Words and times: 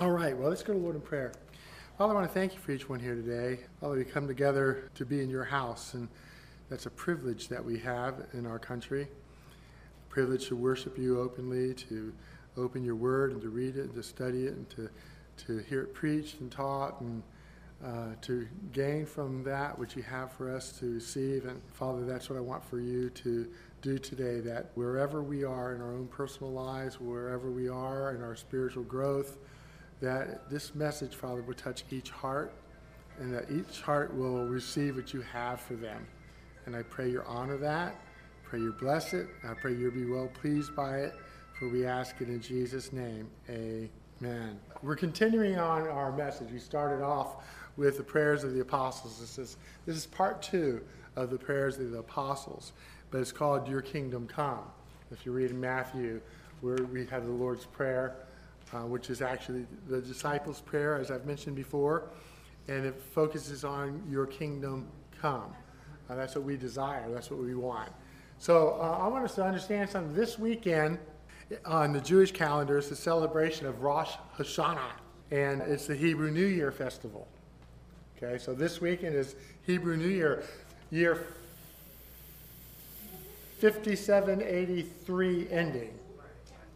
All 0.00 0.10
right, 0.10 0.34
well, 0.34 0.48
let's 0.48 0.62
go 0.62 0.72
to 0.72 0.78
Lord 0.78 0.94
in 0.94 1.02
prayer. 1.02 1.30
Father, 1.98 2.14
I 2.14 2.16
want 2.16 2.26
to 2.26 2.32
thank 2.32 2.54
you 2.54 2.58
for 2.58 2.72
each 2.72 2.88
one 2.88 3.00
here 3.00 3.14
today. 3.14 3.60
Father, 3.82 3.96
we 3.96 4.04
come 4.06 4.26
together 4.26 4.88
to 4.94 5.04
be 5.04 5.20
in 5.20 5.28
your 5.28 5.44
house, 5.44 5.92
and 5.92 6.08
that's 6.70 6.86
a 6.86 6.90
privilege 6.90 7.48
that 7.48 7.62
we 7.62 7.78
have 7.80 8.14
in 8.32 8.46
our 8.46 8.58
country. 8.58 9.02
A 9.02 10.08
Privilege 10.08 10.48
to 10.48 10.56
worship 10.56 10.96
you 10.96 11.20
openly, 11.20 11.74
to 11.74 12.14
open 12.56 12.82
your 12.82 12.94
word 12.94 13.32
and 13.32 13.42
to 13.42 13.50
read 13.50 13.76
it 13.76 13.84
and 13.84 13.94
to 13.94 14.02
study 14.02 14.46
it 14.46 14.54
and 14.54 14.70
to, 14.70 14.88
to 15.44 15.58
hear 15.68 15.82
it 15.82 15.92
preached 15.92 16.40
and 16.40 16.50
taught 16.50 16.98
and 17.02 17.22
uh, 17.84 18.14
to 18.22 18.48
gain 18.72 19.04
from 19.04 19.44
that 19.44 19.78
which 19.78 19.96
you 19.96 20.02
have 20.02 20.32
for 20.32 20.50
us 20.50 20.72
to 20.78 20.94
receive. 20.94 21.44
And 21.44 21.60
Father, 21.74 22.06
that's 22.06 22.30
what 22.30 22.38
I 22.38 22.40
want 22.40 22.64
for 22.64 22.80
you 22.80 23.10
to 23.10 23.46
do 23.82 23.98
today, 23.98 24.40
that 24.40 24.70
wherever 24.76 25.22
we 25.22 25.44
are 25.44 25.74
in 25.74 25.82
our 25.82 25.92
own 25.92 26.06
personal 26.06 26.50
lives, 26.54 26.98
wherever 26.98 27.50
we 27.50 27.68
are 27.68 28.14
in 28.14 28.22
our 28.22 28.34
spiritual 28.34 28.84
growth, 28.84 29.36
that 30.00 30.48
this 30.50 30.74
message, 30.74 31.14
Father, 31.14 31.42
will 31.42 31.54
touch 31.54 31.84
each 31.90 32.10
heart 32.10 32.52
and 33.18 33.34
that 33.34 33.50
each 33.50 33.82
heart 33.82 34.14
will 34.14 34.46
receive 34.46 34.96
what 34.96 35.12
you 35.12 35.20
have 35.20 35.60
for 35.60 35.74
them. 35.74 36.06
And 36.66 36.74
I 36.74 36.82
pray 36.82 37.10
you 37.10 37.22
honor 37.26 37.56
that. 37.58 37.94
Pray 38.44 38.60
you 38.60 38.72
bless 38.72 39.12
it. 39.12 39.28
I 39.44 39.54
pray 39.54 39.74
you'll 39.74 39.92
be 39.92 40.06
well 40.06 40.28
pleased 40.40 40.74
by 40.74 40.98
it. 40.98 41.14
For 41.58 41.68
we 41.68 41.84
ask 41.84 42.20
it 42.20 42.28
in 42.28 42.40
Jesus' 42.40 42.92
name. 42.92 43.28
Amen. 43.50 44.58
We're 44.82 44.96
continuing 44.96 45.58
on 45.58 45.86
our 45.86 46.10
message. 46.10 46.50
We 46.50 46.58
started 46.58 47.04
off 47.04 47.44
with 47.76 47.98
the 47.98 48.02
prayers 48.02 48.42
of 48.44 48.54
the 48.54 48.60
apostles. 48.60 49.20
This 49.20 49.38
is, 49.38 49.56
this 49.84 49.96
is 49.96 50.06
part 50.06 50.40
two 50.40 50.80
of 51.16 51.30
the 51.30 51.38
prayers 51.38 51.78
of 51.78 51.90
the 51.90 51.98
apostles, 51.98 52.72
but 53.10 53.20
it's 53.20 53.32
called 53.32 53.68
Your 53.68 53.82
Kingdom 53.82 54.26
Come. 54.26 54.64
If 55.10 55.26
you 55.26 55.32
read 55.32 55.50
in 55.50 55.60
Matthew, 55.60 56.20
where 56.60 56.76
we 56.76 57.06
have 57.06 57.26
the 57.26 57.32
Lord's 57.32 57.66
Prayer, 57.66 58.16
uh, 58.72 58.78
which 58.80 59.10
is 59.10 59.22
actually 59.22 59.66
the 59.88 60.00
disciples' 60.00 60.60
prayer, 60.60 60.96
as 60.96 61.10
I've 61.10 61.26
mentioned 61.26 61.56
before, 61.56 62.04
and 62.68 62.86
it 62.86 63.00
focuses 63.00 63.64
on 63.64 64.02
Your 64.08 64.26
Kingdom 64.26 64.88
Come. 65.20 65.52
Uh, 66.08 66.14
that's 66.14 66.34
what 66.34 66.44
we 66.44 66.56
desire, 66.56 67.10
that's 67.10 67.30
what 67.30 67.40
we 67.40 67.54
want. 67.54 67.90
So 68.38 68.78
uh, 68.80 68.98
I 69.02 69.08
want 69.08 69.24
us 69.24 69.34
to 69.36 69.44
understand 69.44 69.90
something. 69.90 70.14
This 70.14 70.38
weekend, 70.38 70.98
on 71.66 71.92
the 71.92 72.00
Jewish 72.00 72.32
calendar 72.32 72.78
is 72.78 72.88
the 72.88 72.96
celebration 72.96 73.66
of 73.66 73.82
Rosh 73.82 74.12
Hashanah, 74.38 74.92
and 75.30 75.60
it's 75.62 75.86
the 75.86 75.96
Hebrew 75.96 76.30
New 76.30 76.46
Year 76.46 76.70
festival. 76.70 77.26
Okay, 78.16 78.38
so 78.38 78.54
this 78.54 78.80
weekend 78.80 79.14
is 79.14 79.34
Hebrew 79.66 79.96
New 79.96 80.08
Year, 80.08 80.44
year 80.90 81.26
5783 83.60 85.50
ending. 85.50 85.99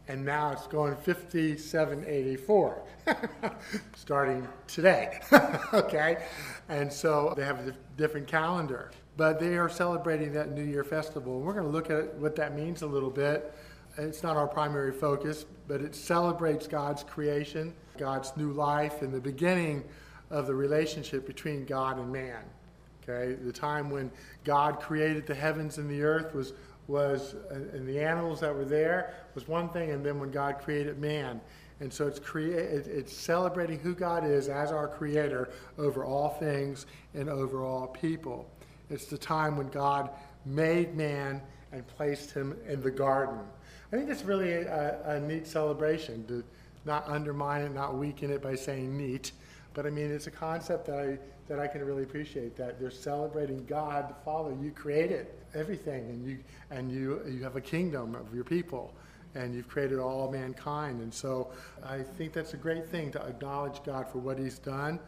And 0.06 0.24
now 0.24 0.52
it's 0.52 0.66
going 0.66 0.96
5784, 0.96 2.82
starting 3.96 4.46
today. 4.66 5.20
okay? 5.72 6.24
And 6.68 6.92
so 6.92 7.32
they 7.36 7.44
have 7.44 7.66
a 7.66 7.74
different 7.96 8.26
calendar. 8.26 8.90
But 9.16 9.40
they 9.40 9.56
are 9.56 9.68
celebrating 9.68 10.32
that 10.34 10.52
New 10.52 10.64
Year 10.64 10.84
festival. 10.84 11.40
We're 11.40 11.52
going 11.52 11.64
to 11.64 11.70
look 11.70 11.90
at 11.90 12.14
what 12.16 12.36
that 12.36 12.54
means 12.54 12.82
a 12.82 12.86
little 12.86 13.10
bit 13.10 13.54
it's 13.96 14.22
not 14.22 14.36
our 14.36 14.48
primary 14.48 14.92
focus, 14.92 15.46
but 15.68 15.80
it 15.80 15.94
celebrates 15.94 16.66
God's 16.66 17.04
creation, 17.04 17.72
God's 17.96 18.36
new 18.36 18.52
life, 18.52 19.02
and 19.02 19.12
the 19.12 19.20
beginning 19.20 19.84
of 20.30 20.46
the 20.46 20.54
relationship 20.54 21.26
between 21.26 21.64
God 21.64 21.98
and 21.98 22.12
man. 22.12 22.42
Okay, 23.02 23.34
the 23.34 23.52
time 23.52 23.90
when 23.90 24.10
God 24.44 24.80
created 24.80 25.26
the 25.26 25.34
heavens 25.34 25.78
and 25.78 25.90
the 25.90 26.02
earth 26.02 26.34
was 26.34 26.54
was 26.86 27.34
uh, 27.50 27.54
and 27.54 27.86
the 27.88 28.00
animals 28.00 28.40
that 28.40 28.54
were 28.54 28.64
there 28.64 29.14
was 29.34 29.48
one 29.48 29.68
thing, 29.70 29.90
and 29.90 30.04
then 30.04 30.20
when 30.20 30.30
God 30.30 30.58
created 30.58 30.98
man, 30.98 31.40
and 31.80 31.92
so 31.92 32.06
it's 32.06 32.18
create 32.18 32.54
it's 32.86 33.12
celebrating 33.12 33.78
who 33.78 33.94
God 33.94 34.24
is 34.24 34.48
as 34.48 34.70
our 34.70 34.88
Creator 34.88 35.50
over 35.78 36.04
all 36.04 36.30
things 36.30 36.86
and 37.14 37.28
over 37.28 37.64
all 37.64 37.86
people. 37.86 38.48
It's 38.90 39.06
the 39.06 39.18
time 39.18 39.56
when 39.56 39.68
God 39.68 40.10
made 40.44 40.94
man 40.94 41.40
and 41.72 41.86
placed 41.86 42.32
him 42.32 42.56
in 42.68 42.82
the 42.82 42.90
garden. 42.90 43.40
I 43.92 43.96
think 43.96 44.10
it's 44.10 44.24
really 44.24 44.52
a, 44.52 45.00
a, 45.04 45.20
neat 45.20 45.46
celebration 45.46 46.26
to 46.26 46.44
not 46.84 47.08
undermine 47.08 47.62
it, 47.62 47.74
not 47.74 47.96
weaken 47.96 48.30
it 48.30 48.42
by 48.42 48.54
saying 48.54 48.96
neat. 48.96 49.32
But 49.72 49.86
I 49.86 49.90
mean, 49.90 50.10
it's 50.10 50.26
a 50.26 50.30
concept 50.30 50.86
that 50.86 50.98
I, 50.98 51.18
that 51.48 51.58
I 51.58 51.66
can 51.66 51.84
really 51.84 52.02
appreciate 52.02 52.56
that 52.56 52.80
they're 52.80 52.90
celebrating 52.90 53.64
God, 53.66 54.08
the 54.08 54.14
Father. 54.24 54.54
You 54.60 54.70
created 54.70 55.26
everything, 55.54 56.08
and 56.08 56.26
you, 56.26 56.38
and 56.70 56.90
you, 56.90 57.20
you 57.28 57.42
have 57.42 57.56
a 57.56 57.60
kingdom 57.60 58.14
of 58.14 58.34
your 58.34 58.44
people, 58.44 58.94
and 59.34 59.54
you've 59.54 59.68
created 59.68 59.98
all 59.98 60.30
mankind. 60.30 61.02
And 61.02 61.12
so 61.12 61.50
I 61.84 62.02
think 62.02 62.32
that's 62.32 62.54
a 62.54 62.58
great 62.58 62.88
thing 62.88 63.10
to 63.12 63.22
acknowledge 63.26 63.82
God 63.84 64.08
for 64.08 64.18
what 64.18 64.38
He's 64.38 64.58
done, 64.58 64.98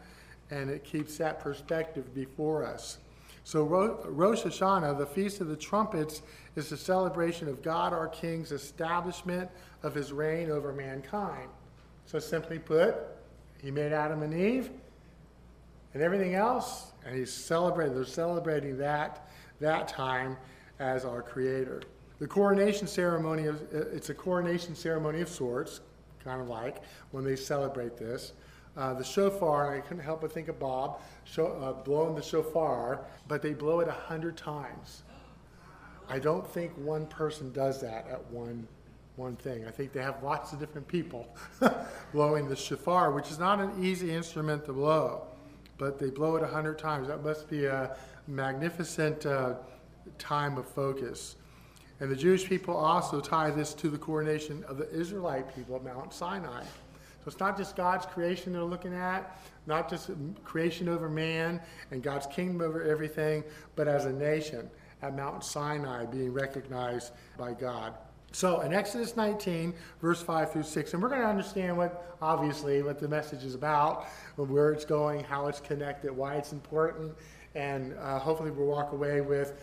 and 0.51 0.69
it 0.69 0.83
keeps 0.83 1.17
that 1.17 1.39
perspective 1.39 2.13
before 2.13 2.65
us. 2.65 2.99
So 3.43 3.63
Rosh 3.63 4.43
Hashanah, 4.43 4.97
the 4.97 5.05
Feast 5.05 5.39
of 5.39 5.47
the 5.47 5.55
Trumpets, 5.55 6.21
is 6.57 6.69
the 6.69 6.75
celebration 6.75 7.47
of 7.47 7.61
God 7.61 7.93
our 7.93 8.09
King's 8.09 8.51
establishment 8.51 9.49
of 9.83 9.95
his 9.95 10.11
reign 10.11 10.51
over 10.51 10.73
mankind. 10.73 11.47
So 12.07 12.19
simply 12.19 12.59
put, 12.59 12.95
he 13.61 13.71
made 13.71 13.93
Adam 13.93 14.21
and 14.21 14.33
Eve 14.33 14.69
and 15.93 16.03
everything 16.03 16.35
else, 16.35 16.91
and 17.05 17.15
he's 17.15 17.31
celebrating, 17.31 17.95
they're 17.95 18.05
celebrating 18.05 18.77
that, 18.77 19.29
that 19.59 19.87
time 19.87 20.37
as 20.79 21.05
our 21.05 21.21
creator. 21.21 21.81
The 22.19 22.27
coronation 22.27 22.87
ceremony, 22.87 23.43
it's 23.71 24.09
a 24.09 24.13
coronation 24.13 24.75
ceremony 24.75 25.21
of 25.21 25.29
sorts, 25.29 25.81
kind 26.23 26.41
of 26.41 26.47
like 26.47 26.81
when 27.11 27.23
they 27.23 27.35
celebrate 27.35 27.97
this. 27.97 28.33
Uh, 28.75 28.93
the 28.93 29.03
shofar, 29.03 29.73
and 29.73 29.83
I 29.83 29.85
couldn't 29.85 30.03
help 30.03 30.21
but 30.21 30.31
think 30.31 30.49
of 30.49 30.59
Bob 30.59 31.01
show, 31.23 31.47
uh, 31.47 31.73
blowing 31.83 32.13
the 32.13 32.21
shofar, 32.21 33.05
but 33.27 33.41
they 33.41 33.53
blow 33.53 33.79
it 33.79 33.87
a 33.87 33.91
hundred 33.91 34.37
times. 34.37 35.01
I 36.07 36.19
don't 36.19 36.47
think 36.47 36.77
one 36.77 37.07
person 37.07 37.51
does 37.51 37.81
that 37.81 38.07
at 38.07 38.23
one 38.31 38.67
one 39.17 39.35
thing. 39.35 39.65
I 39.65 39.71
think 39.71 39.93
they 39.93 40.01
have 40.01 40.21
lots 40.23 40.53
of 40.53 40.59
different 40.59 40.87
people 40.87 41.27
blowing 42.13 42.47
the 42.47 42.55
shofar, 42.55 43.11
which 43.11 43.31
is 43.31 43.39
not 43.39 43.59
an 43.59 43.83
easy 43.83 44.11
instrument 44.11 44.63
to 44.65 44.73
blow, 44.73 45.23
but 45.77 45.99
they 45.99 46.09
blow 46.09 46.35
it 46.35 46.43
a 46.43 46.47
hundred 46.47 46.79
times. 46.79 47.07
That 47.07 47.23
must 47.23 47.49
be 47.49 47.65
a 47.65 47.95
magnificent 48.27 49.25
uh, 49.25 49.55
time 50.17 50.57
of 50.57 50.67
focus. 50.67 51.35
And 51.99 52.11
the 52.11 52.15
Jewish 52.15 52.47
people 52.47 52.75
also 52.75 53.19
tie 53.19 53.49
this 53.49 53.73
to 53.75 53.89
the 53.89 53.97
coronation 53.97 54.63
of 54.65 54.77
the 54.77 54.89
Israelite 54.91 55.53
people 55.55 55.75
at 55.75 55.83
Mount 55.83 56.13
Sinai. 56.13 56.61
So 56.63 57.31
it's 57.31 57.39
not 57.39 57.57
just 57.57 57.75
God's 57.75 58.05
creation 58.05 58.53
they're 58.53 58.63
looking 58.63 58.93
at, 58.93 59.39
not 59.65 59.89
just 59.89 60.11
creation 60.43 60.87
over 60.87 61.09
man 61.09 61.59
and 61.91 62.01
God's 62.03 62.27
kingdom 62.27 62.61
over 62.61 62.83
everything, 62.83 63.43
but 63.75 63.87
as 63.87 64.05
a 64.05 64.13
nation 64.13 64.69
at 65.01 65.15
Mount 65.15 65.43
Sinai 65.43 66.05
being 66.05 66.31
recognized 66.31 67.11
by 67.37 67.53
God. 67.53 67.93
So 68.37 68.59
in 68.59 68.71
Exodus 68.71 69.17
19, 69.17 69.73
verse 69.99 70.21
5 70.21 70.51
through 70.51 70.61
6, 70.61 70.93
and 70.93 71.01
we're 71.01 71.09
going 71.09 71.21
to 71.21 71.27
understand 71.27 71.75
what, 71.75 72.15
obviously, 72.21 72.83
what 72.83 72.99
the 72.99 73.07
message 73.07 73.43
is 73.43 73.55
about, 73.55 74.05
where 74.35 74.71
it's 74.71 74.85
going, 74.85 75.23
how 75.23 75.47
it's 75.47 75.59
connected, 75.59 76.15
why 76.15 76.35
it's 76.35 76.51
important, 76.51 77.15
and 77.55 77.95
uh, 77.97 78.19
hopefully 78.19 78.51
we'll 78.51 78.67
walk 78.67 78.91
away 78.91 79.21
with 79.21 79.55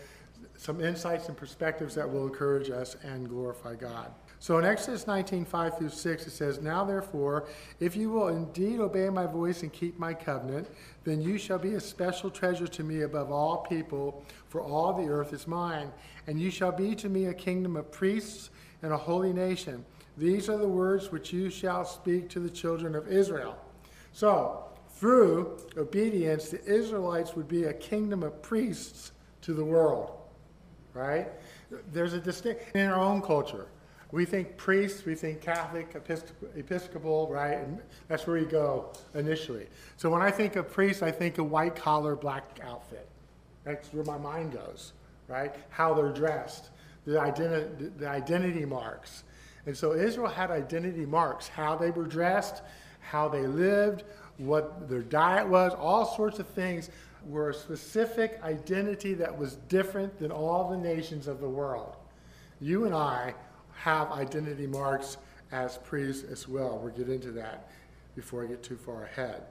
some 0.57 0.81
insights 0.81 1.29
and 1.29 1.37
perspectives 1.37 1.95
that 1.95 2.11
will 2.11 2.27
encourage 2.27 2.69
us 2.69 2.97
and 3.01 3.29
glorify 3.29 3.75
God. 3.75 4.11
So 4.39 4.57
in 4.57 4.65
Exodus 4.65 5.07
19, 5.07 5.45
5 5.45 5.77
through 5.77 5.89
6, 5.89 6.27
it 6.27 6.31
says, 6.31 6.59
Now 6.59 6.83
therefore, 6.83 7.47
if 7.79 7.95
you 7.95 8.09
will 8.09 8.27
indeed 8.27 8.81
obey 8.81 9.09
my 9.09 9.25
voice 9.25 9.63
and 9.63 9.71
keep 9.71 9.97
my 9.97 10.13
covenant, 10.13 10.67
then 11.05 11.21
you 11.21 11.37
shall 11.37 11.59
be 11.59 11.75
a 11.75 11.79
special 11.79 12.29
treasure 12.29 12.67
to 12.67 12.83
me 12.83 13.03
above 13.03 13.31
all 13.31 13.59
people, 13.69 14.25
for 14.49 14.59
all 14.59 14.91
the 14.91 15.07
earth 15.07 15.31
is 15.31 15.47
mine. 15.47 15.93
And 16.27 16.41
you 16.41 16.51
shall 16.51 16.73
be 16.73 16.93
to 16.95 17.07
me 17.07 17.27
a 17.27 17.33
kingdom 17.33 17.77
of 17.77 17.89
priests 17.89 18.49
and 18.85 18.93
a 18.93 18.97
holy 18.97 19.33
nation. 19.33 19.83
These 20.17 20.47
are 20.47 20.57
the 20.57 20.67
words 20.67 21.11
which 21.11 21.33
you 21.33 21.49
shall 21.49 21.83
speak 21.83 22.29
to 22.29 22.39
the 22.39 22.49
children 22.49 22.95
of 22.95 23.09
Israel. 23.09 23.57
So, 24.13 24.63
through 24.91 25.57
obedience, 25.75 26.47
the 26.47 26.63
Israelites 26.63 27.35
would 27.35 27.49
be 27.49 27.65
a 27.65 27.73
kingdom 27.73 28.23
of 28.23 28.41
priests 28.41 29.11
to 29.41 29.53
the 29.53 29.65
world. 29.65 30.11
Right? 30.93 31.27
There's 31.91 32.13
a 32.13 32.21
distinction 32.21 32.69
in 32.75 32.87
our 32.87 33.01
own 33.01 33.21
culture 33.21 33.67
we 34.15 34.23
think 34.23 34.55
priests, 34.55 35.03
we 35.05 35.13
think 35.13 35.41
Catholic, 35.41 35.93
Episcopal, 36.55 37.27
right? 37.29 37.57
And 37.57 37.81
that's 38.07 38.25
where 38.25 38.39
we 38.39 38.45
go 38.45 38.93
initially. 39.13 39.67
So 39.97 40.09
when 40.09 40.21
I 40.21 40.31
think 40.31 40.55
of 40.55 40.71
priests, 40.71 41.03
I 41.03 41.11
think 41.11 41.37
of 41.37 41.51
white 41.51 41.75
collar, 41.75 42.15
black 42.15 42.59
outfit. 42.63 43.09
That's 43.65 43.91
where 43.93 44.05
my 44.05 44.17
mind 44.17 44.53
goes, 44.53 44.93
right? 45.27 45.53
How 45.69 45.93
they're 45.93 46.13
dressed, 46.13 46.69
the, 47.05 47.13
identi- 47.13 47.97
the 47.97 48.07
identity 48.07 48.65
marks. 48.65 49.23
And 49.65 49.75
so 49.75 49.93
Israel 49.93 50.27
had 50.29 50.51
identity 50.51 51.05
marks, 51.05 51.47
how 51.47 51.75
they 51.75 51.91
were 51.91 52.05
dressed, 52.05 52.61
how 52.99 53.27
they 53.27 53.47
lived, 53.47 54.03
what 54.37 54.89
their 54.89 55.01
diet 55.01 55.47
was, 55.47 55.73
all 55.73 56.05
sorts 56.15 56.39
of 56.39 56.47
things 56.47 56.89
were 57.25 57.49
a 57.49 57.53
specific 57.53 58.39
identity 58.43 59.13
that 59.15 59.35
was 59.35 59.55
different 59.67 60.19
than 60.19 60.31
all 60.31 60.69
the 60.69 60.77
nations 60.77 61.27
of 61.27 61.39
the 61.39 61.49
world. 61.49 61.95
You 62.61 62.85
and 62.85 62.93
I 62.93 63.33
have 63.73 64.11
identity 64.11 64.67
marks 64.67 65.17
as 65.51 65.77
priests 65.79 66.23
as 66.31 66.47
well. 66.47 66.79
We'll 66.81 66.93
get 66.93 67.09
into 67.09 67.31
that. 67.31 67.69
before 68.15 68.43
I 68.43 68.47
get 68.47 68.63
too 68.63 68.77
far 68.77 69.03
ahead. 69.03 69.43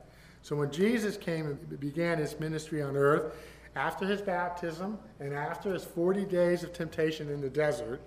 So 0.43 0.57
when 0.57 0.71
Jesus 0.71 1.17
came 1.17 1.47
and 1.47 1.81
began 1.81 2.19
his 2.19 2.39
ministry 2.41 2.83
on 2.83 2.97
earth, 2.97 3.35
after 3.77 4.07
his 4.07 4.21
baptism 4.21 4.99
and 5.21 5.35
after 5.35 5.73
his 5.73 5.85
40 5.85 6.25
days 6.25 6.63
of 6.63 6.73
temptation 6.73 7.29
in 7.29 7.41
the 7.41 7.51
desert, 7.51 8.01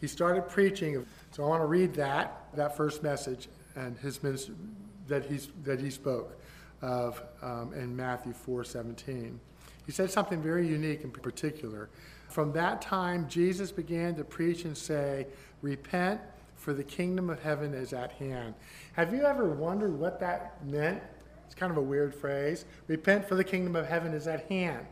he 0.00 0.06
started 0.06 0.48
preaching. 0.48 1.04
So 1.30 1.44
I 1.44 1.48
want 1.48 1.62
to 1.62 1.66
read 1.66 1.94
that, 1.94 2.48
that 2.54 2.76
first 2.76 3.02
message 3.02 3.48
and 3.76 3.96
his 3.98 4.22
ministry 4.22 4.54
that, 5.08 5.24
he's, 5.24 5.48
that 5.64 5.80
he 5.80 5.90
spoke 5.90 6.40
of 6.82 7.22
um, 7.42 7.72
in 7.74 7.94
Matthew 7.94 8.32
4 8.32 8.64
17. 8.64 9.40
He 9.86 9.92
said 9.92 10.10
something 10.10 10.42
very 10.42 10.66
unique 10.66 11.02
in 11.02 11.10
particular. 11.10 11.88
From 12.28 12.52
that 12.52 12.82
time, 12.82 13.28
Jesus 13.28 13.70
began 13.70 14.16
to 14.16 14.24
preach 14.24 14.64
and 14.64 14.76
say, 14.76 15.26
Repent, 15.62 16.20
for 16.56 16.72
the 16.72 16.82
kingdom 16.82 17.30
of 17.30 17.40
heaven 17.40 17.72
is 17.72 17.92
at 17.92 18.12
hand. 18.12 18.54
Have 18.94 19.14
you 19.14 19.24
ever 19.24 19.48
wondered 19.50 19.98
what 19.98 20.18
that 20.20 20.64
meant? 20.66 21.02
It's 21.46 21.54
kind 21.54 21.70
of 21.70 21.78
a 21.78 21.82
weird 21.82 22.14
phrase. 22.14 22.64
Repent, 22.88 23.28
for 23.28 23.36
the 23.36 23.44
kingdom 23.44 23.76
of 23.76 23.86
heaven 23.86 24.12
is 24.12 24.26
at 24.26 24.46
hand. 24.46 24.86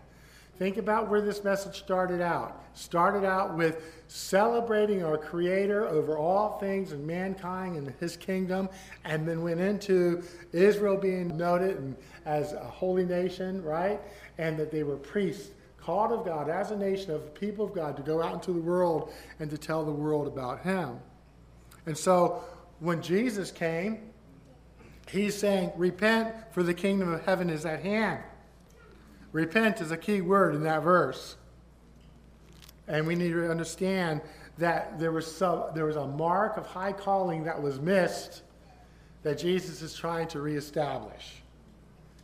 Think 0.58 0.76
about 0.76 1.08
where 1.08 1.20
this 1.20 1.42
message 1.42 1.78
started 1.78 2.20
out. 2.20 2.62
Started 2.74 3.24
out 3.24 3.56
with 3.56 3.82
celebrating 4.06 5.02
our 5.02 5.18
Creator 5.18 5.88
over 5.88 6.16
all 6.16 6.58
things 6.58 6.92
and 6.92 7.04
mankind 7.06 7.76
and 7.76 7.92
His 7.98 8.16
kingdom, 8.16 8.68
and 9.04 9.26
then 9.26 9.42
went 9.42 9.60
into 9.60 10.22
Israel 10.52 10.96
being 10.96 11.36
noted 11.36 11.96
as 12.24 12.52
a 12.52 12.64
holy 12.64 13.04
nation, 13.04 13.62
right? 13.62 14.00
And 14.38 14.56
that 14.58 14.70
they 14.70 14.84
were 14.84 14.96
priests, 14.96 15.50
called 15.80 16.12
of 16.12 16.24
God 16.24 16.48
as 16.48 16.70
a 16.70 16.76
nation 16.76 17.10
of 17.10 17.34
people 17.34 17.66
of 17.66 17.74
God 17.74 17.96
to 17.96 18.02
go 18.02 18.22
out 18.22 18.34
into 18.34 18.52
the 18.52 18.60
world 18.60 19.12
and 19.40 19.50
to 19.50 19.58
tell 19.58 19.84
the 19.84 19.92
world 19.92 20.26
about 20.26 20.62
Him. 20.62 20.98
And 21.86 21.98
so 21.98 22.44
when 22.78 23.02
Jesus 23.02 23.50
came, 23.50 24.10
He's 25.08 25.36
saying, 25.36 25.72
Repent, 25.76 26.34
for 26.52 26.62
the 26.62 26.74
kingdom 26.74 27.12
of 27.12 27.24
heaven 27.24 27.50
is 27.50 27.66
at 27.66 27.82
hand. 27.82 28.22
Repent 29.34 29.80
is 29.80 29.90
a 29.90 29.96
key 29.96 30.20
word 30.20 30.54
in 30.54 30.62
that 30.62 30.84
verse. 30.84 31.36
And 32.86 33.04
we 33.04 33.16
need 33.16 33.32
to 33.32 33.50
understand 33.50 34.20
that 34.58 35.00
there 35.00 35.10
was, 35.10 35.26
some, 35.26 35.64
there 35.74 35.86
was 35.86 35.96
a 35.96 36.06
mark 36.06 36.56
of 36.56 36.66
high 36.66 36.92
calling 36.92 37.42
that 37.42 37.60
was 37.60 37.80
missed 37.80 38.42
that 39.24 39.36
Jesus 39.36 39.82
is 39.82 39.92
trying 39.92 40.28
to 40.28 40.40
reestablish. 40.40 41.42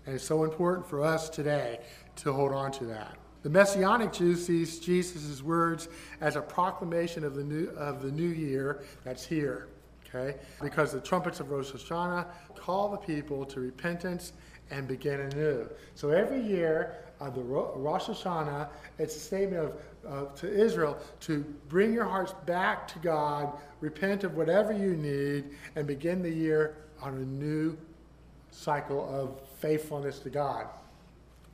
And 0.07 0.15
it's 0.15 0.25
so 0.25 0.45
important 0.45 0.87
for 0.87 1.03
us 1.03 1.29
today 1.29 1.81
to 2.17 2.33
hold 2.33 2.53
on 2.53 2.71
to 2.73 2.85
that. 2.85 3.17
The 3.43 3.51
Messianic 3.51 4.13
Jew 4.13 4.37
sees 4.37 4.79
Jesus' 4.79 5.43
words 5.43 5.89
as 6.21 6.37
a 6.37 6.41
proclamation 6.41 7.25
of 7.25 7.35
the 7.35 7.43
new, 7.43 7.71
of 7.71 8.03
the 8.03 8.13
new 8.13 8.29
year 8.29 8.85
that's 9.03 9.27
here. 9.27 9.67
Okay? 10.07 10.39
Because 10.63 10.93
the 10.93 11.01
trumpets 11.01 11.41
of 11.41 11.51
Rosh 11.51 11.73
Hashanah 11.73 12.27
call 12.55 12.89
the 12.89 12.99
people 12.99 13.45
to 13.47 13.59
repentance 13.59 14.33
and 14.71 14.87
begin 14.87 15.21
anew. 15.21 15.69
So 15.95 16.11
every 16.11 16.41
year, 16.41 16.97
uh, 17.21 17.31
the 17.31 17.43
Rosh 17.43 18.05
Hashanah, 18.05 18.69
it's 18.99 19.17
a 19.17 19.21
statement 19.21 19.65
of 19.65 19.81
uh, 20.09 20.25
to 20.37 20.51
Israel 20.51 20.99
to 21.21 21.45
bring 21.69 21.93
your 21.93 22.07
hearts 22.07 22.35
back 22.47 22.89
to 22.89 22.99
God, 23.01 23.53
repent 23.81 24.25
of 24.25 24.37
whatever 24.37 24.73
you 24.73 24.97
need, 24.97 25.45
and 25.77 25.87
begin 25.87 26.23
the 26.23 26.31
year 26.31 26.77
on 27.03 27.15
a 27.15 27.21
new 27.21 27.77
cycle 28.51 29.09
of 29.09 29.41
faithfulness 29.59 30.19
to 30.21 30.31
God. 30.31 30.67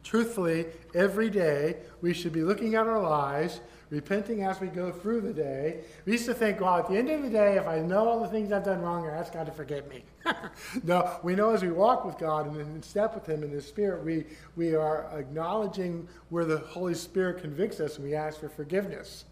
Truthfully, 0.04 0.66
every 0.94 1.28
day 1.28 1.78
we 2.00 2.14
should 2.14 2.32
be 2.32 2.44
looking 2.44 2.76
at 2.76 2.86
our 2.86 3.02
lives 3.02 3.60
repenting 3.90 4.42
as 4.42 4.60
we 4.60 4.66
go 4.66 4.90
through 4.90 5.20
the 5.20 5.32
day. 5.32 5.84
We 6.04 6.12
used 6.12 6.26
to 6.26 6.34
think, 6.34 6.60
well, 6.60 6.78
at 6.78 6.88
the 6.88 6.96
end 6.96 7.08
of 7.08 7.22
the 7.22 7.30
day, 7.30 7.56
if 7.56 7.66
I 7.66 7.78
know 7.80 8.08
all 8.08 8.20
the 8.20 8.28
things 8.28 8.50
I've 8.52 8.64
done 8.64 8.82
wrong, 8.82 9.06
I 9.06 9.10
ask 9.10 9.32
God 9.32 9.46
to 9.46 9.52
forgive 9.52 9.88
me. 9.88 10.04
no, 10.82 11.18
we 11.22 11.34
know 11.34 11.50
as 11.50 11.62
we 11.62 11.70
walk 11.70 12.04
with 12.04 12.18
God 12.18 12.46
and 12.46 12.60
in 12.60 12.82
step 12.82 13.14
with 13.14 13.26
Him 13.26 13.42
in 13.42 13.50
His 13.50 13.66
Spirit, 13.66 14.04
we, 14.04 14.24
we 14.56 14.74
are 14.74 15.06
acknowledging 15.16 16.08
where 16.30 16.44
the 16.44 16.58
Holy 16.58 16.94
Spirit 16.94 17.40
convicts 17.40 17.80
us 17.80 17.96
and 17.96 18.04
we 18.04 18.14
ask 18.14 18.40
for 18.40 18.48
forgiveness 18.48 19.24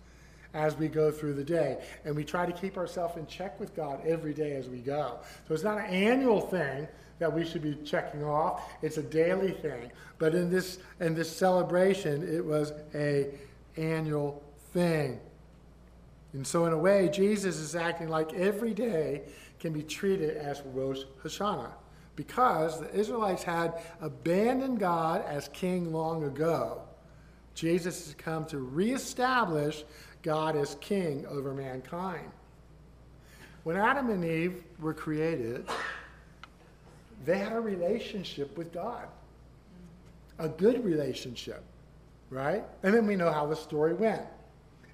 as 0.54 0.78
we 0.78 0.86
go 0.86 1.10
through 1.10 1.34
the 1.34 1.44
day. 1.44 1.82
And 2.04 2.14
we 2.14 2.24
try 2.24 2.46
to 2.46 2.52
keep 2.52 2.76
ourselves 2.76 3.16
in 3.16 3.26
check 3.26 3.58
with 3.58 3.74
God 3.74 4.00
every 4.06 4.32
day 4.32 4.54
as 4.54 4.68
we 4.68 4.78
go. 4.78 5.18
So 5.48 5.54
it's 5.54 5.64
not 5.64 5.78
an 5.78 5.86
annual 5.86 6.40
thing 6.40 6.86
that 7.18 7.32
we 7.32 7.44
should 7.44 7.62
be 7.62 7.74
checking 7.84 8.24
off. 8.24 8.72
It's 8.82 8.98
a 8.98 9.02
daily 9.02 9.52
thing. 9.52 9.90
But 10.18 10.34
in 10.34 10.50
this 10.50 10.78
in 11.00 11.14
this 11.14 11.34
celebration, 11.34 12.22
it 12.22 12.44
was 12.44 12.72
a 12.94 13.30
annual 13.76 14.42
thing. 14.72 15.20
And 16.32 16.46
so, 16.46 16.66
in 16.66 16.72
a 16.72 16.78
way, 16.78 17.08
Jesus 17.08 17.56
is 17.56 17.76
acting 17.76 18.08
like 18.08 18.32
every 18.34 18.74
day 18.74 19.22
can 19.60 19.72
be 19.72 19.82
treated 19.82 20.36
as 20.36 20.62
Rosh 20.66 21.02
Hashanah 21.22 21.70
because 22.16 22.80
the 22.80 22.92
Israelites 22.94 23.42
had 23.42 23.80
abandoned 24.00 24.78
God 24.78 25.24
as 25.26 25.48
king 25.52 25.92
long 25.92 26.24
ago. 26.24 26.82
Jesus 27.54 28.06
has 28.06 28.14
come 28.14 28.44
to 28.46 28.58
reestablish 28.58 29.84
God 30.22 30.56
as 30.56 30.76
king 30.80 31.24
over 31.26 31.54
mankind. 31.54 32.30
When 33.62 33.76
Adam 33.76 34.10
and 34.10 34.24
Eve 34.24 34.62
were 34.78 34.94
created, 34.94 35.66
they 37.24 37.38
had 37.38 37.52
a 37.52 37.60
relationship 37.60 38.56
with 38.58 38.72
God, 38.72 39.06
a 40.38 40.48
good 40.48 40.84
relationship 40.84 41.62
right? 42.34 42.64
And 42.82 42.92
then 42.92 43.06
we 43.06 43.14
know 43.14 43.30
how 43.30 43.46
the 43.46 43.54
story 43.54 43.94
went. 43.94 44.22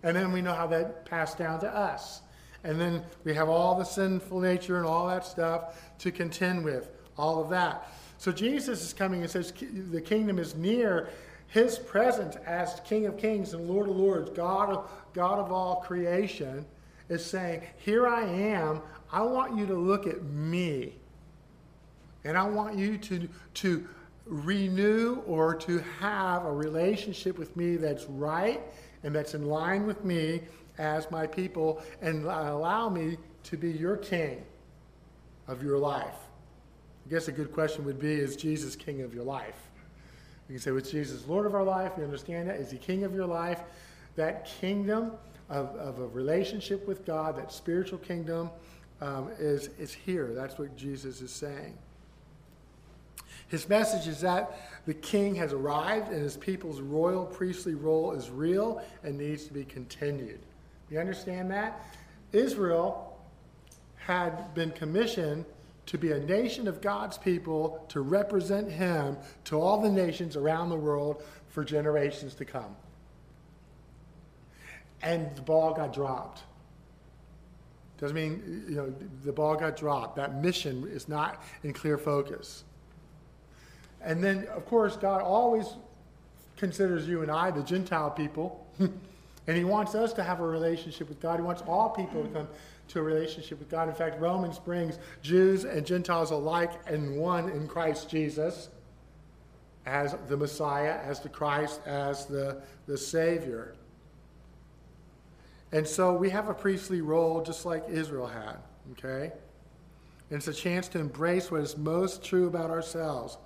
And 0.02 0.14
then 0.14 0.30
we 0.30 0.42
know 0.42 0.54
how 0.54 0.66
that 0.68 1.06
passed 1.06 1.38
down 1.38 1.58
to 1.60 1.74
us. 1.74 2.20
And 2.62 2.78
then 2.78 3.02
we 3.24 3.34
have 3.34 3.48
all 3.48 3.78
the 3.78 3.84
sinful 3.84 4.40
nature 4.40 4.76
and 4.76 4.86
all 4.86 5.08
that 5.08 5.24
stuff 5.24 5.80
to 5.98 6.12
contend 6.12 6.64
with, 6.64 6.90
all 7.16 7.42
of 7.42 7.48
that. 7.50 7.90
So 8.18 8.30
Jesus 8.30 8.82
is 8.82 8.92
coming 8.92 9.22
and 9.22 9.30
says 9.30 9.52
the 9.90 10.00
kingdom 10.00 10.38
is 10.38 10.54
near. 10.54 11.08
His 11.46 11.78
presence 11.78 12.36
as 12.46 12.80
King 12.84 13.06
of 13.06 13.16
Kings 13.16 13.54
and 13.54 13.68
Lord 13.68 13.88
of 13.88 13.96
Lords, 13.96 14.30
God 14.30 14.68
of, 14.70 14.90
God 15.14 15.38
of 15.38 15.50
all 15.50 15.76
creation, 15.76 16.66
is 17.08 17.24
saying, 17.24 17.62
Here 17.78 18.06
I 18.06 18.22
am. 18.22 18.82
I 19.10 19.22
want 19.22 19.56
you 19.56 19.66
to 19.66 19.74
look 19.74 20.06
at 20.06 20.22
me. 20.22 20.94
And 22.24 22.36
I 22.36 22.44
want 22.44 22.76
you 22.76 22.98
to, 22.98 23.28
to 23.54 23.88
renew 24.30 25.16
or 25.26 25.54
to 25.56 25.78
have 25.98 26.44
a 26.44 26.52
relationship 26.52 27.36
with 27.36 27.56
me 27.56 27.76
that's 27.76 28.04
right 28.04 28.62
and 29.02 29.14
that's 29.14 29.34
in 29.34 29.46
line 29.46 29.86
with 29.86 30.04
me 30.04 30.40
as 30.78 31.10
my 31.10 31.26
people 31.26 31.82
and 32.00 32.24
allow 32.24 32.88
me 32.88 33.18
to 33.42 33.56
be 33.56 33.70
your 33.72 33.96
king 33.96 34.42
of 35.48 35.62
your 35.62 35.78
life. 35.78 36.14
I 37.06 37.10
guess 37.10 37.26
a 37.26 37.32
good 37.32 37.52
question 37.52 37.84
would 37.84 37.98
be 37.98 38.12
Is 38.12 38.36
Jesus 38.36 38.76
king 38.76 39.02
of 39.02 39.12
your 39.12 39.24
life? 39.24 39.56
You 40.48 40.54
can 40.54 40.62
say, 40.62 40.70
Was 40.70 40.90
Jesus 40.90 41.26
Lord 41.26 41.44
of 41.44 41.54
our 41.54 41.64
life? 41.64 41.92
You 41.98 42.04
understand 42.04 42.48
that? 42.48 42.56
Is 42.56 42.70
he 42.70 42.78
king 42.78 43.02
of 43.04 43.12
your 43.12 43.26
life? 43.26 43.62
That 44.14 44.46
kingdom 44.60 45.12
of, 45.48 45.74
of 45.76 45.98
a 45.98 46.06
relationship 46.06 46.86
with 46.86 47.04
God, 47.04 47.36
that 47.36 47.52
spiritual 47.52 47.98
kingdom, 47.98 48.50
um, 49.00 49.30
is, 49.38 49.70
is 49.78 49.92
here. 49.92 50.32
That's 50.34 50.58
what 50.58 50.76
Jesus 50.76 51.20
is 51.20 51.32
saying. 51.32 51.76
His 53.50 53.68
message 53.68 54.06
is 54.06 54.20
that 54.20 54.56
the 54.86 54.94
king 54.94 55.34
has 55.34 55.52
arrived 55.52 56.12
and 56.12 56.22
his 56.22 56.36
people's 56.36 56.80
royal 56.80 57.26
priestly 57.26 57.74
role 57.74 58.12
is 58.12 58.30
real 58.30 58.80
and 59.02 59.18
needs 59.18 59.44
to 59.46 59.52
be 59.52 59.64
continued. 59.64 60.38
You 60.88 61.00
understand 61.00 61.50
that? 61.50 61.84
Israel 62.32 63.18
had 63.96 64.54
been 64.54 64.70
commissioned 64.70 65.44
to 65.86 65.98
be 65.98 66.12
a 66.12 66.20
nation 66.20 66.68
of 66.68 66.80
God's 66.80 67.18
people 67.18 67.84
to 67.88 68.02
represent 68.02 68.70
him 68.70 69.18
to 69.46 69.60
all 69.60 69.80
the 69.80 69.90
nations 69.90 70.36
around 70.36 70.68
the 70.68 70.76
world 70.76 71.24
for 71.48 71.64
generations 71.64 72.34
to 72.34 72.44
come. 72.44 72.76
And 75.02 75.34
the 75.34 75.42
ball 75.42 75.74
got 75.74 75.92
dropped. 75.92 76.44
Doesn't 77.98 78.14
mean, 78.14 78.64
you 78.68 78.76
know, 78.76 78.94
the 79.24 79.32
ball 79.32 79.56
got 79.56 79.76
dropped. 79.76 80.14
That 80.14 80.40
mission 80.40 80.86
is 80.88 81.08
not 81.08 81.42
in 81.64 81.72
clear 81.72 81.98
focus. 81.98 82.62
And 84.02 84.22
then, 84.22 84.46
of 84.48 84.66
course, 84.66 84.96
God 84.96 85.22
always 85.22 85.66
considers 86.56 87.08
you 87.08 87.22
and 87.22 87.30
I, 87.30 87.50
the 87.50 87.62
Gentile 87.62 88.10
people, 88.10 88.66
and 88.78 89.56
He 89.56 89.64
wants 89.64 89.94
us 89.94 90.12
to 90.14 90.22
have 90.22 90.40
a 90.40 90.46
relationship 90.46 91.08
with 91.08 91.20
God. 91.20 91.38
He 91.38 91.44
wants 91.44 91.62
all 91.66 91.90
people 91.90 92.22
to 92.22 92.28
come 92.28 92.48
to 92.88 92.98
a 92.98 93.02
relationship 93.02 93.58
with 93.58 93.70
God. 93.70 93.88
In 93.88 93.94
fact, 93.94 94.20
Romans 94.20 94.58
brings 94.58 94.98
Jews 95.22 95.64
and 95.64 95.86
Gentiles 95.86 96.30
alike 96.32 96.72
in 96.88 97.16
one 97.16 97.48
in 97.50 97.68
Christ 97.68 98.10
Jesus 98.10 98.68
as 99.86 100.16
the 100.28 100.36
Messiah, 100.36 100.98
as 101.04 101.20
the 101.20 101.28
Christ, 101.28 101.80
as 101.86 102.26
the, 102.26 102.60
the 102.86 102.98
Savior. 102.98 103.74
And 105.72 105.86
so 105.86 106.14
we 106.14 106.30
have 106.30 106.48
a 106.48 106.54
priestly 106.54 107.00
role 107.00 107.42
just 107.42 107.64
like 107.64 107.84
Israel 107.88 108.26
had, 108.26 108.56
okay? 108.92 109.32
And 110.30 110.36
it's 110.36 110.48
a 110.48 110.52
chance 110.52 110.88
to 110.88 110.98
embrace 110.98 111.50
what 111.50 111.60
is 111.60 111.76
most 111.76 112.24
true 112.24 112.46
about 112.46 112.70
ourselves 112.70 113.38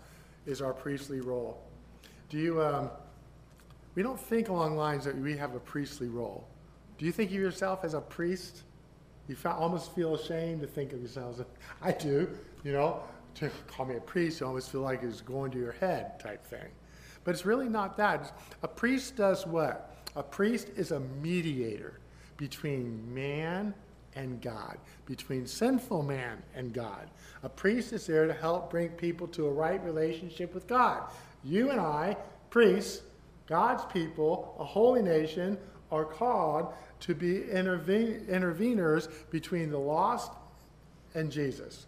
is 0.47 0.61
our 0.61 0.73
priestly 0.73 1.21
role. 1.21 1.63
Do 2.29 2.39
you, 2.39 2.63
um, 2.63 2.91
we 3.95 4.03
don't 4.03 4.19
think 4.21 4.49
along 4.49 4.77
lines 4.77 5.05
that 5.05 5.17
we 5.17 5.37
have 5.37 5.55
a 5.55 5.61
priestly 5.61 6.09
role. 6.09 6.47
Do 6.99 7.07
you 7.07 7.13
think 7.13 7.31
of 7.31 7.37
yourself 7.37 7.85
as 7.85 7.95
a 7.95 8.01
priest? 8.01 8.63
You 9.29 9.37
almost 9.45 9.95
feel 9.95 10.15
ashamed 10.15 10.61
to 10.61 10.67
think 10.67 10.93
of 10.93 11.01
yourselves. 11.01 11.41
I 11.83 11.93
do, 11.93 12.29
you 12.63 12.73
know. 12.73 13.03
to 13.37 13.51
call 13.67 13.87
me 13.87 13.97
a 13.97 14.01
priest, 14.01 14.41
you 14.41 14.47
almost 14.47 14.71
feel 14.71 14.83
like 14.83 15.03
it's 15.03 15.21
going 15.21 15.51
to 15.53 15.59
your 15.59 15.73
head 15.73 16.21
type 16.21 16.45
thing. 16.45 16.69
But 17.25 17.35
it's 17.35 17.47
really 17.47 17.69
not 17.69 17.97
that. 17.97 18.39
A 18.63 18.69
priest 18.69 19.17
does 19.17 19.47
what? 19.47 19.97
A 20.15 20.23
priest 20.23 20.69
is 20.77 20.93
a 20.93 21.01
mediator 21.01 21.99
between 22.37 23.13
man 23.13 23.75
and 24.17 24.41
God, 24.41 24.79
between 25.07 25.47
sinful 25.47 26.03
man 26.03 26.43
and 26.55 26.73
God. 26.73 27.09
A 27.43 27.49
priest 27.49 27.93
is 27.93 28.07
there 28.07 28.27
to 28.27 28.33
help 28.33 28.71
bring 28.71 28.91
people 28.91 29.27
to 29.29 29.47
a 29.47 29.53
right 29.53 29.83
relationship 29.85 30.55
with 30.55 30.67
God. 30.67 31.03
You 31.43 31.71
and 31.71 31.81
I, 31.81 32.17
priests, 32.51 33.03
God's 33.47 33.85
people, 33.93 34.57
a 34.59 34.65
holy 34.65 35.03
nation, 35.03 35.59
are 35.91 36.05
called 36.05 36.73
to 37.01 37.15
be 37.15 37.41
interve- 37.41 38.27
interveners 38.29 39.09
between 39.31 39.71
the 39.71 39.79
lost 39.79 40.33
and 41.15 41.31
Jesus, 41.31 41.87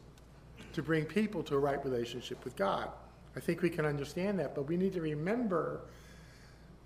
to 0.72 0.82
bring 0.82 1.04
people 1.04 1.42
to 1.44 1.54
a 1.54 1.58
right 1.58 1.82
relationship 1.84 2.44
with 2.44 2.54
God. 2.56 2.90
I 3.34 3.40
think 3.40 3.62
we 3.62 3.70
can 3.70 3.84
understand 3.84 4.38
that, 4.38 4.54
but 4.54 4.68
we 4.68 4.76
need 4.76 4.92
to 4.94 5.00
remember 5.00 5.82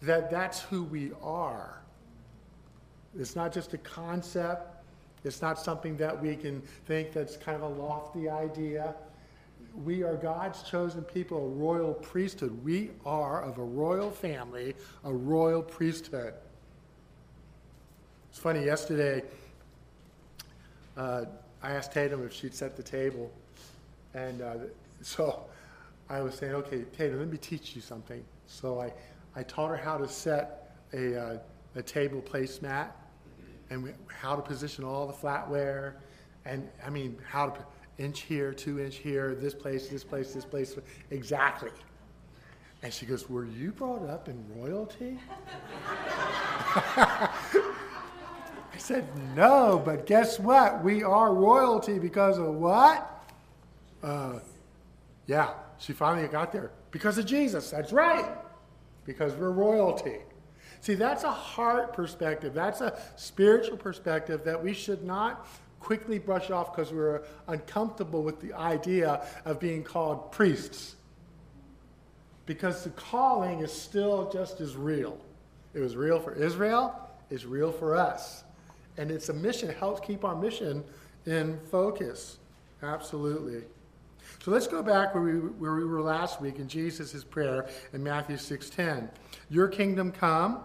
that 0.03 0.31
that's 0.31 0.61
who 0.61 0.85
we 0.85 1.13
are. 1.23 1.81
It's 3.19 3.37
not 3.37 3.53
just 3.53 3.75
a 3.75 3.79
concept, 3.79 4.70
it's 5.25 5.43
not 5.43 5.59
something 5.59 5.97
that 5.99 6.21
we 6.21 6.35
can 6.35 6.63
think 6.87 7.13
that's 7.13 7.37
kind 7.37 7.63
of 7.63 7.63
a 7.63 7.81
lofty 7.83 8.29
idea. 8.29 8.95
We 9.85 10.03
are 10.03 10.17
God's 10.17 10.63
chosen 10.63 11.03
people, 11.03 11.39
a 11.39 11.49
royal 11.49 11.93
priesthood. 11.95 12.65
We 12.65 12.91
are 13.05 13.43
of 13.43 13.59
a 13.59 13.63
royal 13.63 14.11
family, 14.11 14.75
a 15.05 15.13
royal 15.13 15.63
priesthood. 15.63 16.35
It's 18.31 18.39
funny, 18.39 18.65
yesterday, 18.65 19.23
uh, 20.97 21.25
I 21.63 21.73
asked 21.73 21.93
Tatum 21.93 22.25
if 22.25 22.33
she'd 22.33 22.55
set 22.55 22.77
the 22.77 22.83
table. 22.83 23.31
And 24.15 24.41
uh, 24.41 24.55
so 25.03 25.45
I 26.09 26.23
was 26.23 26.35
saying, 26.35 26.55
okay, 26.55 26.85
Tatum, 26.97 27.19
let 27.19 27.29
me 27.29 27.39
teach 27.39 27.77
you 27.77 27.83
something. 27.83 28.25
So 28.47 28.81
I, 28.81 28.93
I 29.37 29.43
taught 29.43 29.69
her 29.69 29.77
how 29.77 29.99
to 29.99 30.09
set 30.09 30.75
a, 30.93 31.21
uh, 31.21 31.39
a 31.77 31.83
table 31.83 32.23
placemat 32.23 32.91
and 33.71 33.95
how 34.09 34.37
to 34.37 34.43
position 34.43 34.85
all 34.85 35.07
the 35.07 35.13
flatware. 35.13 35.95
And 36.45 36.69
I 36.85 36.91
mean, 36.91 37.17
how 37.29 37.51
to 37.51 37.65
inch 37.99 38.23
here, 38.23 38.53
two 38.53 38.81
inch 38.81 38.97
here, 38.97 39.35
this 39.35 39.55
place, 39.55 39.89
this 39.89 40.05
place, 40.05 40.33
this 40.33 40.45
place. 40.45 40.77
Exactly. 41.11 41.71
And 42.83 42.93
she 42.93 43.07
goes, 43.07 43.29
Were 43.29 43.45
you 43.45 43.73
brought 43.73 44.09
up 44.09 44.29
in 44.29 44.45
royalty? 44.57 45.19
I 46.97 48.79
said, 48.79 49.07
No, 49.37 49.81
but 49.85 50.07
guess 50.07 50.39
what? 50.41 50.83
We 50.83 51.03
are 51.03 51.35
royalty 51.35 51.99
because 51.99 52.39
of 52.39 52.55
what? 52.55 53.07
Uh, 54.03 54.39
yeah, 55.27 55.51
she 55.79 55.93
finally 55.93 56.27
got 56.27 56.53
there. 56.53 56.71
Because 56.91 57.19
of 57.19 57.27
Jesus. 57.27 57.71
That's 57.71 57.93
right. 57.93 58.31
Because 59.05 59.35
we're 59.35 59.51
royalty. 59.51 60.19
See, 60.81 60.95
that's 60.95 61.25
a 61.25 61.31
heart 61.31 61.93
perspective. 61.93 62.55
That's 62.55 62.81
a 62.81 62.99
spiritual 63.17 63.77
perspective 63.77 64.45
that 64.45 64.63
we 64.63 64.73
should 64.73 65.05
not 65.05 65.47
quickly 65.79 66.19
brush 66.19 66.51
off 66.51 66.75
because 66.75 66.93
we're 66.93 67.23
uncomfortable 67.49 68.23
with 68.23 68.41
the 68.41 68.53
idea 68.55 69.27
of 69.45 69.59
being 69.59 69.83
called 69.83 70.33
priests. 70.33 70.97
Because 72.47 72.85
the 72.85 72.91
calling 72.91 73.61
is 73.61 73.73
still 73.73 74.31
just 74.31 74.61
as 74.61 74.77
real. 74.77 75.19
It 75.75 75.81
was 75.81 75.97
real 75.97 76.19
for 76.19 76.35
Israel, 76.35 76.95
it's 77.31 77.45
real 77.45 77.73
for 77.73 77.97
us. 77.97 78.45
And 78.97 79.11
it's 79.11 79.29
a 79.29 79.35
mission, 79.35 79.71
it 79.71 79.77
helps 79.77 80.05
keep 80.07 80.25
our 80.25 80.35
mission 80.35 80.83
in 81.27 81.59
focus. 81.71 82.39
Absolutely. 82.83 83.63
So 84.43 84.51
let's 84.51 84.67
go 84.67 84.83
back 84.83 85.15
where 85.15 85.23
we, 85.23 85.33
where 85.33 85.75
we 85.75 85.85
were 85.85 86.01
last 86.01 86.41
week 86.41 86.59
in 86.59 86.69
Jesus' 86.69 87.23
prayer 87.25 87.69
in 87.93 88.03
Matthew 88.03 88.37
6.10. 88.37 89.11
Your 89.49 89.69
kingdom 89.69 90.13
come, 90.13 90.61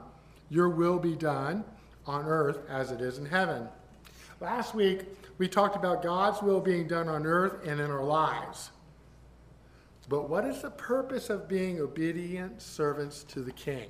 your 0.50 0.70
will 0.70 1.00
be 1.00 1.16
done 1.16 1.64
on 2.06 2.26
earth 2.26 2.60
as 2.70 2.92
it 2.92 3.02
is 3.02 3.18
in 3.18 3.26
heaven. 3.26 3.68
Last 4.40 4.76
week, 4.76 5.02
we 5.38 5.48
talked 5.48 5.76
about 5.76 6.04
God's 6.04 6.42
will 6.42 6.60
being 6.60 6.88
done 6.88 7.08
on 7.08 7.26
earth 7.26 7.66
and 7.66 7.80
in 7.80 7.90
our 7.90 8.04
lives. 8.04 8.72
But 10.08 10.30
what 10.30 10.46
is 10.46 10.62
the 10.62 10.70
purpose 10.70 11.30
of 11.30 11.48
being 11.48 11.80
obedient 11.80 12.62
servants 12.62 13.24
to 13.26 13.42
the 13.42 13.52
king? 13.52 13.90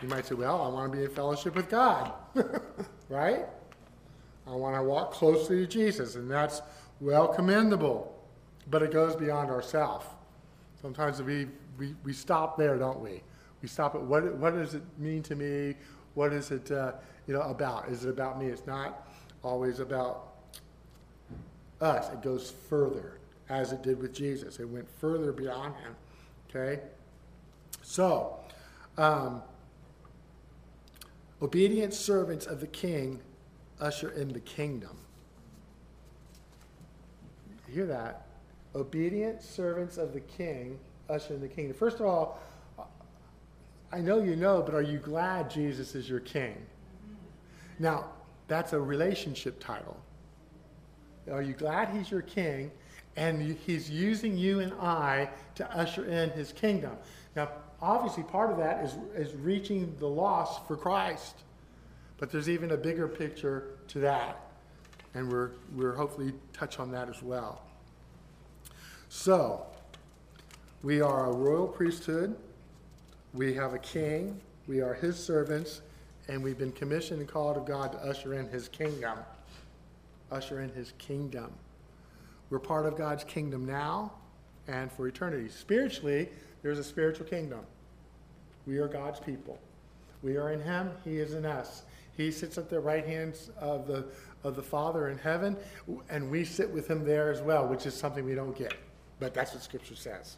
You 0.00 0.08
might 0.08 0.26
say, 0.26 0.36
well, 0.36 0.62
I 0.62 0.68
want 0.68 0.92
to 0.92 0.98
be 0.98 1.04
in 1.04 1.10
fellowship 1.10 1.56
with 1.56 1.68
God, 1.68 2.12
right? 3.08 3.46
I 4.46 4.50
want 4.52 4.76
to 4.76 4.82
walk 4.82 5.12
closely 5.12 5.56
to 5.56 5.66
Jesus, 5.66 6.14
and 6.14 6.30
that's 6.30 6.62
well 7.00 7.26
commendable. 7.26 8.14
But 8.70 8.82
it 8.82 8.92
goes 8.92 9.16
beyond 9.16 9.50
ourselves. 9.50 10.06
Sometimes 10.80 11.20
we, 11.22 11.48
we, 11.78 11.94
we 12.04 12.12
stop 12.12 12.56
there, 12.56 12.76
don't 12.76 13.00
we? 13.00 13.22
We 13.62 13.68
stop 13.68 13.94
at 13.94 14.02
what, 14.02 14.34
what 14.36 14.54
does 14.54 14.74
it 14.74 14.82
mean 14.98 15.22
to 15.24 15.34
me? 15.34 15.74
What 16.14 16.32
is 16.32 16.50
it 16.50 16.70
uh, 16.70 16.92
you 17.26 17.34
know, 17.34 17.42
about? 17.42 17.88
Is 17.88 18.04
it 18.04 18.10
about 18.10 18.38
me? 18.38 18.46
It's 18.46 18.66
not 18.66 19.06
always 19.42 19.80
about 19.80 20.34
us. 21.80 22.10
It 22.12 22.22
goes 22.22 22.52
further, 22.68 23.18
as 23.48 23.72
it 23.72 23.82
did 23.82 24.00
with 24.00 24.12
Jesus. 24.12 24.58
It 24.58 24.68
went 24.68 24.88
further 24.98 25.32
beyond 25.32 25.74
him. 25.76 25.94
Okay? 26.48 26.80
So, 27.82 28.38
um, 28.96 29.42
obedient 31.42 31.94
servants 31.94 32.46
of 32.46 32.60
the 32.60 32.66
king 32.66 33.20
usher 33.80 34.10
in 34.10 34.28
the 34.28 34.40
kingdom. 34.40 34.96
Hear 37.68 37.86
that? 37.86 38.26
Obedient 38.74 39.42
servants 39.42 39.98
of 39.98 40.12
the 40.12 40.20
king 40.20 40.78
usher 41.08 41.34
in 41.34 41.40
the 41.40 41.48
kingdom. 41.48 41.76
First 41.76 42.00
of 42.00 42.06
all, 42.06 42.40
I 43.90 44.00
know 44.00 44.22
you 44.22 44.36
know, 44.36 44.62
but 44.62 44.74
are 44.74 44.82
you 44.82 44.98
glad 44.98 45.50
Jesus 45.50 45.94
is 45.94 46.08
your 46.08 46.20
king? 46.20 46.54
Now, 47.78 48.10
that's 48.46 48.72
a 48.72 48.80
relationship 48.80 49.60
title. 49.60 49.96
Are 51.30 51.42
you 51.42 51.52
glad 51.52 51.88
he's 51.90 52.10
your 52.10 52.22
king 52.22 52.70
and 53.16 53.56
he's 53.66 53.90
using 53.90 54.36
you 54.36 54.60
and 54.60 54.72
I 54.74 55.30
to 55.56 55.70
usher 55.76 56.04
in 56.06 56.30
his 56.30 56.52
kingdom? 56.52 56.96
Now, 57.34 57.50
obviously, 57.80 58.24
part 58.24 58.50
of 58.50 58.58
that 58.58 58.84
is, 58.84 58.94
is 59.14 59.34
reaching 59.34 59.94
the 59.98 60.08
lost 60.08 60.66
for 60.66 60.76
Christ. 60.76 61.36
But 62.18 62.30
there's 62.30 62.48
even 62.48 62.72
a 62.72 62.76
bigger 62.76 63.08
picture 63.08 63.78
to 63.88 64.00
that. 64.00 64.40
And 65.14 65.30
we're, 65.30 65.50
we're 65.74 65.94
hopefully 65.94 66.32
touch 66.52 66.78
on 66.78 66.90
that 66.92 67.08
as 67.08 67.22
well. 67.22 67.62
So, 69.08 69.66
we 70.82 71.00
are 71.00 71.26
a 71.26 71.32
royal 71.32 71.66
priesthood 71.66 72.36
we 73.34 73.54
have 73.54 73.74
a 73.74 73.78
king, 73.78 74.40
we 74.66 74.80
are 74.80 74.94
his 74.94 75.22
servants, 75.22 75.82
and 76.28 76.42
we've 76.42 76.58
been 76.58 76.72
commissioned 76.72 77.20
and 77.20 77.28
called 77.28 77.56
of 77.56 77.66
God 77.66 77.92
to 77.92 77.98
usher 77.98 78.34
in 78.34 78.48
his 78.48 78.68
kingdom. 78.68 79.18
Usher 80.30 80.60
in 80.60 80.70
his 80.70 80.92
kingdom. 80.98 81.50
We're 82.50 82.58
part 82.58 82.86
of 82.86 82.96
God's 82.96 83.24
kingdom 83.24 83.66
now 83.66 84.12
and 84.66 84.90
for 84.92 85.08
eternity. 85.08 85.48
Spiritually, 85.48 86.28
there's 86.62 86.78
a 86.78 86.84
spiritual 86.84 87.26
kingdom. 87.26 87.60
We 88.66 88.78
are 88.78 88.88
God's 88.88 89.20
people. 89.20 89.58
We 90.22 90.36
are 90.36 90.52
in 90.52 90.60
him, 90.60 90.90
he 91.04 91.18
is 91.18 91.34
in 91.34 91.46
us. 91.46 91.84
He 92.16 92.32
sits 92.32 92.58
at 92.58 92.68
the 92.68 92.80
right 92.80 93.06
hand 93.06 93.38
of 93.58 93.86
the, 93.86 94.06
of 94.42 94.56
the 94.56 94.62
Father 94.62 95.08
in 95.08 95.18
heaven, 95.18 95.56
and 96.10 96.30
we 96.30 96.44
sit 96.44 96.68
with 96.68 96.88
him 96.88 97.04
there 97.04 97.30
as 97.30 97.40
well, 97.40 97.66
which 97.66 97.86
is 97.86 97.94
something 97.94 98.24
we 98.24 98.34
don't 98.34 98.56
get. 98.56 98.74
But 99.20 99.34
that's 99.34 99.54
what 99.54 99.62
Scripture 99.62 99.94
says. 99.94 100.36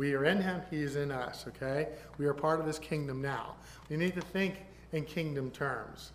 We 0.00 0.14
are 0.14 0.24
in 0.24 0.40
him, 0.40 0.62
he 0.70 0.78
is 0.78 0.96
in 0.96 1.10
us, 1.10 1.44
okay? 1.46 1.88
We 2.16 2.24
are 2.24 2.32
part 2.32 2.58
of 2.58 2.64
his 2.64 2.78
kingdom 2.78 3.20
now. 3.20 3.56
We 3.90 3.98
need 3.98 4.14
to 4.14 4.22
think 4.22 4.54
in 4.92 5.04
kingdom 5.04 5.50
terms. 5.50 6.12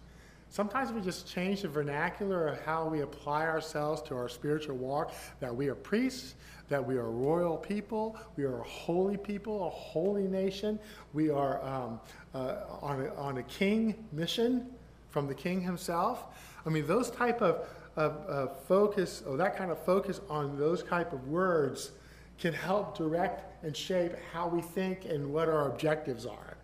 Sometimes 0.49 0.91
we 0.91 1.01
just 1.01 1.27
change 1.27 1.61
the 1.61 1.67
vernacular 1.67 2.47
of 2.47 2.59
how 2.61 2.87
we 2.87 3.01
apply 3.01 3.45
ourselves 3.45 4.01
to 4.07 4.15
our 4.15 4.27
spiritual 4.27 4.75
walk, 4.75 5.13
that 5.39 5.55
we 5.55 5.67
are 5.67 5.75
priests, 5.75 6.33
that 6.67 6.83
we 6.83 6.95
are 6.95 7.11
royal 7.11 7.57
people, 7.57 8.17
we 8.37 8.43
are 8.43 8.61
a 8.61 8.63
holy 8.63 9.17
people, 9.17 9.67
a 9.67 9.69
holy 9.69 10.27
nation, 10.27 10.79
we 11.13 11.29
are 11.29 11.63
um, 11.63 11.99
uh, 12.33 12.61
on, 12.81 13.05
a, 13.05 13.13
on 13.13 13.37
a 13.37 13.43
king 13.43 14.03
mission 14.11 14.65
from 15.11 15.27
the 15.27 15.35
king 15.35 15.61
himself. 15.61 16.25
I 16.65 16.69
mean, 16.71 16.87
those 16.87 17.11
type 17.11 17.39
of, 17.39 17.67
of, 17.97 18.13
of 18.25 18.59
focus, 18.63 19.21
or 19.27 19.37
that 19.37 19.55
kind 19.55 19.69
of 19.69 19.77
focus 19.85 20.21
on 20.27 20.57
those 20.57 20.81
type 20.81 21.13
of 21.13 21.27
words 21.27 21.91
can 22.39 22.53
help 22.53 22.97
direct 22.97 23.54
and 23.65 23.75
shape 23.75 24.11
how 24.31 24.47
we 24.47 24.61
think 24.61 25.05
and 25.05 25.33
what 25.33 25.49
our 25.49 25.71
objectives 25.71 26.27
are. 26.27 26.55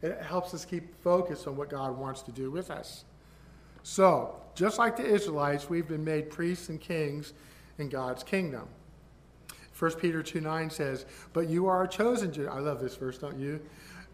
It 0.00 0.22
helps 0.22 0.54
us 0.54 0.64
keep 0.64 1.00
focused 1.02 1.46
on 1.46 1.54
what 1.54 1.68
God 1.68 1.98
wants 1.98 2.22
to 2.22 2.32
do 2.32 2.50
with 2.50 2.70
us. 2.70 3.04
So, 3.82 4.34
just 4.54 4.78
like 4.78 4.96
the 4.96 5.04
Israelites, 5.04 5.68
we've 5.68 5.86
been 5.86 6.04
made 6.04 6.30
priests 6.30 6.70
and 6.70 6.80
kings 6.80 7.34
in 7.78 7.90
God's 7.90 8.22
kingdom. 8.22 8.66
1 9.78 9.92
Peter 9.92 10.22
2 10.22 10.40
9 10.40 10.70
says, 10.70 11.04
But 11.34 11.48
you 11.48 11.66
are 11.66 11.84
a 11.84 11.88
chosen 11.88 12.32
generation. 12.32 12.58
I 12.58 12.60
love 12.60 12.80
this 12.80 12.96
verse, 12.96 13.18
don't 13.18 13.38
you? 13.38 13.60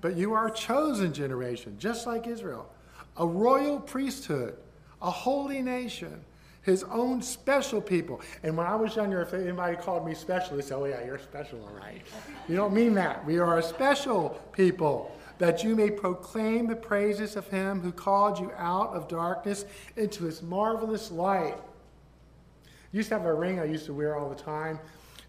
But 0.00 0.16
you 0.16 0.32
are 0.32 0.48
a 0.48 0.52
chosen 0.52 1.12
generation, 1.12 1.76
just 1.78 2.08
like 2.08 2.26
Israel, 2.26 2.68
a 3.16 3.26
royal 3.26 3.78
priesthood, 3.78 4.56
a 5.00 5.10
holy 5.10 5.62
nation, 5.62 6.24
his 6.66 6.82
own 6.90 7.22
special 7.22 7.80
people. 7.80 8.20
And 8.42 8.56
when 8.56 8.66
I 8.66 8.74
was 8.74 8.96
younger, 8.96 9.22
if 9.22 9.32
anybody 9.32 9.76
called 9.76 10.04
me 10.04 10.14
special, 10.14 10.56
they 10.56 10.62
said, 10.62 10.76
Oh, 10.76 10.84
yeah, 10.84 11.02
you're 11.04 11.18
special, 11.18 11.62
all 11.62 11.72
right. 11.72 12.02
You 12.48 12.56
don't 12.56 12.74
mean 12.74 12.92
that. 12.94 13.24
We 13.24 13.38
are 13.38 13.58
a 13.58 13.62
special 13.62 14.40
people, 14.50 15.16
that 15.38 15.62
you 15.62 15.76
may 15.76 15.90
proclaim 15.90 16.66
the 16.66 16.74
praises 16.74 17.36
of 17.36 17.46
him 17.46 17.80
who 17.80 17.92
called 17.92 18.40
you 18.40 18.50
out 18.56 18.92
of 18.94 19.06
darkness 19.06 19.64
into 19.96 20.24
his 20.24 20.42
marvelous 20.42 21.12
light. 21.12 21.54
I 21.56 22.68
used 22.90 23.10
to 23.10 23.18
have 23.18 23.26
a 23.26 23.34
ring 23.34 23.60
I 23.60 23.64
used 23.64 23.86
to 23.86 23.94
wear 23.94 24.16
all 24.16 24.28
the 24.28 24.34
time, 24.34 24.80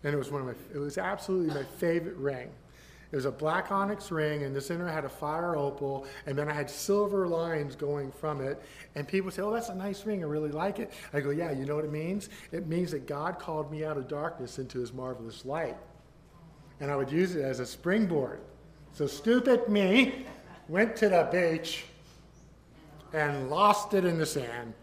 and 0.03 0.13
it 0.13 0.17
was 0.17 0.31
one 0.31 0.41
of 0.41 0.47
my, 0.47 0.55
it 0.73 0.79
was 0.79 0.97
absolutely 0.97 1.53
my 1.53 1.63
favorite 1.77 2.17
ring. 2.17 2.49
It 3.09 3.15
was 3.15 3.25
a 3.25 3.31
black 3.31 3.71
onyx 3.71 4.11
ring, 4.11 4.43
and 4.43 4.53
the 4.53 4.59
center 4.59 4.87
had 4.87 5.05
a 5.05 5.09
fire 5.09 5.55
opal, 5.55 6.05
and 6.25 6.37
then 6.37 6.49
I 6.49 6.53
had 6.53 6.69
silver 6.69 7.25
lines 7.25 7.73
going 7.75 8.11
from 8.11 8.41
it. 8.41 8.61
And 8.95 9.07
people 9.07 9.31
say, 9.31 9.41
Oh, 9.41 9.51
that's 9.51 9.69
a 9.69 9.75
nice 9.75 10.05
ring. 10.05 10.23
I 10.23 10.27
really 10.27 10.51
like 10.51 10.79
it. 10.79 10.91
I 11.13 11.21
go, 11.21 11.29
Yeah, 11.29 11.51
you 11.51 11.65
know 11.65 11.75
what 11.75 11.85
it 11.85 11.91
means? 11.91 12.29
It 12.51 12.67
means 12.67 12.91
that 12.91 13.07
God 13.07 13.39
called 13.39 13.71
me 13.71 13.85
out 13.85 13.97
of 13.97 14.09
darkness 14.09 14.59
into 14.59 14.79
his 14.79 14.91
marvelous 14.91 15.45
light. 15.45 15.77
And 16.81 16.91
I 16.91 16.97
would 16.97 17.09
use 17.09 17.35
it 17.35 17.43
as 17.43 17.61
a 17.61 17.65
springboard. 17.65 18.41
So 18.91 19.07
stupid 19.07 19.69
me 19.69 20.25
went 20.67 20.95
to 20.97 21.07
the 21.07 21.29
beach 21.31 21.85
and 23.13 23.49
lost 23.49 23.93
it 23.93 24.03
in 24.03 24.17
the 24.17 24.25
sand. 24.25 24.73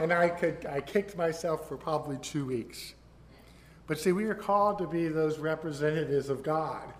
And 0.00 0.12
I, 0.12 0.28
could, 0.28 0.66
I 0.66 0.80
kicked 0.80 1.16
myself 1.16 1.68
for 1.68 1.76
probably 1.76 2.16
two 2.18 2.46
weeks. 2.46 2.94
But 3.86 3.98
see, 3.98 4.12
we 4.12 4.24
are 4.24 4.34
called 4.34 4.78
to 4.78 4.86
be 4.86 5.08
those 5.08 5.38
representatives 5.38 6.28
of 6.28 6.42
God 6.42 6.92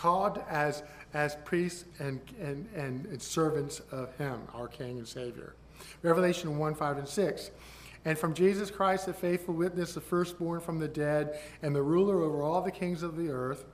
called 0.00 0.42
as, 0.48 0.82
as 1.12 1.36
priests 1.44 1.84
and, 1.98 2.20
and, 2.40 2.66
and 2.74 3.20
servants 3.20 3.82
of 3.92 4.16
Him, 4.16 4.40
our 4.54 4.66
King 4.66 4.96
and 4.96 5.06
Savior. 5.06 5.54
Revelation 6.02 6.58
1 6.58 6.74
5 6.74 6.98
and 6.98 7.08
6. 7.08 7.50
And 8.06 8.18
from 8.18 8.32
Jesus 8.32 8.70
Christ, 8.70 9.04
the 9.06 9.12
faithful 9.12 9.52
witness, 9.52 9.92
the 9.92 10.00
firstborn 10.00 10.60
from 10.60 10.78
the 10.78 10.88
dead, 10.88 11.38
and 11.60 11.76
the 11.76 11.82
ruler 11.82 12.22
over 12.22 12.42
all 12.42 12.62
the 12.62 12.70
kings 12.70 13.02
of 13.02 13.18
the 13.18 13.28
earth, 13.28 13.66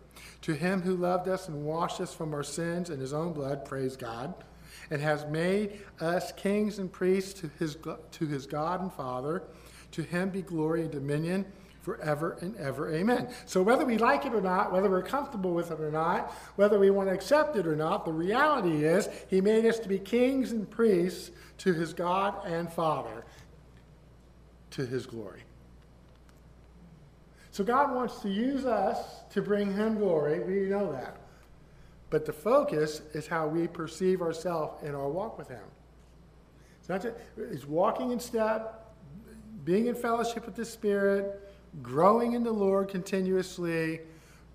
to 0.43 0.53
him 0.53 0.83
who 0.83 0.97
loved 0.97 1.29
us 1.29 1.47
and 1.47 1.65
washed 1.65 2.01
us 2.01 2.13
from 2.13 2.35
our 2.35 2.43
sins 2.43 2.91
in 2.91 2.99
his 2.99 3.13
own 3.13 3.33
blood, 3.33 3.65
praise 3.65 3.97
God, 3.97 4.35
and 4.91 5.01
has 5.01 5.25
made 5.27 5.81
us 6.01 6.33
kings 6.33 6.81
and 6.81 6.91
priests 6.91 7.41
to 7.41 7.51
his, 7.61 7.77
to 8.11 8.27
his 8.27 8.47
God 8.47 8.81
and 8.81 8.93
Father, 8.93 9.45
to 9.93 10.03
him 10.03 10.31
be 10.31 10.43
glory 10.43 10.83
and 10.83 10.91
dominion 10.91 11.47
forever 11.87 12.37
and 12.41 12.57
ever. 12.57 12.93
Amen. 12.93 13.29
So, 13.45 13.63
whether 13.63 13.85
we 13.85 13.97
like 13.97 14.27
it 14.27 14.35
or 14.35 14.41
not, 14.41 14.73
whether 14.73 14.91
we're 14.91 15.05
comfortable 15.05 15.55
with 15.55 15.71
it 15.71 15.81
or 15.81 15.93
not, 15.93 16.33
whether 16.57 16.81
we 16.81 16.91
want 16.91 17.09
to 17.09 17.15
accept 17.15 17.55
it 17.55 17.65
or 17.65 17.77
not, 17.77 18.05
the 18.05 18.13
reality 18.13 18.85
is 18.85 19.09
He 19.29 19.41
made 19.41 19.65
us 19.65 19.79
to 19.79 19.89
be 19.89 20.01
kings 20.01 20.51
and 20.51 20.69
priests 20.69 21.31
to 21.59 21.73
His 21.73 21.95
God 21.95 22.45
and 22.45 22.73
Father, 22.73 23.25
to 24.73 24.85
His 24.85 25.07
glory. 25.07 25.45
So, 27.53 27.63
God 27.63 27.95
wants 27.95 28.19
to 28.23 28.29
use 28.29 28.67
us 28.67 29.21
to 29.31 29.41
bring 29.41 29.73
Him 29.73 29.97
glory. 29.97 30.41
We 30.41 30.69
know 30.69 30.91
that. 30.91 31.19
But 32.11 32.27
the 32.27 32.33
focus 32.33 33.01
is 33.15 33.29
how 33.29 33.47
we 33.47 33.69
perceive 33.69 34.23
ourselves 34.23 34.83
in 34.83 34.97
our 34.97 35.09
walk 35.09 35.39
with 35.39 35.47
Him. 35.47 35.63
It's 36.81 36.89
not 36.89 37.01
just, 37.01 37.15
it's 37.37 37.65
walking 37.65 38.11
in 38.11 38.19
step, 38.19 38.93
being 39.65 39.87
in 39.87 39.95
fellowship 39.95 40.47
with 40.47 40.57
the 40.57 40.65
Spirit, 40.65 41.46
growing 41.83 42.33
in 42.33 42.43
the 42.43 42.53
Lord 42.53 42.89
continuously, 42.89 44.01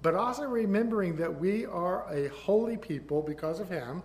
but 0.01 0.16
also 0.16 0.44
remembering 0.44 1.16
that 1.18 1.40
we 1.40 1.66
are 1.66 2.12
a 2.12 2.28
holy 2.30 2.78
people 2.78 3.22
because 3.22 3.60
of 3.60 3.70
Him. 3.70 4.01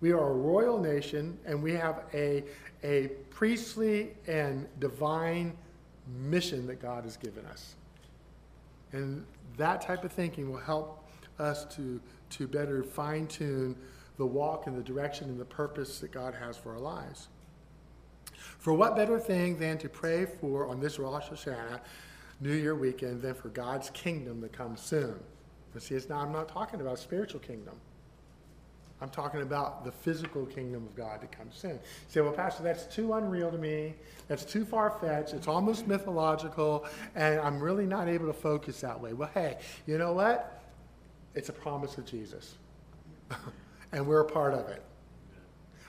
We 0.00 0.12
are 0.12 0.30
a 0.30 0.34
royal 0.34 0.78
nation, 0.78 1.38
and 1.46 1.62
we 1.62 1.72
have 1.72 2.04
a, 2.12 2.44
a 2.82 3.08
priestly 3.30 4.14
and 4.26 4.66
divine 4.80 5.56
mission 6.18 6.66
that 6.66 6.82
God 6.82 7.04
has 7.04 7.16
given 7.16 7.46
us. 7.46 7.76
And 8.92 9.24
that 9.56 9.80
type 9.80 10.04
of 10.04 10.12
thinking 10.12 10.50
will 10.50 10.58
help 10.58 11.08
us 11.38 11.64
to, 11.76 12.00
to 12.30 12.46
better 12.46 12.82
fine 12.82 13.26
tune 13.26 13.76
the 14.18 14.26
walk 14.26 14.66
and 14.66 14.76
the 14.76 14.82
direction 14.82 15.28
and 15.28 15.40
the 15.40 15.44
purpose 15.44 15.98
that 16.00 16.12
God 16.12 16.34
has 16.34 16.56
for 16.56 16.72
our 16.72 16.80
lives. 16.80 17.28
For 18.58 18.72
what 18.72 18.96
better 18.96 19.18
thing 19.18 19.58
than 19.58 19.78
to 19.78 19.88
pray 19.88 20.26
for 20.26 20.68
on 20.68 20.80
this 20.80 20.98
Rosh 20.98 21.28
Hashanah, 21.28 21.80
New 22.40 22.54
Year 22.54 22.74
weekend, 22.74 23.22
than 23.22 23.34
for 23.34 23.48
God's 23.48 23.90
kingdom 23.90 24.40
to 24.42 24.48
come 24.48 24.76
soon? 24.76 25.18
But 25.72 25.82
see, 25.82 25.94
it's 25.94 26.08
not, 26.08 26.26
I'm 26.26 26.32
not 26.32 26.48
talking 26.48 26.80
about 26.80 26.98
spiritual 26.98 27.40
kingdom. 27.40 27.74
I'm 29.02 29.10
talking 29.10 29.42
about 29.42 29.84
the 29.84 29.90
physical 29.90 30.46
kingdom 30.46 30.86
of 30.86 30.94
God 30.94 31.20
to 31.22 31.26
come 31.26 31.48
soon. 31.50 31.72
You 31.72 31.78
say, 32.06 32.20
well, 32.20 32.32
Pastor, 32.32 32.62
that's 32.62 32.86
too 32.86 33.14
unreal 33.14 33.50
to 33.50 33.58
me. 33.58 33.94
That's 34.28 34.44
too 34.44 34.64
far 34.64 34.90
fetched. 34.90 35.34
It's 35.34 35.48
almost 35.48 35.88
mythological, 35.88 36.86
and 37.16 37.40
I'm 37.40 37.60
really 37.60 37.84
not 37.84 38.06
able 38.06 38.28
to 38.28 38.32
focus 38.32 38.80
that 38.82 39.00
way. 39.00 39.12
Well, 39.12 39.30
hey, 39.34 39.58
you 39.86 39.98
know 39.98 40.12
what? 40.12 40.62
It's 41.34 41.48
a 41.48 41.52
promise 41.52 41.98
of 41.98 42.06
Jesus, 42.06 42.54
and 43.92 44.06
we're 44.06 44.20
a 44.20 44.24
part 44.24 44.54
of 44.54 44.68
it. 44.68 44.84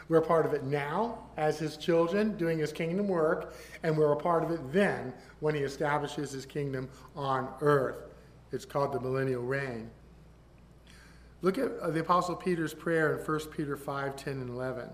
We're 0.10 0.18
a 0.18 0.26
part 0.26 0.46
of 0.46 0.54
it 0.54 0.64
now 0.64 1.20
as 1.38 1.58
his 1.60 1.78
children 1.78 2.38
doing 2.38 2.60
his 2.60 2.72
kingdom 2.72 3.08
work, 3.08 3.56
and 3.84 3.98
we're 3.98 4.12
a 4.12 4.18
part 4.18 4.44
of 4.44 4.52
it 4.52 4.60
then 4.72 5.14
when 5.40 5.56
he 5.56 5.62
establishes 5.62 6.32
his 6.32 6.46
kingdom 6.46 6.90
on 7.16 7.50
earth. 7.62 8.14
It's 8.52 8.66
called 8.66 8.94
the 8.94 9.00
millennial 9.00 9.44
reign. 9.44 9.90
Look 11.42 11.58
at 11.58 11.78
uh, 11.82 11.90
the 11.90 12.00
Apostle 12.00 12.36
Peter's 12.36 12.74
prayer 12.74 13.18
in 13.18 13.26
1 13.26 13.40
Peter 13.48 13.76
5 13.76 14.16
10 14.16 14.34
and 14.34 14.50
11. 14.50 14.90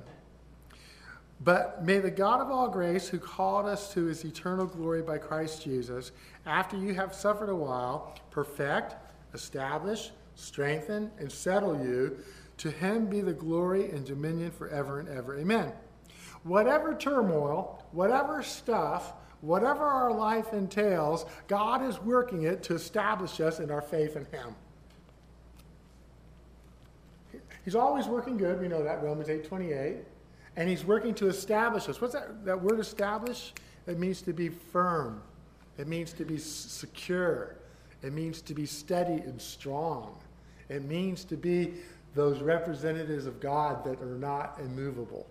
But 1.42 1.86
may 1.86 2.00
the 2.00 2.12
God 2.12 2.42
of 2.42 2.50
all 2.50 2.68
grace, 2.68 3.08
who 3.08 3.20
called 3.20 3.66
us 3.66 3.94
to 3.94 4.06
his 4.06 4.26
eternal 4.26 4.66
glory 4.66 5.02
by 5.02 5.20
Christ 5.20 5.64
Jesus, 5.64 6.12
after 6.46 6.76
you 6.76 6.94
have 6.96 7.14
suffered 7.14 7.50
a 7.50 7.56
while, 7.56 8.16
perfect, 8.30 8.96
establish, 9.34 10.12
strengthen, 10.36 11.12
and 11.20 11.32
settle 11.32 11.82
you. 11.82 12.18
To 12.60 12.70
him 12.70 13.06
be 13.06 13.22
the 13.22 13.34
glory 13.34 13.90
and 13.90 14.06
dominion 14.06 14.52
forever 14.52 15.00
and 15.00 15.08
ever. 15.08 15.38
Amen. 15.40 15.72
Whatever 16.44 16.94
turmoil, 16.94 17.86
whatever 17.92 18.44
stuff, 18.44 19.14
whatever 19.40 19.86
our 19.86 20.14
life 20.14 20.52
entails, 20.52 21.26
God 21.48 21.82
is 21.82 22.02
working 22.02 22.44
it 22.44 22.62
to 22.64 22.76
establish 22.76 23.40
us 23.40 23.60
in 23.62 23.72
our 23.72 23.82
faith 23.82 24.18
in 24.18 24.26
him. 24.26 24.56
He's 27.64 27.76
always 27.76 28.08
working 28.08 28.36
good. 28.36 28.60
We 28.60 28.68
know 28.68 28.84
that, 28.84 29.04
Romans 29.04 29.30
8 29.30 29.46
28. 29.46 29.98
And 30.58 30.68
he's 30.68 30.84
working 30.84 31.14
to 31.16 31.28
establish 31.28 31.88
us. 31.88 32.02
What's 32.02 32.14
that, 32.14 32.44
that 32.44 32.62
word 32.62 32.80
establish? 32.80 33.54
It 33.88 33.98
means 33.98 34.22
to 34.24 34.34
be 34.34 34.50
firm, 34.50 35.22
it 35.78 35.88
means 35.88 36.12
to 36.14 36.26
be 36.26 36.38
secure, 36.38 37.56
it 38.04 38.12
means 38.12 38.42
to 38.42 38.54
be 38.54 38.66
steady 38.66 39.22
and 39.22 39.42
strong. 39.42 40.18
It 40.70 40.84
means 40.84 41.24
to 41.26 41.36
be 41.36 41.74
those 42.16 42.42
representatives 42.42 43.26
of 43.26 43.40
God 43.40 43.84
that 43.84 44.02
are 44.02 44.18
not 44.18 44.58
immovable. 44.60 45.28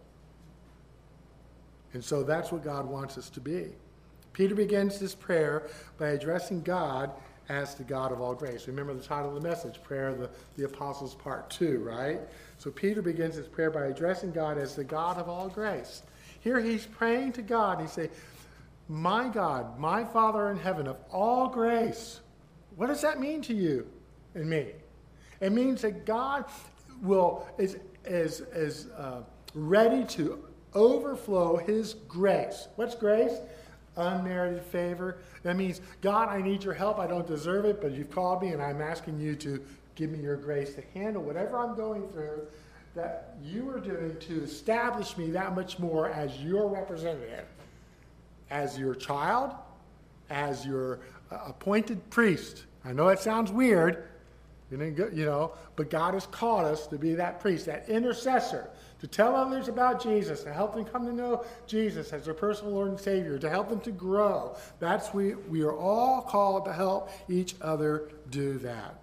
And 1.95 2.05
so 2.05 2.23
that's 2.23 2.53
what 2.53 2.63
God 2.63 2.87
wants 2.87 3.19
us 3.19 3.31
to 3.31 3.41
be. 3.41 3.67
Peter 4.33 4.55
begins 4.55 4.99
this 4.99 5.15
prayer 5.15 5.69
by 5.99 6.09
addressing 6.11 6.63
God 6.63 7.11
as 7.49 7.75
the 7.75 7.83
God 7.83 8.13
of 8.13 8.21
all 8.21 8.35
grace. 8.35 8.67
Remember 8.67 8.95
the 8.95 9.03
title 9.03 9.35
of 9.35 9.43
the 9.43 9.49
message, 9.49 9.83
Prayer 9.83 10.09
of 10.09 10.19
the, 10.19 10.31
the 10.57 10.65
Apostles, 10.65 11.15
Part 11.15 11.49
2, 11.51 11.79
right? 11.79 12.21
So 12.59 12.71
Peter 12.71 13.01
begins 13.01 13.37
his 13.37 13.49
prayer 13.49 13.71
by 13.71 13.87
addressing 13.87 14.33
God 14.33 14.59
as 14.59 14.77
the 14.77 14.85
God 14.85 15.17
of 15.17 15.29
all 15.29 15.49
grace. 15.49 16.03
Here 16.41 16.61
he's 16.61 16.87
praying 16.87 17.33
to 17.33 17.43
God. 17.43 17.81
He 17.81 17.87
say, 17.87 18.11
My 18.89 19.29
God, 19.29 19.79
my 19.79 20.05
Father 20.05 20.51
in 20.51 20.59
heaven, 20.59 20.87
of 20.87 20.99
all 21.11 21.49
grace. 21.49 22.21
What 22.77 22.89
does 22.89 23.01
that 23.01 23.19
mean 23.19 23.43
to 23.43 23.55
you 23.55 23.87
and 24.35 24.49
me? 24.49 24.67
It 25.41 25.53
means 25.53 25.83
that 25.83 26.05
God 26.05 26.45
will 27.03 27.47
is 27.59 27.77
is 28.05 28.41
is 28.41 28.89
uh, 28.97 29.23
ready 29.55 30.05
to 30.05 30.45
overflow 30.75 31.57
His 31.57 31.95
grace. 32.09 32.69
What's 32.77 32.95
grace? 32.95 33.35
Unmerited 33.97 34.63
favor. 34.63 35.19
That 35.43 35.57
means 35.57 35.81
God, 36.01 36.29
I 36.29 36.41
need 36.41 36.63
your 36.63 36.75
help. 36.75 36.99
I 36.99 37.07
don't 37.07 37.27
deserve 37.27 37.65
it, 37.65 37.81
but 37.81 37.93
you've 37.93 38.11
called 38.11 38.43
me, 38.43 38.49
and 38.49 38.63
I'm 38.63 38.81
asking 38.81 39.21
you 39.21 39.35
to 39.37 39.61
give 39.97 40.11
me 40.11 40.21
your 40.21 40.37
grace 40.37 40.75
to 40.75 40.83
handle 40.95 41.23
whatever 41.23 41.59
I'm 41.59 41.75
going 41.75 42.09
through. 42.09 42.47
That 42.95 43.37
you 43.43 43.69
are 43.71 43.81
doing 43.81 44.17
to 44.19 44.43
establish 44.43 45.17
me 45.17 45.31
that 45.33 45.55
much 45.55 45.79
more 45.79 46.09
as 46.11 46.37
your 46.41 46.69
representative, 46.69 47.47
as 48.51 48.79
your 48.79 48.95
child, 48.95 49.53
as 50.31 50.67
your 50.67 51.01
uh, 51.31 51.39
appointed 51.47 52.09
priest. 52.11 52.65
I 52.85 52.93
know 52.93 53.09
it 53.09 53.19
sounds 53.19 53.53
weird, 53.53 54.08
you 54.71 55.25
know, 55.25 55.53
but 55.77 55.89
God 55.89 56.15
has 56.15 56.27
called 56.27 56.67
us 56.67 56.87
to 56.89 56.99
be 56.99 57.15
that 57.15 57.41
priest, 57.41 57.67
that 57.67 57.89
intercessor, 57.89 58.69
to 59.01 59.07
tell 59.07 59.35
others 59.35 59.69
about 59.69 60.03
Jesus, 60.03 60.43
to 60.43 60.53
help 60.53 60.75
them 60.75 60.85
come 60.85 61.07
to 61.07 61.13
know 61.13 61.45
Jesus 61.67 62.13
as 62.13 62.27
their 62.27 62.35
personal 62.35 62.75
Lord 62.75 62.89
and 62.89 63.01
Savior, 63.01 63.39
to 63.39 63.49
help 63.49 63.71
them 63.71 63.81
to 63.81 63.91
grow. 63.91 64.57
That's 64.79 65.15
we 65.15 65.35
we 65.35 65.63
are 65.63 65.77
all 65.77 66.21
called 66.21 66.67
to 66.67 66.73
help 66.73 67.11
each 67.29 67.55
other 67.63 68.11
do 68.31 68.59
that. 68.59 69.01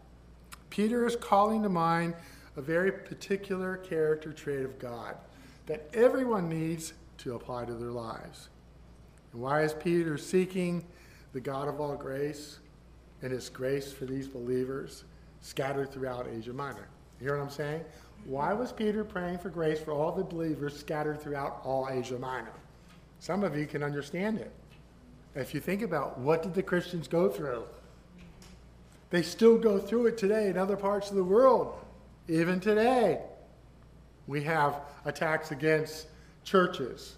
Peter 0.70 1.06
is 1.06 1.16
calling 1.16 1.64
to 1.64 1.70
mind 1.70 2.14
a 2.58 2.62
very 2.62 2.92
particular 2.92 3.78
character 3.78 4.32
trait 4.32 4.66
of 4.66 4.78
God 4.78 5.16
that 5.66 5.90
everyone 5.94 6.48
needs 6.48 6.94
to 7.18 7.36
apply 7.36 7.66
to 7.66 7.74
their 7.74 7.92
lives. 7.92 8.50
And 9.34 9.42
why 9.42 9.64
is 9.64 9.74
Peter 9.74 10.18
seeking 10.18 10.86
the 11.34 11.40
God 11.40 11.68
of 11.68 11.82
all 11.82 11.96
grace 11.96 12.60
and 13.22 13.32
his 13.32 13.50
grace 13.50 13.92
for 13.92 14.06
these 14.06 14.28
believers 14.28 15.06
scattered 15.46 15.92
throughout 15.92 16.28
Asia 16.28 16.52
Minor? 16.52 16.88
You 17.20 17.28
hear 17.28 17.38
what 17.38 17.44
I'm 17.44 17.50
saying? 17.52 17.84
Why 18.26 18.52
was 18.54 18.72
Peter 18.72 19.04
praying 19.04 19.38
for 19.38 19.50
grace 19.50 19.80
for 19.80 19.92
all 19.92 20.12
the 20.12 20.24
believers 20.24 20.78
scattered 20.78 21.22
throughout 21.22 21.62
all 21.64 21.88
Asia 21.90 22.18
Minor? 22.18 22.54
Some 23.20 23.44
of 23.44 23.56
you 23.56 23.68
can 23.68 23.84
understand 23.84 24.40
it. 24.40 24.52
If 25.36 25.54
you 25.54 25.60
think 25.60 25.84
about 25.84 26.18
what 26.18 26.42
did 26.42 26.56
the 26.56 26.64
Christians 26.64 27.08
go 27.08 27.30
through? 27.30 27.64
They 29.12 29.22
still 29.22 29.58
go 29.58 29.78
through 29.78 30.08
it 30.08 30.18
today 30.18 30.50
in 30.50 30.58
other 30.58 30.76
parts 30.76 31.12
of 31.12 31.16
the 31.16 31.24
world. 31.24 31.78
Even 32.28 32.60
today, 32.60 33.22
we 34.26 34.42
have 34.44 34.82
attacks 35.06 35.52
against 35.52 36.08
churches, 36.44 37.18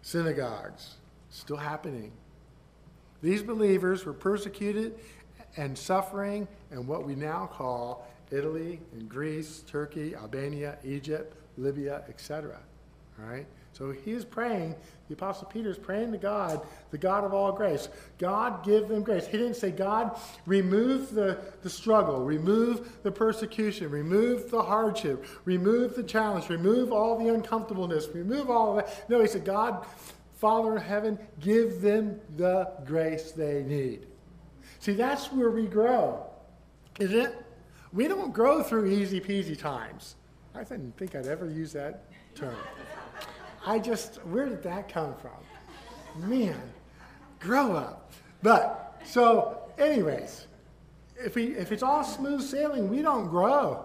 synagogues, 0.00 0.94
still 1.28 1.58
happening. 1.58 2.10
These 3.20 3.42
believers 3.42 4.06
were 4.06 4.12
persecuted 4.12 4.98
and 5.56 5.76
suffering 5.76 6.46
in 6.70 6.86
what 6.86 7.04
we 7.04 7.14
now 7.14 7.48
call 7.52 8.06
Italy 8.30 8.80
and 8.92 9.08
Greece, 9.08 9.64
Turkey, 9.66 10.14
Albania, 10.14 10.78
Egypt, 10.84 11.34
Libya, 11.56 12.04
etc. 12.08 12.58
All 13.18 13.28
right? 13.28 13.46
So 13.72 13.92
he 13.92 14.10
is 14.10 14.24
praying, 14.24 14.74
the 15.06 15.14
Apostle 15.14 15.46
Peter 15.46 15.70
is 15.70 15.78
praying 15.78 16.10
to 16.10 16.18
God, 16.18 16.60
the 16.90 16.98
God 16.98 17.22
of 17.22 17.32
all 17.32 17.52
grace. 17.52 17.88
God, 18.18 18.64
give 18.64 18.88
them 18.88 19.04
grace. 19.04 19.24
He 19.24 19.38
didn't 19.38 19.54
say, 19.54 19.70
God, 19.70 20.18
remove 20.46 21.14
the, 21.14 21.38
the 21.62 21.70
struggle, 21.70 22.24
remove 22.24 23.02
the 23.04 23.12
persecution, 23.12 23.88
remove 23.88 24.50
the 24.50 24.62
hardship, 24.62 25.24
remove 25.44 25.94
the 25.94 26.02
challenge, 26.02 26.48
remove 26.48 26.92
all 26.92 27.16
the 27.16 27.32
uncomfortableness, 27.32 28.08
remove 28.12 28.50
all 28.50 28.76
of 28.76 28.84
that. 28.84 29.08
No, 29.08 29.20
he 29.20 29.28
said, 29.28 29.44
God, 29.44 29.86
Father 30.34 30.76
in 30.76 30.82
heaven, 30.82 31.18
give 31.38 31.80
them 31.80 32.20
the 32.36 32.72
grace 32.84 33.30
they 33.30 33.62
need. 33.62 34.07
See, 34.80 34.92
that's 34.92 35.32
where 35.32 35.50
we 35.50 35.66
grow, 35.66 36.24
isn't 36.98 37.18
it? 37.18 37.44
We 37.92 38.06
don't 38.06 38.32
grow 38.32 38.62
through 38.62 38.86
easy 38.86 39.20
peasy 39.20 39.58
times. 39.58 40.16
I 40.54 40.64
didn't 40.64 40.96
think 40.96 41.14
I'd 41.14 41.26
ever 41.26 41.48
use 41.48 41.72
that 41.72 42.04
term. 42.34 42.56
I 43.66 43.78
just, 43.78 44.16
where 44.26 44.48
did 44.48 44.62
that 44.62 44.88
come 44.88 45.14
from? 45.16 46.28
Man, 46.28 46.60
grow 47.40 47.74
up. 47.74 48.12
But, 48.42 49.00
so, 49.04 49.62
anyways, 49.78 50.46
if, 51.16 51.34
we, 51.34 51.56
if 51.56 51.72
it's 51.72 51.82
all 51.82 52.04
smooth 52.04 52.42
sailing, 52.42 52.88
we 52.88 53.02
don't 53.02 53.28
grow. 53.28 53.84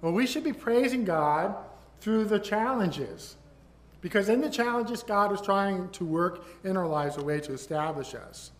Well, 0.00 0.12
we 0.12 0.26
should 0.26 0.44
be 0.44 0.52
praising 0.52 1.04
God 1.04 1.56
through 2.00 2.26
the 2.26 2.38
challenges. 2.38 3.36
Because 4.00 4.28
in 4.28 4.40
the 4.40 4.50
challenges, 4.50 5.02
God 5.02 5.32
is 5.32 5.40
trying 5.40 5.88
to 5.90 6.04
work 6.04 6.44
in 6.62 6.76
our 6.76 6.86
lives 6.86 7.16
a 7.16 7.24
way 7.24 7.40
to 7.40 7.52
establish 7.52 8.14
us. 8.14 8.52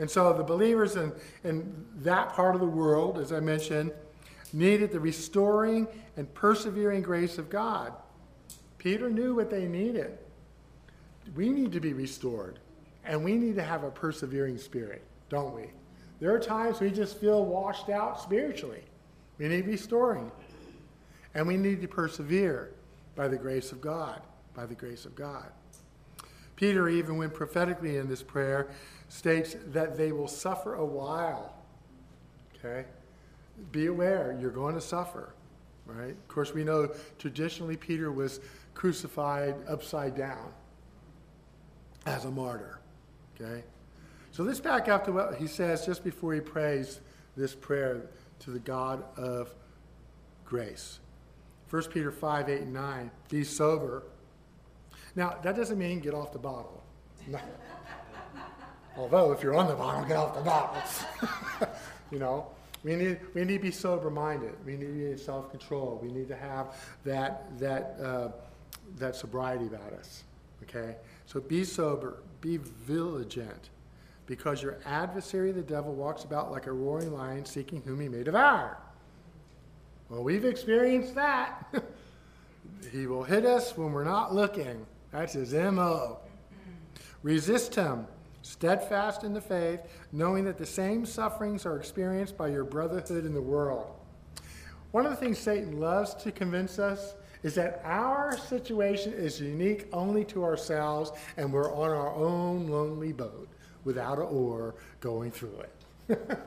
And 0.00 0.10
so 0.10 0.32
the 0.32 0.42
believers 0.42 0.96
in, 0.96 1.12
in 1.44 1.86
that 1.96 2.30
part 2.30 2.54
of 2.54 2.60
the 2.62 2.66
world, 2.66 3.18
as 3.18 3.32
I 3.32 3.40
mentioned, 3.40 3.92
needed 4.52 4.90
the 4.90 4.98
restoring 4.98 5.86
and 6.16 6.32
persevering 6.32 7.02
grace 7.02 7.36
of 7.36 7.50
God. 7.50 7.92
Peter 8.78 9.10
knew 9.10 9.34
what 9.34 9.50
they 9.50 9.66
needed. 9.66 10.16
We 11.36 11.50
need 11.50 11.70
to 11.72 11.80
be 11.80 11.92
restored, 11.92 12.58
and 13.04 13.22
we 13.22 13.34
need 13.34 13.56
to 13.56 13.62
have 13.62 13.84
a 13.84 13.90
persevering 13.90 14.56
spirit, 14.56 15.04
don't 15.28 15.54
we? 15.54 15.66
There 16.18 16.34
are 16.34 16.40
times 16.40 16.80
we 16.80 16.90
just 16.90 17.18
feel 17.18 17.44
washed 17.44 17.90
out 17.90 18.20
spiritually. 18.22 18.84
We 19.36 19.48
need 19.48 19.66
restoring, 19.66 20.32
and 21.34 21.46
we 21.46 21.58
need 21.58 21.82
to 21.82 21.88
persevere 21.88 22.72
by 23.16 23.28
the 23.28 23.36
grace 23.36 23.70
of 23.70 23.82
God, 23.82 24.22
by 24.54 24.64
the 24.64 24.74
grace 24.74 25.04
of 25.04 25.14
God. 25.14 25.46
Peter, 26.56 26.88
even 26.88 27.16
when 27.16 27.30
prophetically 27.30 27.96
in 27.96 28.08
this 28.08 28.22
prayer, 28.22 28.68
states 29.10 29.56
that 29.66 29.96
they 29.96 30.12
will 30.12 30.28
suffer 30.28 30.76
a 30.76 30.84
while. 30.84 31.52
Okay? 32.56 32.86
Be 33.72 33.86
aware, 33.86 34.38
you're 34.40 34.50
going 34.50 34.74
to 34.76 34.80
suffer, 34.80 35.34
right? 35.84 36.12
Of 36.12 36.28
course, 36.28 36.54
we 36.54 36.64
know 36.64 36.90
traditionally 37.18 37.76
Peter 37.76 38.10
was 38.12 38.40
crucified 38.72 39.56
upside 39.68 40.16
down 40.16 40.52
as 42.06 42.24
a 42.24 42.30
martyr. 42.30 42.78
Okay? 43.34 43.64
So 44.30 44.44
let's 44.44 44.60
back 44.60 44.88
up 44.88 45.04
to 45.06 45.12
what 45.12 45.34
he 45.34 45.48
says 45.48 45.84
just 45.84 46.04
before 46.04 46.32
he 46.32 46.40
prays 46.40 47.00
this 47.36 47.54
prayer 47.54 48.02
to 48.40 48.50
the 48.50 48.60
God 48.60 49.02
of 49.18 49.52
grace. 50.44 51.00
1 51.68 51.82
Peter 51.84 52.12
5, 52.12 52.48
8, 52.48 52.60
and 52.62 52.72
9. 52.72 53.10
Be 53.28 53.42
sober. 53.42 54.04
Now, 55.16 55.36
that 55.42 55.56
doesn't 55.56 55.78
mean 55.78 55.98
get 55.98 56.14
off 56.14 56.32
the 56.32 56.38
bottle. 56.38 56.82
Although, 59.00 59.32
if 59.32 59.42
you're 59.42 59.56
on 59.56 59.66
the 59.66 59.74
bottle, 59.74 60.04
get 60.04 60.18
off 60.18 60.34
the 60.34 60.42
bottle. 60.42 61.70
you 62.10 62.18
know, 62.18 62.48
we 62.84 62.96
need, 62.96 63.18
we 63.32 63.44
need 63.44 63.56
to 63.56 63.62
be 63.62 63.70
sober 63.70 64.10
minded. 64.10 64.54
We 64.66 64.76
need 64.76 65.18
self 65.18 65.50
control. 65.50 65.98
We 66.02 66.12
need 66.12 66.28
to 66.28 66.36
have 66.36 66.76
that, 67.04 67.58
that, 67.58 67.96
uh, 68.02 68.28
that 68.98 69.16
sobriety 69.16 69.64
about 69.64 69.94
us. 69.94 70.24
Okay? 70.64 70.96
So 71.24 71.40
be 71.40 71.64
sober, 71.64 72.18
be 72.42 72.58
vigilant, 72.58 73.70
because 74.26 74.62
your 74.62 74.76
adversary, 74.84 75.50
the 75.50 75.62
devil, 75.62 75.94
walks 75.94 76.24
about 76.24 76.52
like 76.52 76.66
a 76.66 76.72
roaring 76.72 77.14
lion 77.14 77.46
seeking 77.46 77.80
whom 77.80 78.00
he 78.00 78.08
may 78.10 78.22
devour. 78.22 78.76
Well, 80.10 80.22
we've 80.22 80.44
experienced 80.44 81.14
that. 81.14 81.72
he 82.92 83.06
will 83.06 83.24
hit 83.24 83.46
us 83.46 83.78
when 83.78 83.92
we're 83.92 84.04
not 84.04 84.34
looking. 84.34 84.84
That's 85.10 85.32
his 85.32 85.54
MO. 85.54 86.18
Resist 87.22 87.74
him, 87.74 88.06
steadfast 88.50 89.22
in 89.22 89.32
the 89.32 89.40
faith, 89.40 89.80
knowing 90.10 90.44
that 90.44 90.58
the 90.58 90.66
same 90.66 91.06
sufferings 91.06 91.64
are 91.64 91.76
experienced 91.76 92.36
by 92.36 92.48
your 92.48 92.64
brotherhood 92.64 93.24
in 93.24 93.32
the 93.32 93.40
world. 93.40 93.92
One 94.90 95.06
of 95.06 95.12
the 95.12 95.16
things 95.16 95.38
Satan 95.38 95.78
loves 95.78 96.14
to 96.14 96.32
convince 96.32 96.80
us 96.80 97.14
is 97.44 97.54
that 97.54 97.80
our 97.84 98.36
situation 98.36 99.12
is 99.12 99.40
unique 99.40 99.86
only 99.92 100.24
to 100.26 100.42
ourselves 100.42 101.12
and 101.36 101.52
we're 101.52 101.72
on 101.72 101.90
our 101.90 102.12
own 102.12 102.66
lonely 102.66 103.12
boat 103.12 103.48
without 103.84 104.18
an 104.18 104.24
oar 104.24 104.74
going 105.00 105.30
through 105.30 105.62
it. 106.08 106.28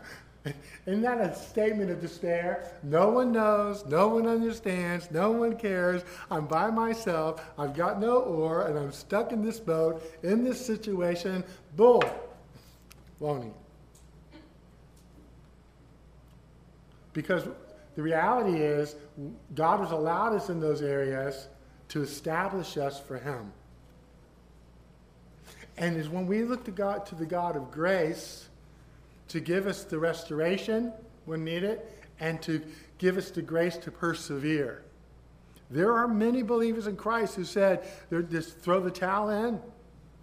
Isn't 0.85 1.01
that 1.01 1.21
a 1.21 1.35
statement 1.35 1.91
of 1.91 2.01
despair? 2.01 2.71
No 2.83 3.09
one 3.09 3.31
knows, 3.31 3.85
no 3.85 4.09
one 4.09 4.27
understands, 4.27 5.09
no 5.11 5.31
one 5.31 5.55
cares. 5.55 6.03
I'm 6.29 6.45
by 6.45 6.69
myself, 6.69 7.45
I've 7.57 7.73
got 7.73 7.99
no 7.99 8.17
oar, 8.17 8.67
and 8.67 8.77
I'm 8.77 8.91
stuck 8.91 9.31
in 9.31 9.43
this 9.43 9.59
boat, 9.59 10.03
in 10.23 10.43
this 10.43 10.63
situation. 10.63 11.43
Bull. 11.75 12.03
Lonely. 13.19 13.51
Because 17.13 17.47
the 17.95 18.01
reality 18.01 18.57
is, 18.57 18.95
God 19.53 19.79
has 19.79 19.91
allowed 19.91 20.33
us 20.33 20.49
in 20.49 20.59
those 20.59 20.81
areas 20.81 21.47
to 21.89 22.01
establish 22.01 22.75
us 22.75 22.99
for 22.99 23.17
Him. 23.17 23.53
And 25.77 25.95
is 25.95 26.09
when 26.09 26.27
we 26.27 26.43
look 26.43 26.65
to 26.65 26.71
God, 26.71 27.05
to 27.07 27.15
the 27.15 27.25
God 27.25 27.55
of 27.55 27.71
grace, 27.71 28.49
to 29.33 29.39
give 29.39 29.65
us 29.65 29.83
the 29.83 29.97
restoration 29.97 30.93
when 31.25 31.43
needed, 31.43 31.81
and 32.19 32.39
to 32.39 32.61
give 32.99 33.17
us 33.17 33.31
the 33.31 33.41
grace 33.41 33.77
to 33.77 33.89
persevere. 33.89 34.83
There 35.71 35.91
are 35.91 36.07
many 36.07 36.43
believers 36.43 36.85
in 36.85 36.95
Christ 36.95 37.35
who 37.35 37.43
said, 37.43 37.83
just 38.29 38.59
throw 38.59 38.79
the 38.79 38.91
towel 38.91 39.31
in. 39.31 39.59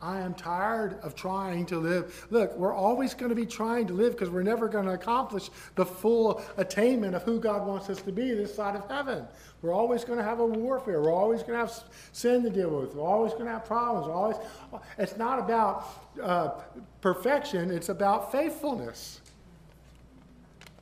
I 0.03 0.21
am 0.21 0.33
tired 0.33 0.99
of 1.03 1.15
trying 1.15 1.67
to 1.67 1.79
live. 1.79 2.27
Look, 2.31 2.57
we're 2.57 2.73
always 2.73 3.13
going 3.13 3.29
to 3.29 3.35
be 3.35 3.45
trying 3.45 3.87
to 3.89 3.93
live 3.93 4.13
because 4.13 4.31
we're 4.31 4.43
never 4.43 4.67
going 4.67 4.87
to 4.87 4.93
accomplish 4.93 5.51
the 5.75 5.85
full 5.85 6.43
attainment 6.57 7.15
of 7.15 7.23
who 7.25 7.39
God 7.39 7.67
wants 7.67 7.91
us 7.91 8.01
to 8.03 8.13
be 8.13 8.33
this 8.33 8.55
side 8.55 8.77
of 8.77 8.89
heaven. 8.89 9.27
We're 9.61 9.75
always 9.75 10.05
going 10.05 10.19
to 10.19 10.25
have 10.25 10.41
a 10.41 10.47
warfare. 10.47 11.03
We're 11.03 11.13
always 11.13 11.43
going 11.43 11.53
to 11.53 11.67
have 11.67 11.73
sin 12.13 12.43
to 12.45 12.51
deal 12.51 12.71
with. 12.71 12.95
We're 12.95 13.07
always 13.07 13.33
going 13.33 13.45
to 13.45 13.51
have 13.51 13.67
problems. 13.67 14.07
We're 14.07 14.15
always, 14.15 14.37
it's 14.97 15.19
not 15.19 15.39
about 15.39 15.87
uh, 16.23 16.51
perfection, 17.03 17.71
it's 17.71 17.91
about 17.91 18.33
faithfulness. 18.33 19.21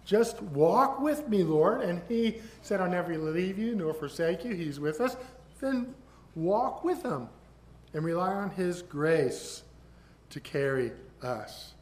Just 0.05 0.41
walk 0.41 1.01
with 1.01 1.29
me, 1.29 1.43
Lord. 1.43 1.81
And 1.81 2.01
He 2.09 2.41
said, 2.63 2.81
I'll 2.81 2.89
never 2.89 3.19
leave 3.19 3.59
you 3.59 3.75
nor 3.75 3.93
forsake 3.93 4.45
you. 4.45 4.55
He's 4.55 4.79
with 4.79 5.01
us. 5.01 5.17
Then 5.61 5.93
walk 6.37 6.85
with 6.85 7.03
Him 7.03 7.29
and 7.95 8.05
rely 8.05 8.33
on 8.33 8.51
His 8.51 8.83
grace 8.83 9.63
to 10.31 10.41
carry 10.41 10.93
us. 11.23 11.75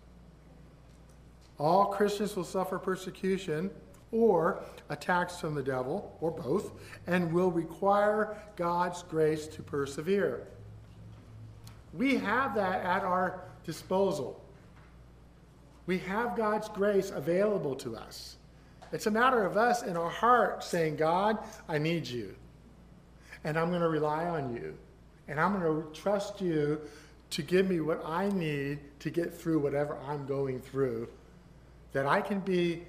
All 1.59 1.87
Christians 1.87 2.37
will 2.37 2.45
suffer 2.45 2.79
persecution 2.79 3.71
or 4.13 4.63
attacks 4.89 5.41
from 5.41 5.55
the 5.55 5.63
devil, 5.63 6.17
or 6.21 6.31
both, 6.31 6.73
and 7.07 7.33
will 7.33 7.51
require 7.51 8.37
God's 8.55 9.03
grace 9.03 9.47
to 9.49 9.63
persevere. 9.63 10.47
We 11.93 12.17
have 12.17 12.55
that 12.55 12.85
at 12.85 13.03
our 13.03 13.41
disposal. 13.65 14.41
We 15.87 15.99
have 15.99 16.37
God's 16.37 16.69
grace 16.69 17.11
available 17.11 17.75
to 17.77 17.97
us. 17.97 18.37
It's 18.93 19.07
a 19.07 19.11
matter 19.11 19.45
of 19.45 19.57
us 19.57 19.83
in 19.83 19.97
our 19.97 20.11
heart 20.11 20.63
saying, 20.63 20.97
God, 20.97 21.39
I 21.69 21.79
need 21.79 22.07
you. 22.07 22.35
And 23.45 23.59
I'm 23.59 23.71
going 23.71 23.83
to 23.83 23.89
rely 23.89 24.25
on 24.27 24.55
you. 24.55 24.77
And 25.29 25.41
I'm 25.41 25.59
going 25.59 25.83
to 25.83 26.01
trust 26.01 26.41
you 26.41 26.81
to 27.31 27.43
give 27.43 27.69
me 27.69 27.81
what 27.81 28.03
I 28.05 28.29
need 28.31 28.79
to 29.01 29.11
get 29.11 29.35
through 29.35 29.59
whatever 29.59 29.99
I'm 30.07 30.27
going 30.27 30.61
through, 30.61 31.09
that 31.93 32.07
I 32.07 32.21
can 32.21 32.41
be 32.41 32.85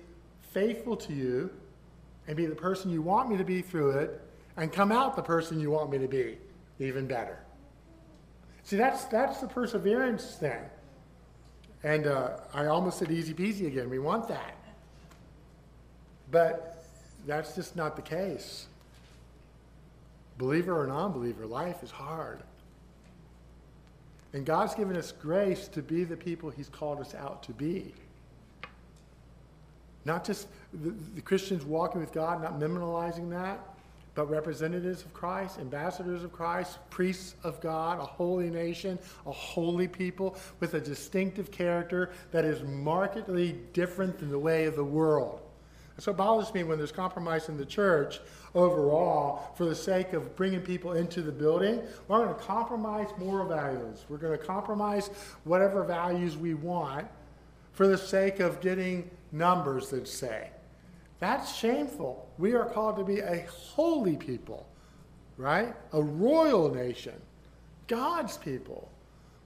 faithful 0.52 0.96
to 0.98 1.14
you 1.14 1.50
and 2.28 2.36
be 2.36 2.46
the 2.46 2.56
person 2.56 2.92
you 2.92 3.02
want 3.02 3.30
me 3.30 3.38
to 3.38 3.44
be 3.44 3.62
through 3.62 3.92
it 4.00 4.22
and 4.58 4.72
come 4.72 4.92
out 4.92 5.16
the 5.16 5.22
person 5.22 5.60
you 5.60 5.72
want 5.72 5.90
me 5.90 5.98
to 5.98 6.08
be, 6.08 6.38
even 6.80 7.08
better. 7.08 7.40
See, 8.64 8.76
that's, 8.76 9.06
that's 9.06 9.40
the 9.40 9.48
perseverance 9.48 10.36
thing. 10.36 10.60
And 11.84 12.08
uh, 12.08 12.38
I 12.54 12.66
almost 12.66 13.00
said 13.00 13.12
easy 13.12 13.34
peasy 13.34 13.68
again. 13.68 13.90
We 13.90 14.00
want 14.00 14.28
that. 14.28 14.56
But 16.32 16.84
that's 17.26 17.56
just 17.56 17.76
not 17.76 17.96
the 17.96 18.02
case. 18.02 18.68
Believer 20.38 20.80
or 20.80 20.88
non 20.88 21.12
believer, 21.12 21.46
life 21.46 21.84
is 21.84 21.92
hard. 21.92 22.44
And 24.34 24.46
God's 24.46 24.76
given 24.76 24.96
us 24.96 25.12
grace 25.12 25.68
to 25.70 25.82
be 25.82 26.04
the 26.04 26.18
people 26.18 26.50
He's 26.50 26.70
called 26.70 27.00
us 27.00 27.16
out 27.16 27.44
to 27.44 27.54
be. 27.54 27.94
Not 30.06 30.24
just 30.24 30.48
the, 30.74 30.94
the 31.16 31.22
Christians 31.22 31.66
walking 31.66 32.00
with 32.00 32.14
God, 32.14 32.42
not 32.42 32.60
minimalizing 32.60 33.30
that, 33.32 33.60
but 34.16 34.30
representatives 34.30 35.04
of 35.04 35.14
Christ, 35.14 35.60
ambassadors 35.60 36.24
of 36.24 36.32
Christ, 36.32 36.80
priests 36.90 37.36
of 37.44 37.62
God, 37.62 38.00
a 38.00 38.06
holy 38.06 38.50
nation, 38.50 38.98
a 39.26 39.32
holy 39.32 39.88
people 39.88 40.38
with 40.60 40.74
a 40.74 40.80
distinctive 40.80 41.52
character 41.52 42.12
that 42.32 42.44
is 42.44 42.64
markedly 42.64 43.60
different 43.74 44.18
than 44.18 44.30
the 44.30 44.40
way 44.40 44.66
of 44.66 44.76
the 44.76 44.84
world. 44.84 45.42
So 46.00 46.12
it 46.12 46.18
bothers 46.18 46.54
me 46.54 46.64
when 46.64 46.78
there's 46.78 46.92
compromise 46.92 47.50
in 47.50 47.58
the 47.58 47.66
church 47.66 48.20
overall 48.54 49.54
for 49.56 49.66
the 49.66 49.76
sake 49.76 50.14
of 50.14 50.36
bringing 50.36 50.62
people 50.62 50.94
into 50.94 51.22
the 51.22 51.32
building. 51.32 51.82
We're 52.08 52.24
going 52.26 52.36
to 52.36 52.42
compromise 52.42 53.08
moral 53.18 53.48
values. 53.48 54.06
We're 54.08 54.18
going 54.18 54.38
to 54.38 54.44
compromise 54.44 55.10
whatever 55.44 55.84
values 55.84 56.38
we 56.38 56.54
want 56.54 57.08
for 57.74 57.88
the 57.88 57.98
sake 57.98 58.40
of 58.40 58.62
getting 58.62 59.10
numbers 59.32 59.90
that 59.90 60.08
say. 60.08 60.52
That's 61.20 61.56
shameful. 61.56 62.30
We 62.38 62.54
are 62.54 62.66
called 62.66 62.98
to 62.98 63.04
be 63.04 63.20
a 63.20 63.46
holy 63.50 64.18
people, 64.18 64.68
right? 65.38 65.76
A 65.94 66.02
royal 66.02 66.74
nation, 66.74 67.16
God's 67.88 68.38
people, 68.38 68.92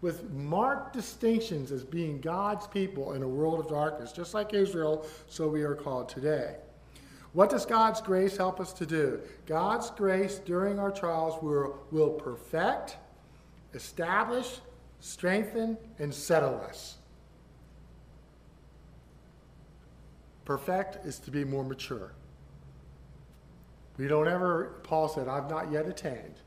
with 0.02 0.32
marked 0.32 0.94
distinctions 0.94 1.72
as 1.72 1.84
being 1.84 2.20
God's 2.20 2.68
people 2.68 3.14
in 3.14 3.24
a 3.24 3.28
world 3.28 3.60
of 3.60 3.70
darkness, 3.70 4.12
just 4.12 4.34
like 4.34 4.54
Israel, 4.54 5.06
so 5.28 5.48
we 5.48 5.62
are 5.62 5.76
called 5.76 6.10
today. 6.10 6.56
What 7.34 7.50
does 7.50 7.66
God's 7.66 8.02
grace 8.02 8.36
help 8.36 8.60
us 8.60 8.74
to 8.74 8.86
do? 8.86 9.22
God's 9.46 9.90
grace 9.92 10.40
during 10.40 10.80
our 10.80 10.92
trials 10.92 11.42
will, 11.42 11.80
will 11.92 12.10
perfect, 12.10 12.98
establish, 13.74 14.60
strengthen, 15.00 15.78
and 16.00 16.14
settle 16.14 16.60
us. 16.62 16.98
Perfect 20.44 21.06
is 21.06 21.20
to 21.20 21.32
be 21.32 21.46
more 21.46 21.64
mature. 21.64 22.12
We 23.98 24.08
don't 24.08 24.28
ever, 24.28 24.80
Paul 24.84 25.08
said, 25.08 25.28
I've 25.28 25.50
not 25.50 25.72
yet 25.72 25.88
attained. 25.88 26.42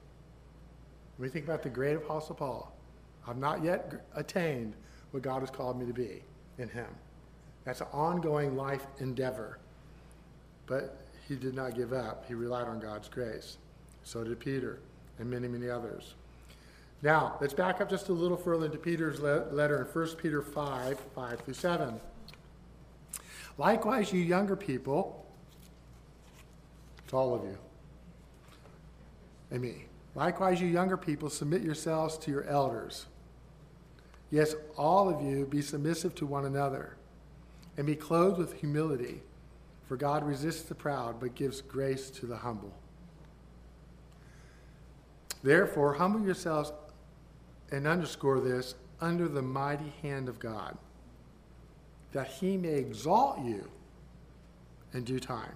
We 1.19 1.29
think 1.29 1.45
about 1.45 1.63
the 1.63 1.71
great 1.71 1.97
apostle 1.97 2.35
Paul, 2.35 2.74
I've 3.27 3.39
not 3.39 3.63
yet 3.63 4.07
attained 4.15 4.75
what 5.11 5.23
God 5.23 5.41
has 5.41 5.51
called 5.51 5.79
me 5.79 5.87
to 5.87 5.93
be 5.93 6.23
in 6.59 6.69
him. 6.69 6.89
That's 7.65 7.81
an 7.81 7.87
ongoing 7.93 8.57
life 8.57 8.87
endeavor. 8.99 9.59
But 10.67 10.97
he 11.29 11.37
did 11.37 11.55
not 11.55 11.75
give 11.75 11.93
up. 11.93 12.25
He 12.27 12.35
relied 12.35 12.67
on 12.67 12.81
God's 12.81 13.09
grace. 13.09 13.59
So 14.03 14.23
did 14.25 14.39
Peter 14.39 14.81
and 15.19 15.31
many, 15.31 15.49
many 15.49 15.71
others. 15.71 16.15
Now, 17.03 17.37
let's 17.41 17.55
back 17.55 17.81
up 17.81 17.91
just 17.91 18.09
a 18.09 18.13
little 18.13 18.37
further 18.37 18.67
into 18.67 18.79
Peter's 18.79 19.21
letter 19.21 19.83
in 19.83 19.87
1 19.87 20.09
Peter 20.17 20.43
5 20.43 20.99
5 21.15 21.41
through 21.41 21.55
7. 21.55 22.01
Likewise, 23.57 24.13
you 24.13 24.21
younger 24.21 24.57
people, 24.57 25.25
to 27.09 27.17
all 27.17 27.35
of 27.35 27.45
you, 27.45 27.57
and 29.51 29.61
me. 29.61 29.85
Likewise, 30.15 30.61
you 30.61 30.67
younger 30.67 30.97
people, 30.97 31.29
submit 31.29 31.63
yourselves 31.63 32.17
to 32.19 32.31
your 32.31 32.45
elders. 32.45 33.07
Yes, 34.35 34.57
all 34.77 35.09
of 35.09 35.23
you, 35.23 35.47
be 35.47 35.63
submissive 35.63 36.17
to 36.17 36.27
one 36.27 36.45
another, 36.45 36.97
and 37.77 37.87
be 37.87 37.95
clothed 37.95 38.37
with 38.37 38.55
humility, 38.55 39.23
for 39.87 39.97
God 39.97 40.27
resists 40.27 40.63
the 40.63 40.75
proud, 40.75 41.21
but 41.21 41.37
gives 41.37 41.61
grace 41.61 42.11
to 42.11 42.27
the 42.27 42.39
humble. 42.39 42.75
Therefore, 45.45 45.95
humble 45.95 46.21
yourselves 46.21 46.73
and 47.71 47.87
underscore 47.87 48.41
this 48.41 48.75
under 49.01 49.29
the 49.29 49.41
mighty 49.41 49.93
hand 50.03 50.29
of 50.29 50.41
God 50.41 50.77
that 52.11 52.27
he 52.27 52.57
may 52.57 52.75
exalt 52.75 53.39
you 53.39 53.71
in 54.95 55.05
due 55.05 55.21
time, 55.21 55.55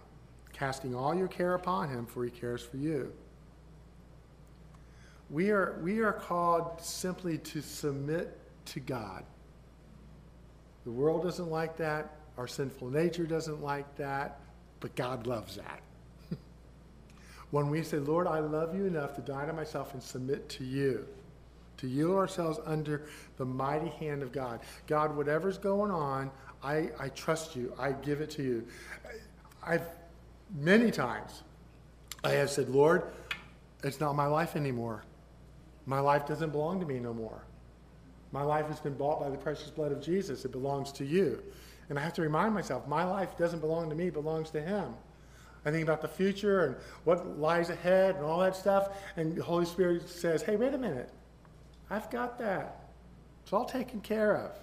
casting 0.52 0.94
all 0.94 1.16
your 1.16 1.26
care 1.26 1.54
upon 1.54 1.88
him, 1.88 2.06
for 2.06 2.24
he 2.24 2.30
cares 2.30 2.62
for 2.62 2.76
you. 2.76 3.12
We 5.30 5.50
are, 5.50 5.80
we 5.82 5.98
are 5.98 6.12
called 6.12 6.80
simply 6.80 7.38
to 7.38 7.60
submit 7.60 8.38
to 8.72 8.80
God. 8.80 9.24
The 10.84 10.90
world 10.90 11.22
doesn't 11.22 11.50
like 11.50 11.76
that. 11.78 12.16
Our 12.36 12.46
sinful 12.46 12.90
nature 12.90 13.26
doesn't 13.26 13.62
like 13.62 13.96
that. 13.96 14.40
But 14.80 14.94
God 14.94 15.26
loves 15.26 15.56
that. 15.56 15.80
when 17.50 17.68
we 17.68 17.82
say, 17.82 17.98
Lord, 17.98 18.26
I 18.26 18.38
love 18.38 18.74
you 18.74 18.86
enough 18.86 19.14
to 19.16 19.20
die 19.20 19.46
to 19.46 19.52
myself 19.52 19.92
and 19.92 20.02
submit 20.02 20.48
to 20.50 20.64
you, 20.64 21.06
to 21.78 21.88
yield 21.88 22.16
ourselves 22.16 22.60
under 22.64 23.06
the 23.36 23.44
mighty 23.44 23.88
hand 23.88 24.22
of 24.22 24.32
God. 24.32 24.60
God, 24.86 25.16
whatever's 25.16 25.58
going 25.58 25.90
on, 25.90 26.30
I, 26.62 26.90
I 26.98 27.08
trust 27.10 27.56
you. 27.56 27.74
I 27.78 27.92
give 27.92 28.20
it 28.20 28.30
to 28.30 28.42
you. 28.42 28.66
I've 29.62 29.82
many 30.56 30.90
times 30.90 31.42
I 32.24 32.30
have 32.30 32.50
said, 32.50 32.68
Lord, 32.68 33.02
it's 33.84 34.00
not 34.00 34.14
my 34.14 34.26
life 34.26 34.56
anymore. 34.56 35.04
My 35.86 36.00
life 36.00 36.26
doesn't 36.26 36.50
belong 36.50 36.80
to 36.80 36.86
me 36.86 36.98
no 36.98 37.14
more. 37.14 37.42
My 38.32 38.42
life 38.42 38.66
has 38.66 38.80
been 38.80 38.94
bought 38.94 39.20
by 39.20 39.30
the 39.30 39.38
precious 39.38 39.70
blood 39.70 39.92
of 39.92 40.00
Jesus. 40.02 40.44
It 40.44 40.52
belongs 40.52 40.92
to 40.92 41.04
you. 41.04 41.42
And 41.88 41.98
I 41.98 42.02
have 42.02 42.12
to 42.14 42.22
remind 42.22 42.52
myself, 42.52 42.86
my 42.86 43.04
life 43.04 43.36
doesn't 43.38 43.60
belong 43.60 43.88
to 43.88 43.94
me, 43.94 44.08
it 44.08 44.14
belongs 44.14 44.50
to 44.50 44.60
him. 44.60 44.94
I 45.64 45.70
think 45.70 45.82
about 45.82 46.02
the 46.02 46.08
future 46.08 46.64
and 46.64 46.76
what 47.04 47.38
lies 47.38 47.70
ahead 47.70 48.16
and 48.16 48.24
all 48.24 48.40
that 48.40 48.54
stuff. 48.54 48.90
And 49.16 49.36
the 49.36 49.42
Holy 49.42 49.64
Spirit 49.64 50.08
says, 50.08 50.42
hey, 50.42 50.56
wait 50.56 50.74
a 50.74 50.78
minute. 50.78 51.10
I've 51.90 52.10
got 52.10 52.38
that. 52.38 52.90
It's 53.42 53.52
all 53.52 53.64
taken 53.64 54.00
care 54.00 54.36
of. 54.36 54.58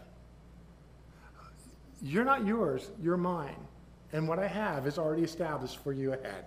You're 2.01 2.25
not 2.25 2.45
yours, 2.45 2.91
you're 3.01 3.17
mine. 3.17 3.67
And 4.13 4.27
what 4.27 4.37
I 4.37 4.47
have 4.47 4.85
is 4.85 4.97
already 4.97 5.23
established 5.23 5.83
for 5.83 5.91
you 5.91 6.13
ahead. 6.13 6.45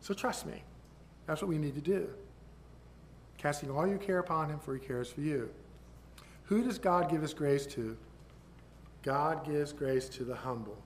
So 0.00 0.14
trust 0.14 0.46
me. 0.46 0.62
That's 1.26 1.42
what 1.42 1.48
we 1.48 1.58
need 1.58 1.74
to 1.74 1.80
do. 1.80 2.08
Casting 3.42 3.72
all 3.72 3.88
your 3.88 3.98
care 3.98 4.20
upon 4.20 4.48
him, 4.48 4.60
for 4.60 4.72
he 4.74 4.80
cares 4.80 5.10
for 5.10 5.20
you. 5.20 5.50
Who 6.44 6.62
does 6.62 6.78
God 6.78 7.10
give 7.10 7.22
his 7.22 7.34
grace 7.34 7.66
to? 7.66 7.96
God 9.02 9.44
gives 9.44 9.72
grace 9.72 10.08
to 10.10 10.24
the 10.24 10.34
humble. 10.34 10.78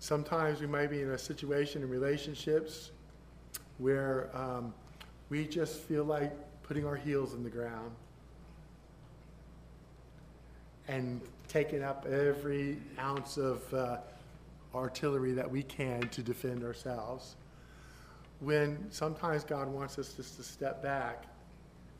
Sometimes 0.00 0.60
we 0.60 0.66
might 0.66 0.90
be 0.90 1.00
in 1.00 1.12
a 1.12 1.18
situation 1.18 1.82
in 1.82 1.88
relationships 1.88 2.90
where 3.78 4.28
um, 4.36 4.74
we 5.30 5.46
just 5.46 5.78
feel 5.80 6.04
like 6.04 6.30
putting 6.62 6.84
our 6.84 6.96
heels 6.96 7.32
in 7.32 7.42
the 7.42 7.48
ground 7.48 7.90
and 10.88 11.22
taking 11.48 11.82
up 11.82 12.04
every 12.04 12.76
ounce 12.98 13.38
of 13.38 13.72
uh, 13.72 13.96
artillery 14.74 15.32
that 15.32 15.50
we 15.50 15.62
can 15.62 16.08
to 16.08 16.22
defend 16.22 16.64
ourselves. 16.64 17.36
When 18.40 18.90
sometimes 18.90 19.44
God 19.44 19.68
wants 19.68 19.98
us 19.98 20.14
just 20.14 20.36
to 20.36 20.42
step 20.42 20.82
back 20.82 21.24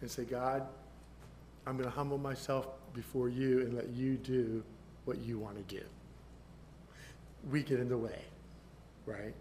and 0.00 0.10
say, 0.10 0.24
God, 0.24 0.66
I'm 1.66 1.76
going 1.76 1.88
to 1.88 1.94
humble 1.94 2.18
myself 2.18 2.68
before 2.92 3.28
you 3.28 3.60
and 3.60 3.74
let 3.74 3.88
you 3.90 4.16
do 4.16 4.62
what 5.04 5.18
you 5.18 5.38
want 5.38 5.56
to 5.56 5.74
do. 5.74 5.82
We 7.50 7.62
get 7.62 7.80
in 7.80 7.88
the 7.88 7.98
way, 7.98 8.20
right? 9.06 9.34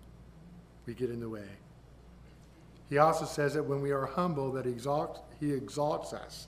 We 0.86 0.93
get 0.93 1.10
in 1.10 1.19
the 1.19 1.30
way. 1.30 1.48
He 2.89 2.98
also 2.98 3.26
says 3.26 3.54
that 3.56 3.63
when 3.63 3.82
we 3.82 3.91
are 3.91 4.06
humble, 4.06 4.52
that 4.54 4.65
he 4.65 4.72
exalts, 4.72 5.22
he 5.39 5.52
exalts 5.52 6.13
us. 6.13 6.48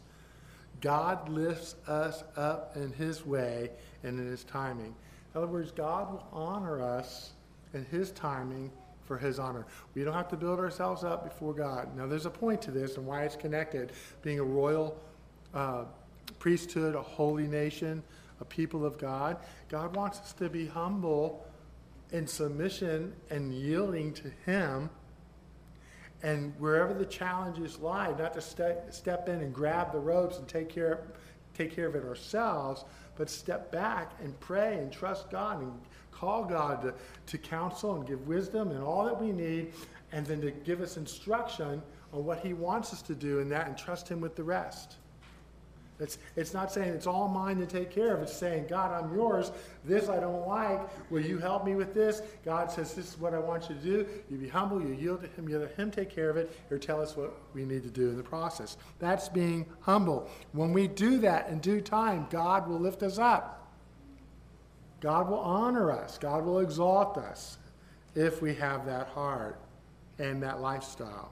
God 0.81 1.29
lifts 1.29 1.75
us 1.87 2.23
up 2.35 2.75
in 2.75 2.91
his 2.91 3.25
way 3.25 3.71
and 4.03 4.19
in 4.19 4.27
his 4.27 4.43
timing. 4.43 4.93
In 5.35 5.39
other 5.43 5.51
words, 5.51 5.73
God 5.73 6.13
will 6.13 6.25
honor 6.31 6.81
us 6.81 7.33
in 7.73 7.83
his 7.85 8.11
timing 8.11 8.71
for 9.03 9.17
his 9.17 9.37
honor. 9.37 9.65
We 9.93 10.05
don't 10.05 10.13
have 10.13 10.29
to 10.29 10.37
build 10.37 10.59
ourselves 10.59 11.03
up 11.03 11.25
before 11.25 11.53
God. 11.53 11.95
Now, 11.97 12.07
there's 12.07 12.25
a 12.25 12.29
point 12.31 12.61
to 12.63 12.71
this 12.71 12.95
and 12.95 13.05
why 13.05 13.23
it's 13.23 13.35
connected. 13.35 13.91
Being 14.21 14.39
a 14.39 14.43
royal 14.43 14.97
uh, 15.53 15.83
priesthood, 16.39 16.95
a 16.95 17.01
holy 17.01 17.47
nation, 17.47 18.01
a 18.39 18.45
people 18.45 18.85
of 18.85 18.97
God, 18.97 19.35
God 19.67 19.93
wants 19.93 20.19
us 20.19 20.31
to 20.33 20.47
be 20.47 20.67
humble 20.67 21.45
in 22.13 22.27
submission 22.27 23.11
and 23.29 23.53
yielding 23.53 24.13
to 24.13 24.31
Him. 24.45 24.89
And 26.23 26.53
wherever 26.59 26.93
the 26.93 27.05
challenges 27.05 27.77
lie, 27.79 28.15
not 28.17 28.35
to 28.35 28.41
step, 28.41 28.93
step 28.93 29.27
in 29.27 29.41
and 29.41 29.53
grab 29.53 29.91
the 29.91 29.99
ropes 29.99 30.37
and 30.37 30.47
take 30.47 30.69
care, 30.69 31.03
take 31.53 31.75
care 31.75 31.87
of 31.87 31.95
it 31.95 32.05
ourselves, 32.05 32.85
but 33.17 33.29
step 33.29 33.71
back 33.71 34.11
and 34.21 34.37
pray 34.39 34.77
and 34.77 34.91
trust 34.91 35.29
God 35.29 35.61
and 35.61 35.71
call 36.11 36.45
God 36.45 36.81
to, 36.81 36.93
to 37.27 37.37
counsel 37.37 37.95
and 37.95 38.07
give 38.07 38.27
wisdom 38.27 38.71
and 38.71 38.81
all 38.81 39.05
that 39.05 39.21
we 39.21 39.31
need, 39.31 39.73
and 40.11 40.25
then 40.25 40.41
to 40.41 40.51
give 40.51 40.81
us 40.81 40.97
instruction 40.97 41.81
on 42.13 42.25
what 42.25 42.39
He 42.39 42.53
wants 42.53 42.93
us 42.93 43.01
to 43.03 43.15
do 43.15 43.39
in 43.39 43.49
that 43.49 43.67
and 43.67 43.77
trust 43.77 44.07
Him 44.07 44.21
with 44.21 44.35
the 44.35 44.43
rest. 44.43 44.95
It's, 45.99 46.17
it's 46.35 46.53
not 46.53 46.73
saying 46.73 46.89
it's 46.89 47.07
all 47.07 47.29
mine 47.29 47.57
to 47.59 47.65
take 47.65 47.89
care 47.89 48.13
of. 48.13 48.21
It's 48.21 48.35
saying, 48.35 48.65
God, 48.67 48.91
I'm 48.91 49.15
yours. 49.15 49.51
This 49.85 50.09
I 50.09 50.19
don't 50.19 50.45
like. 50.45 50.81
Will 51.09 51.21
you 51.21 51.37
help 51.37 51.65
me 51.65 51.75
with 51.75 51.93
this? 51.93 52.21
God 52.43 52.69
says, 52.69 52.93
This 52.93 53.13
is 53.13 53.17
what 53.17 53.33
I 53.33 53.39
want 53.39 53.69
you 53.69 53.75
to 53.75 53.81
do. 53.81 54.07
You 54.29 54.37
be 54.37 54.49
humble. 54.49 54.81
You 54.81 54.93
yield 54.93 55.21
to 55.21 55.27
Him. 55.27 55.47
You 55.47 55.59
let 55.59 55.73
Him 55.75 55.91
take 55.91 56.09
care 56.09 56.29
of 56.29 56.35
it, 56.35 56.57
or 56.69 56.77
tell 56.77 57.01
us 57.01 57.15
what 57.15 57.37
we 57.53 57.63
need 57.63 57.83
to 57.83 57.89
do 57.89 58.09
in 58.09 58.17
the 58.17 58.23
process. 58.23 58.75
That's 58.99 59.29
being 59.29 59.65
humble. 59.79 60.29
When 60.51 60.73
we 60.73 60.87
do 60.89 61.17
that 61.19 61.47
in 61.47 61.59
due 61.59 61.79
time, 61.79 62.27
God 62.29 62.67
will 62.67 62.79
lift 62.79 63.01
us 63.01 63.17
up. 63.17 63.71
God 64.99 65.29
will 65.29 65.39
honor 65.39 65.91
us. 65.91 66.17
God 66.17 66.43
will 66.43 66.59
exalt 66.59 67.17
us 67.17 67.57
if 68.15 68.41
we 68.41 68.53
have 68.55 68.85
that 68.85 69.07
heart 69.07 69.59
and 70.19 70.43
that 70.43 70.59
lifestyle. 70.59 71.31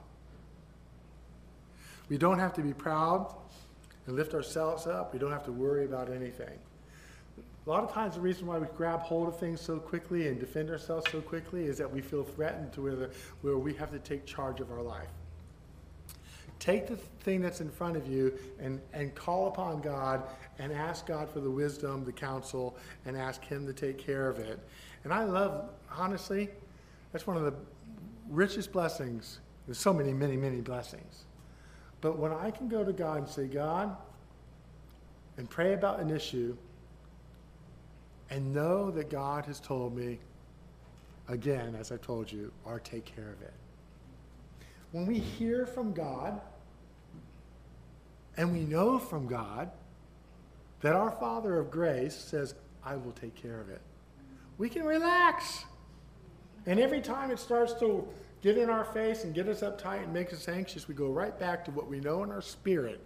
We 2.07 2.17
don't 2.17 2.39
have 2.39 2.53
to 2.53 2.61
be 2.61 2.73
proud 2.73 3.33
and 4.05 4.15
lift 4.15 4.33
ourselves 4.33 4.87
up. 4.87 5.13
We 5.13 5.19
don't 5.19 5.31
have 5.31 5.45
to 5.45 5.51
worry 5.51 5.85
about 5.85 6.11
anything. 6.11 6.59
A 7.65 7.69
lot 7.69 7.83
of 7.83 7.93
times, 7.93 8.15
the 8.15 8.21
reason 8.21 8.45
why 8.45 8.57
we 8.57 8.67
grab 8.75 8.99
hold 9.01 9.29
of 9.29 9.39
things 9.39 9.61
so 9.61 9.77
quickly 9.77 10.27
and 10.27 10.37
defend 10.37 10.69
ourselves 10.69 11.09
so 11.09 11.21
quickly 11.21 11.65
is 11.65 11.77
that 11.77 11.89
we 11.89 12.01
feel 12.01 12.23
threatened 12.23 12.73
to 12.73 12.81
where, 12.81 12.95
the, 12.95 13.09
where 13.41 13.57
we 13.57 13.73
have 13.75 13.89
to 13.91 13.99
take 13.99 14.25
charge 14.25 14.59
of 14.59 14.69
our 14.69 14.81
life. 14.81 15.07
Take 16.59 16.87
the 16.87 16.97
thing 16.97 17.41
that's 17.41 17.61
in 17.61 17.69
front 17.69 17.95
of 17.95 18.07
you 18.07 18.37
and, 18.59 18.81
and 18.93 19.15
call 19.15 19.47
upon 19.47 19.81
God 19.81 20.23
and 20.59 20.73
ask 20.73 21.05
God 21.05 21.29
for 21.29 21.39
the 21.39 21.49
wisdom, 21.49 22.03
the 22.03 22.11
counsel, 22.11 22.77
and 23.05 23.15
ask 23.15 23.43
Him 23.43 23.65
to 23.65 23.73
take 23.73 23.97
care 23.97 24.27
of 24.27 24.39
it. 24.39 24.59
And 25.05 25.13
I 25.13 25.23
love, 25.23 25.69
honestly, 25.97 26.49
that's 27.11 27.25
one 27.25 27.37
of 27.37 27.43
the 27.43 27.53
richest 28.29 28.73
blessings. 28.73 29.39
There's 29.67 29.77
so 29.77 29.93
many, 29.93 30.13
many, 30.13 30.35
many 30.35 30.59
blessings 30.59 31.25
but 32.03 32.19
when 32.19 32.33
I 32.33 32.51
can 32.51 32.67
go 32.67 32.83
to 32.83 32.91
God 32.91 33.19
and 33.19 33.27
say, 33.29 33.47
God, 33.47 33.95
and 35.37 35.49
pray 35.49 35.73
about 35.73 36.01
an 36.01 36.09
issue, 36.09 36.53
and 38.29 38.53
know 38.53 38.91
that 38.91 39.09
God 39.09 39.45
has 39.45 39.61
told 39.61 39.95
me, 39.95 40.19
again, 41.29 41.77
as 41.79 41.93
I 41.93 41.97
told 41.97 42.29
you, 42.29 42.51
or 42.65 42.81
take 42.81 43.05
care 43.05 43.29
of 43.29 43.41
it. 43.41 43.53
When 44.91 45.05
we 45.05 45.17
hear 45.17 45.65
from 45.65 45.93
God, 45.93 46.41
and 48.35 48.51
we 48.51 48.65
know 48.65 48.99
from 48.99 49.25
God 49.25 49.71
that 50.81 50.97
our 50.97 51.11
Father 51.11 51.57
of 51.57 51.71
grace 51.71 52.15
says, 52.15 52.53
I 52.83 52.97
will 52.97 53.13
take 53.13 53.33
care 53.33 53.61
of 53.61 53.69
it, 53.69 53.79
we 54.57 54.67
can 54.67 54.83
relax. 54.83 55.63
And 56.65 56.81
every 56.81 56.99
time 56.99 57.31
it 57.31 57.39
starts 57.39 57.73
to 57.75 58.05
get 58.43 58.57
in 58.57 58.69
our 58.69 58.83
face 58.83 59.23
and 59.23 59.33
get 59.33 59.47
us 59.47 59.61
uptight 59.61 60.03
and 60.03 60.13
make 60.13 60.33
us 60.33 60.49
anxious, 60.49 60.87
we 60.87 60.93
go 60.93 61.07
right 61.07 61.39
back 61.39 61.63
to 61.65 61.71
what 61.71 61.87
we 61.87 62.01
know 62.01 62.23
in 62.23 62.29
our 62.29 62.41
spirit, 62.41 63.01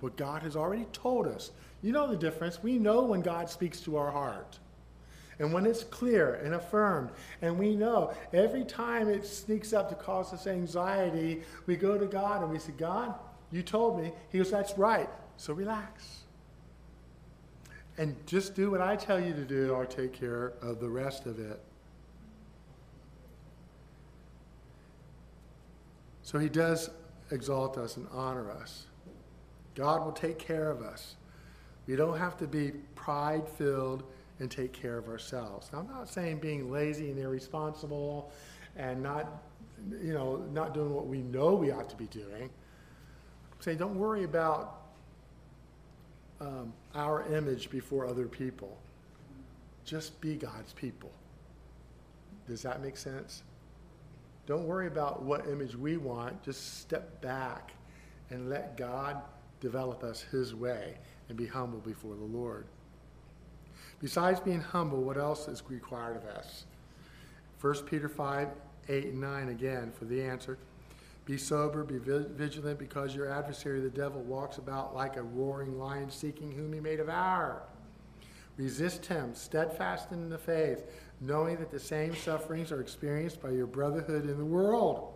what 0.00 0.16
God 0.16 0.42
has 0.42 0.56
already 0.56 0.86
told 0.92 1.26
us. 1.26 1.50
You 1.82 1.92
know 1.92 2.08
the 2.08 2.16
difference. 2.16 2.62
We 2.62 2.78
know 2.78 3.02
when 3.02 3.20
God 3.20 3.50
speaks 3.50 3.80
to 3.82 3.98
our 3.98 4.10
heart. 4.10 4.58
And 5.38 5.52
when 5.52 5.66
it's 5.66 5.84
clear 5.84 6.34
and 6.34 6.54
affirmed, 6.54 7.10
and 7.42 7.58
we 7.58 7.76
know 7.76 8.14
every 8.32 8.64
time 8.64 9.08
it 9.08 9.26
sneaks 9.26 9.72
up 9.72 9.90
to 9.90 9.94
cause 9.94 10.32
us 10.32 10.46
anxiety, 10.46 11.42
we 11.66 11.76
go 11.76 11.98
to 11.98 12.06
God 12.06 12.42
and 12.42 12.50
we 12.50 12.58
say, 12.58 12.72
God, 12.76 13.14
you 13.52 13.62
told 13.62 14.00
me. 14.00 14.12
He 14.30 14.38
goes, 14.38 14.50
That's 14.50 14.76
right. 14.76 15.08
So 15.36 15.52
relax. 15.52 16.20
And 17.98 18.16
just 18.26 18.54
do 18.54 18.70
what 18.70 18.80
I 18.80 18.96
tell 18.96 19.20
you 19.20 19.34
to 19.34 19.44
do, 19.44 19.74
I'll 19.74 19.86
take 19.86 20.12
care 20.12 20.54
of 20.62 20.80
the 20.80 20.88
rest 20.88 21.26
of 21.26 21.38
it. 21.38 21.60
So 26.30 26.38
he 26.38 26.48
does 26.48 26.90
exalt 27.32 27.76
us 27.76 27.96
and 27.96 28.06
honor 28.12 28.52
us. 28.52 28.86
God 29.74 30.04
will 30.04 30.12
take 30.12 30.38
care 30.38 30.70
of 30.70 30.80
us. 30.80 31.16
We 31.88 31.96
don't 31.96 32.16
have 32.16 32.36
to 32.36 32.46
be 32.46 32.70
pride 32.94 33.48
filled 33.48 34.04
and 34.38 34.48
take 34.48 34.72
care 34.72 34.96
of 34.96 35.08
ourselves. 35.08 35.70
Now, 35.72 35.80
I'm 35.80 35.88
not 35.88 36.08
saying 36.08 36.38
being 36.38 36.70
lazy 36.70 37.10
and 37.10 37.18
irresponsible 37.18 38.30
and 38.76 39.02
not, 39.02 39.42
you 40.00 40.12
know, 40.12 40.46
not 40.52 40.72
doing 40.72 40.94
what 40.94 41.08
we 41.08 41.18
know 41.18 41.56
we 41.56 41.72
ought 41.72 41.90
to 41.90 41.96
be 41.96 42.06
doing. 42.06 42.44
I'm 42.44 43.58
saying 43.58 43.78
don't 43.78 43.96
worry 43.96 44.22
about 44.22 44.82
um, 46.40 46.72
our 46.94 47.24
image 47.34 47.70
before 47.70 48.06
other 48.06 48.28
people. 48.28 48.78
Just 49.84 50.20
be 50.20 50.36
God's 50.36 50.74
people. 50.74 51.10
Does 52.46 52.62
that 52.62 52.80
make 52.80 52.96
sense? 52.96 53.42
Don't 54.50 54.66
worry 54.66 54.88
about 54.88 55.22
what 55.22 55.46
image 55.46 55.76
we 55.76 55.96
want. 55.96 56.42
Just 56.42 56.80
step 56.80 57.20
back 57.20 57.72
and 58.30 58.50
let 58.50 58.76
God 58.76 59.22
develop 59.60 60.02
us 60.02 60.22
His 60.22 60.56
way 60.56 60.96
and 61.28 61.38
be 61.38 61.46
humble 61.46 61.78
before 61.78 62.16
the 62.16 62.24
Lord. 62.24 62.66
Besides 64.00 64.40
being 64.40 64.60
humble, 64.60 65.02
what 65.02 65.16
else 65.16 65.46
is 65.46 65.62
required 65.68 66.16
of 66.16 66.24
us? 66.24 66.64
1 67.60 67.74
Peter 67.84 68.08
5 68.08 68.48
8 68.88 69.04
and 69.04 69.20
9 69.20 69.50
again 69.50 69.92
for 69.96 70.06
the 70.06 70.20
answer. 70.20 70.58
Be 71.26 71.38
sober, 71.38 71.84
be 71.84 71.98
vigilant, 71.98 72.76
because 72.76 73.14
your 73.14 73.30
adversary, 73.30 73.78
the 73.78 73.88
devil, 73.88 74.20
walks 74.22 74.58
about 74.58 74.96
like 74.96 75.14
a 75.14 75.22
roaring 75.22 75.78
lion 75.78 76.10
seeking 76.10 76.50
whom 76.50 76.72
he 76.72 76.80
may 76.80 76.96
devour. 76.96 77.62
Resist 78.56 79.06
him, 79.06 79.32
steadfast 79.32 80.10
in 80.10 80.28
the 80.28 80.38
faith, 80.38 80.90
knowing 81.20 81.56
that 81.56 81.70
the 81.70 81.78
same 81.78 82.14
sufferings 82.14 82.72
are 82.72 82.80
experienced 82.80 83.42
by 83.42 83.50
your 83.50 83.66
brotherhood 83.66 84.24
in 84.24 84.38
the 84.38 84.44
world. 84.44 85.14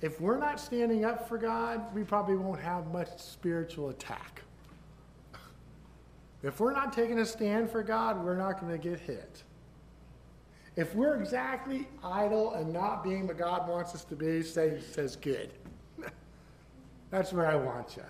If 0.00 0.20
we're 0.20 0.38
not 0.38 0.60
standing 0.60 1.04
up 1.04 1.28
for 1.28 1.38
God, 1.38 1.94
we 1.94 2.04
probably 2.04 2.36
won't 2.36 2.60
have 2.60 2.92
much 2.92 3.08
spiritual 3.18 3.88
attack. 3.88 4.42
If 6.42 6.60
we're 6.60 6.74
not 6.74 6.92
taking 6.92 7.20
a 7.20 7.24
stand 7.24 7.70
for 7.70 7.82
God, 7.82 8.22
we're 8.22 8.36
not 8.36 8.60
going 8.60 8.72
to 8.72 8.78
get 8.78 9.00
hit. 9.00 9.42
If 10.76 10.94
we're 10.94 11.16
exactly 11.16 11.88
idle 12.02 12.52
and 12.54 12.70
not 12.70 13.02
being 13.02 13.26
what 13.26 13.38
God 13.38 13.66
wants 13.66 13.94
us 13.94 14.04
to 14.04 14.16
be, 14.16 14.42
Satan 14.42 14.82
says, 14.82 15.16
Good. 15.16 15.52
That's 17.10 17.32
where 17.32 17.46
I 17.46 17.54
want 17.54 17.96
you. 17.96 18.02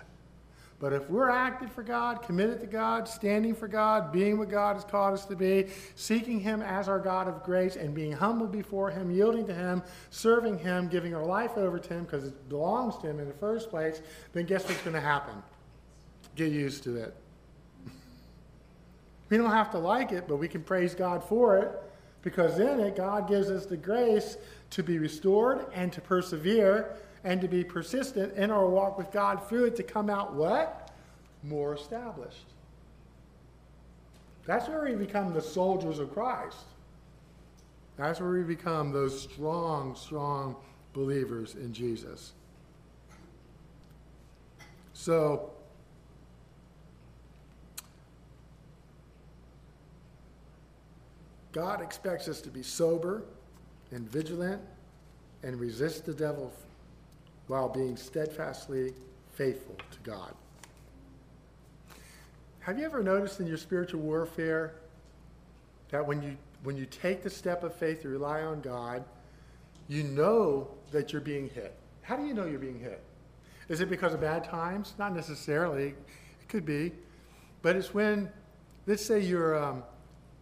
But 0.77 0.91
if 0.91 1.09
we're 1.09 1.29
active 1.29 1.71
for 1.71 1.83
God, 1.83 2.21
committed 2.21 2.59
to 2.59 2.67
God, 2.67 3.07
standing 3.07 3.55
for 3.55 3.67
God, 3.67 4.11
being 4.11 4.37
what 4.37 4.49
God 4.49 4.75
has 4.75 4.83
called 4.83 5.13
us 5.13 5.25
to 5.25 5.35
be, 5.35 5.67
seeking 5.95 6.39
Him 6.39 6.61
as 6.61 6.89
our 6.89 6.99
God 6.99 7.29
of 7.29 7.43
grace, 7.43 7.77
and 7.77 7.95
being 7.95 8.11
humble 8.11 8.47
before 8.47 8.89
Him, 8.89 9.09
yielding 9.09 9.47
to 9.47 9.53
Him, 9.53 9.81
serving 10.09 10.59
Him, 10.59 10.89
giving 10.89 11.15
our 11.15 11.25
life 11.25 11.57
over 11.57 11.79
to 11.79 11.93
Him 11.93 12.03
because 12.03 12.25
it 12.25 12.49
belongs 12.49 12.97
to 12.97 13.09
Him 13.09 13.19
in 13.19 13.27
the 13.27 13.33
first 13.33 13.69
place, 13.69 14.01
then 14.33 14.45
guess 14.45 14.65
what's 14.65 14.81
going 14.81 14.95
to 14.95 15.01
happen? 15.01 15.41
Get 16.35 16.51
used 16.51 16.83
to 16.83 16.97
it. 16.97 17.15
we 19.29 19.37
don't 19.37 19.51
have 19.51 19.71
to 19.71 19.79
like 19.79 20.11
it, 20.11 20.27
but 20.27 20.35
we 20.35 20.49
can 20.49 20.61
praise 20.61 20.93
God 20.93 21.23
for 21.23 21.57
it 21.57 21.71
because 22.21 22.59
in 22.59 22.81
it, 22.81 22.97
God 22.97 23.29
gives 23.29 23.49
us 23.49 23.65
the 23.65 23.77
grace 23.77 24.37
to 24.71 24.83
be 24.83 24.97
restored 24.97 25.67
and 25.73 25.93
to 25.93 26.01
persevere 26.01 26.97
and 27.25 27.41
to 27.41 27.47
be 27.47 27.63
persistent 27.63 28.31
in 28.37 28.51
our 28.51 28.67
walk 28.67 28.99
with 28.99 29.11
God 29.11 29.49
through 29.49 29.65
it 29.65 29.75
to 29.77 29.83
come 29.83 30.11
out 30.11 30.33
what? 30.33 30.91
More 31.43 31.73
established. 31.73 32.45
That's 34.45 34.69
where 34.69 34.83
we 34.83 34.93
become 34.93 35.33
the 35.33 35.41
soldiers 35.41 35.97
of 35.97 36.13
Christ. 36.13 36.65
That's 37.97 38.19
where 38.19 38.29
we 38.29 38.43
become 38.43 38.91
those 38.91 39.23
strong, 39.23 39.95
strong 39.95 40.55
believers 40.93 41.55
in 41.55 41.73
Jesus. 41.73 42.33
So, 44.93 45.51
God 51.53 51.81
expects 51.81 52.27
us 52.27 52.39
to 52.41 52.49
be 52.49 52.61
sober 52.61 53.23
and 53.91 54.07
vigilant 54.11 54.61
and 55.41 55.59
resist 55.59 56.05
the 56.05 56.13
devil 56.13 56.53
while 57.47 57.69
being 57.69 57.95
steadfastly 57.95 58.93
faithful 59.33 59.75
to 59.91 59.99
God. 60.03 60.33
Have 62.59 62.79
you 62.79 62.85
ever 62.85 63.03
noticed 63.03 63.39
in 63.39 63.47
your 63.47 63.57
spiritual 63.57 64.01
warfare 64.01 64.75
that 65.89 66.05
when 66.05 66.21
you 66.21 66.37
when 66.63 66.75
you 66.75 66.85
take 66.87 67.21
the 67.21 67.29
step 67.29 67.63
of 67.63 67.73
faith 67.75 68.01
to 68.01 68.09
rely 68.09 68.41
on 68.41 68.59
God, 68.59 69.03
you 69.87 70.03
know 70.03 70.67
that 70.91 71.13
you're 71.13 71.21
being 71.21 71.47
hit. 71.49 71.75
How 72.01 72.15
do 72.15 72.25
you 72.25 72.33
know 72.33 72.45
you're 72.45 72.59
being 72.59 72.79
hit? 72.79 73.03
Is 73.69 73.81
it 73.81 73.89
because 73.89 74.13
of 74.13 74.21
bad 74.21 74.43
times? 74.43 74.95
Not 74.97 75.15
necessarily. 75.15 75.89
It 76.41 76.49
could 76.49 76.65
be. 76.65 76.91
But 77.61 77.75
it's 77.75 77.93
when, 77.93 78.31
let's 78.87 79.05
say 79.05 79.19
you're, 79.19 79.63
um, 79.63 79.83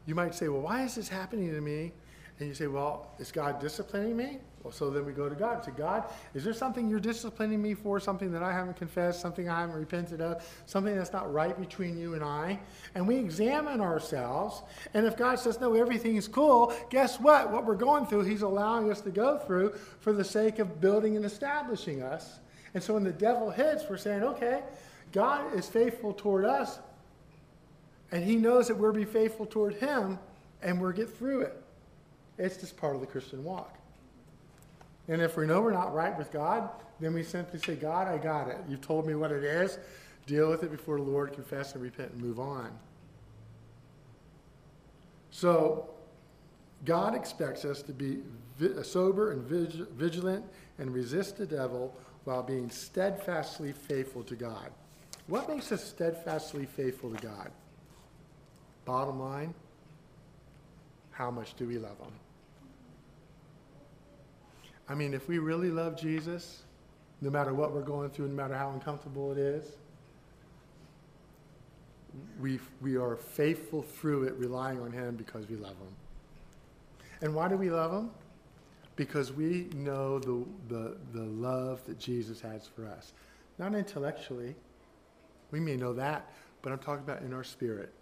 you 0.05 0.15
might 0.15 0.33
say, 0.33 0.47
well, 0.47 0.61
why 0.61 0.83
is 0.83 0.95
this 0.95 1.09
happening 1.09 1.51
to 1.51 1.61
me? 1.61 1.91
And 2.39 2.47
you 2.47 2.55
say, 2.55 2.67
well, 2.67 3.11
is 3.19 3.31
God 3.31 3.59
disciplining 3.59 4.15
me? 4.15 4.39
Well, 4.63 4.71
so 4.71 4.89
then 4.89 5.05
we 5.05 5.11
go 5.11 5.27
to 5.27 5.35
God. 5.35 5.63
Say, 5.65 5.71
God, 5.75 6.05
is 6.33 6.45
there 6.45 6.53
something 6.53 6.87
you're 6.87 7.01
disciplining 7.01 7.61
me 7.61 7.73
for? 7.73 7.99
Something 7.99 8.31
that 8.31 8.41
I 8.41 8.53
haven't 8.53 8.77
confessed? 8.77 9.19
Something 9.19 9.49
I 9.49 9.59
haven't 9.59 9.75
repented 9.75 10.21
of? 10.21 10.41
Something 10.67 10.95
that's 10.95 11.11
not 11.11 11.31
right 11.33 11.59
between 11.59 11.97
you 11.97 12.13
and 12.13 12.23
I? 12.23 12.59
And 12.95 13.05
we 13.05 13.17
examine 13.17 13.81
ourselves. 13.81 14.61
And 14.93 15.05
if 15.05 15.17
God 15.17 15.37
says, 15.37 15.59
no, 15.59 15.73
everything 15.73 16.15
is 16.15 16.29
cool, 16.29 16.73
guess 16.89 17.19
what? 17.19 17.51
What 17.51 17.65
we're 17.65 17.75
going 17.75 18.05
through, 18.05 18.23
He's 18.23 18.41
allowing 18.41 18.89
us 18.89 19.01
to 19.01 19.11
go 19.11 19.37
through 19.37 19.73
for 19.99 20.13
the 20.13 20.23
sake 20.23 20.59
of 20.59 20.79
building 20.79 21.17
and 21.17 21.25
establishing 21.25 22.01
us. 22.01 22.39
And 22.73 22.81
so 22.81 22.93
when 22.93 23.03
the 23.03 23.11
devil 23.11 23.51
hits, 23.51 23.83
we're 23.89 23.97
saying, 23.97 24.23
okay, 24.23 24.61
God 25.11 25.53
is 25.55 25.67
faithful 25.67 26.13
toward 26.13 26.45
us. 26.45 26.79
And 28.13 28.23
He 28.23 28.37
knows 28.37 28.69
that 28.69 28.77
we'll 28.77 28.93
be 28.93 29.05
faithful 29.05 29.45
toward 29.45 29.73
Him, 29.75 30.19
and 30.61 30.79
we'll 30.79 30.91
get 30.91 31.09
through 31.09 31.41
it. 31.41 31.61
It's 32.37 32.55
just 32.55 32.77
part 32.77 32.95
of 32.95 33.01
the 33.01 33.07
Christian 33.07 33.43
walk. 33.43 33.77
And 35.07 35.21
if 35.21 35.35
we 35.35 35.45
know 35.45 35.61
we're 35.61 35.73
not 35.73 35.93
right 35.93 36.17
with 36.17 36.31
God, 36.31 36.69
then 36.99 37.13
we 37.13 37.23
simply 37.23 37.59
say, 37.59 37.75
God, 37.75 38.07
I 38.07 38.17
got 38.17 38.47
it. 38.47 38.57
You've 38.69 38.81
told 38.81 39.05
me 39.05 39.15
what 39.15 39.31
it 39.31 39.43
is. 39.43 39.77
Deal 40.25 40.49
with 40.49 40.63
it 40.63 40.71
before 40.71 40.97
the 40.97 41.03
Lord, 41.03 41.33
confess 41.33 41.73
and 41.73 41.83
repent 41.83 42.11
and 42.13 42.21
move 42.21 42.39
on. 42.39 42.71
So, 45.31 45.89
God 46.85 47.15
expects 47.15 47.65
us 47.65 47.81
to 47.83 47.91
be 47.91 48.19
uh, 48.61 48.83
sober 48.83 49.31
and 49.31 49.43
vigilant 49.43 50.45
and 50.77 50.93
resist 50.93 51.37
the 51.37 51.45
devil 51.45 51.93
while 52.23 52.43
being 52.43 52.69
steadfastly 52.69 53.73
faithful 53.73 54.23
to 54.23 54.35
God. 54.35 54.71
What 55.27 55.49
makes 55.49 55.71
us 55.71 55.83
steadfastly 55.83 56.65
faithful 56.65 57.11
to 57.11 57.21
God? 57.21 57.51
Bottom 58.85 59.19
line, 59.19 59.53
how 61.11 61.31
much 61.31 61.55
do 61.55 61.67
we 61.67 61.77
love 61.77 61.97
Him? 61.99 62.13
I 64.89 64.95
mean, 64.95 65.13
if 65.13 65.27
we 65.27 65.39
really 65.39 65.69
love 65.69 65.99
Jesus, 65.99 66.63
no 67.21 67.29
matter 67.29 67.53
what 67.53 67.71
we're 67.73 67.81
going 67.81 68.09
through, 68.09 68.27
no 68.27 68.35
matter 68.35 68.55
how 68.55 68.71
uncomfortable 68.71 69.31
it 69.31 69.37
is, 69.37 69.65
we, 72.39 72.59
we 72.81 72.97
are 72.97 73.15
faithful 73.15 73.81
through 73.81 74.23
it, 74.23 74.33
relying 74.35 74.79
on 74.81 74.91
Him 74.91 75.15
because 75.15 75.47
we 75.47 75.55
love 75.55 75.71
Him. 75.71 75.95
And 77.21 77.33
why 77.33 77.47
do 77.47 77.55
we 77.55 77.69
love 77.69 77.93
Him? 77.93 78.11
Because 78.95 79.31
we 79.31 79.69
know 79.73 80.19
the, 80.19 80.43
the, 80.67 80.97
the 81.13 81.23
love 81.23 81.83
that 81.85 81.97
Jesus 81.97 82.41
has 82.41 82.67
for 82.67 82.85
us. 82.85 83.13
Not 83.57 83.73
intellectually, 83.73 84.55
we 85.51 85.59
may 85.59 85.75
know 85.75 85.93
that, 85.93 86.31
but 86.61 86.71
I'm 86.71 86.79
talking 86.79 87.03
about 87.03 87.21
in 87.21 87.33
our 87.33 87.43
spirit. 87.43 87.93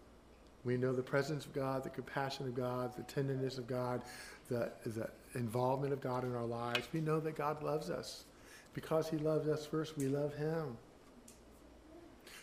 We 0.63 0.77
know 0.77 0.93
the 0.93 1.01
presence 1.01 1.45
of 1.45 1.53
God, 1.53 1.83
the 1.83 1.89
compassion 1.89 2.47
of 2.47 2.55
God, 2.55 2.95
the 2.95 3.03
tenderness 3.03 3.57
of 3.57 3.67
God, 3.67 4.01
the, 4.49 4.71
the 4.85 5.09
involvement 5.35 5.93
of 5.93 6.01
God 6.01 6.23
in 6.23 6.35
our 6.35 6.45
lives. 6.45 6.87
We 6.93 7.01
know 7.01 7.19
that 7.19 7.35
God 7.35 7.63
loves 7.63 7.89
us. 7.89 8.25
Because 8.73 9.09
he 9.09 9.17
loves 9.17 9.47
us 9.47 9.65
first, 9.65 9.97
we 9.97 10.07
love 10.07 10.33
him. 10.35 10.77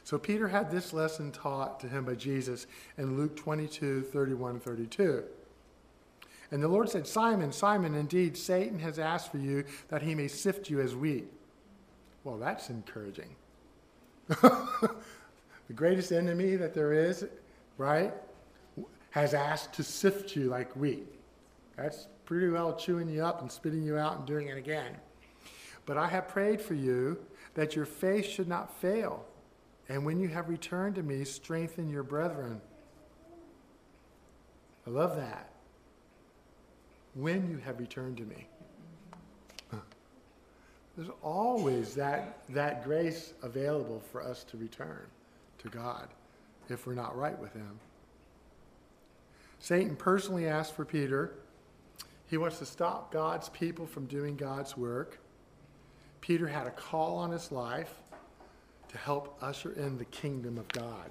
So 0.04 0.18
Peter 0.18 0.48
had 0.48 0.70
this 0.70 0.92
lesson 0.92 1.32
taught 1.32 1.80
to 1.80 1.88
him 1.88 2.04
by 2.04 2.14
Jesus 2.14 2.66
in 2.96 3.16
Luke 3.16 3.36
22, 3.36 4.02
31, 4.02 4.60
32. 4.60 5.24
And 6.50 6.62
the 6.62 6.68
Lord 6.68 6.88
said, 6.88 7.06
Simon, 7.06 7.52
Simon, 7.52 7.94
indeed, 7.94 8.36
Satan 8.36 8.78
has 8.78 8.98
asked 8.98 9.30
for 9.30 9.38
you 9.38 9.64
that 9.88 10.02
he 10.02 10.14
may 10.14 10.28
sift 10.28 10.70
you 10.70 10.80
as 10.80 10.94
wheat. 10.94 11.26
Well, 12.24 12.38
that's 12.38 12.70
encouraging. 12.70 13.36
the 14.28 14.94
greatest 15.74 16.10
enemy 16.10 16.56
that 16.56 16.74
there 16.74 16.92
is, 16.92 17.26
right, 17.76 18.12
has 19.10 19.34
asked 19.34 19.74
to 19.74 19.82
sift 19.82 20.36
you 20.36 20.44
like 20.44 20.74
wheat. 20.74 21.06
That's 21.76 22.08
pretty 22.28 22.50
well 22.50 22.74
chewing 22.74 23.08
you 23.08 23.24
up 23.24 23.40
and 23.40 23.50
spitting 23.50 23.82
you 23.82 23.96
out 23.96 24.18
and 24.18 24.26
doing 24.26 24.48
it 24.48 24.58
again. 24.58 24.94
But 25.86 25.96
I 25.96 26.06
have 26.08 26.28
prayed 26.28 26.60
for 26.60 26.74
you 26.74 27.18
that 27.54 27.74
your 27.74 27.86
faith 27.86 28.26
should 28.26 28.46
not 28.46 28.78
fail. 28.82 29.24
And 29.88 30.04
when 30.04 30.20
you 30.20 30.28
have 30.28 30.50
returned 30.50 30.96
to 30.96 31.02
me, 31.02 31.24
strengthen 31.24 31.88
your 31.88 32.02
brethren. 32.02 32.60
I 34.86 34.90
love 34.90 35.16
that. 35.16 35.48
When 37.14 37.50
you 37.50 37.56
have 37.64 37.80
returned 37.80 38.18
to 38.18 38.24
me. 38.24 38.46
There's 40.98 41.08
always 41.22 41.94
that, 41.94 42.40
that 42.50 42.84
grace 42.84 43.32
available 43.42 44.02
for 44.12 44.22
us 44.22 44.44
to 44.50 44.58
return 44.58 45.06
to 45.60 45.68
God 45.70 46.08
if 46.68 46.86
we're 46.86 46.92
not 46.92 47.16
right 47.16 47.38
with 47.38 47.54
Him. 47.54 47.80
Satan 49.60 49.96
personally 49.96 50.46
asked 50.46 50.74
for 50.74 50.84
Peter 50.84 51.32
he 52.28 52.36
wants 52.36 52.58
to 52.58 52.66
stop 52.66 53.10
God's 53.10 53.48
people 53.48 53.86
from 53.86 54.06
doing 54.06 54.36
God's 54.36 54.76
work. 54.76 55.18
Peter 56.20 56.46
had 56.46 56.66
a 56.66 56.70
call 56.70 57.16
on 57.16 57.30
his 57.30 57.50
life 57.50 57.92
to 58.88 58.98
help 58.98 59.38
usher 59.40 59.72
in 59.72 59.96
the 59.96 60.04
kingdom 60.06 60.58
of 60.58 60.68
God. 60.68 61.10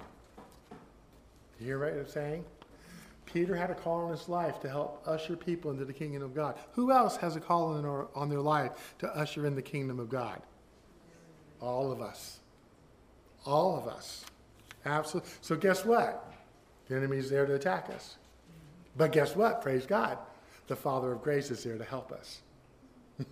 You 1.58 1.66
hear 1.66 1.78
what 1.80 1.92
I'm 1.92 2.08
saying? 2.08 2.44
Peter 3.26 3.56
had 3.56 3.70
a 3.70 3.74
call 3.74 4.04
on 4.04 4.10
his 4.12 4.28
life 4.28 4.60
to 4.60 4.68
help 4.68 5.02
usher 5.06 5.36
people 5.36 5.70
into 5.72 5.84
the 5.84 5.92
kingdom 5.92 6.22
of 6.22 6.34
God. 6.34 6.56
Who 6.72 6.92
else 6.92 7.16
has 7.16 7.34
a 7.34 7.40
call 7.40 8.08
on 8.14 8.28
their 8.28 8.40
life 8.40 8.94
to 9.00 9.08
usher 9.08 9.44
in 9.44 9.56
the 9.56 9.62
kingdom 9.62 9.98
of 9.98 10.08
God? 10.08 10.40
All 11.60 11.90
of 11.90 12.00
us. 12.00 12.38
All 13.44 13.76
of 13.76 13.88
us. 13.88 14.24
Absolutely. 14.86 15.30
So 15.40 15.56
guess 15.56 15.84
what? 15.84 16.32
The 16.88 16.96
enemy's 16.96 17.28
there 17.28 17.44
to 17.44 17.54
attack 17.54 17.90
us. 17.90 18.16
But 18.96 19.12
guess 19.12 19.34
what? 19.34 19.62
Praise 19.62 19.84
God 19.84 20.16
the 20.68 20.76
Father 20.76 21.12
of 21.12 21.22
grace 21.22 21.50
is 21.50 21.64
here 21.64 21.78
to 21.78 21.84
help 21.84 22.12
us. 22.12 22.40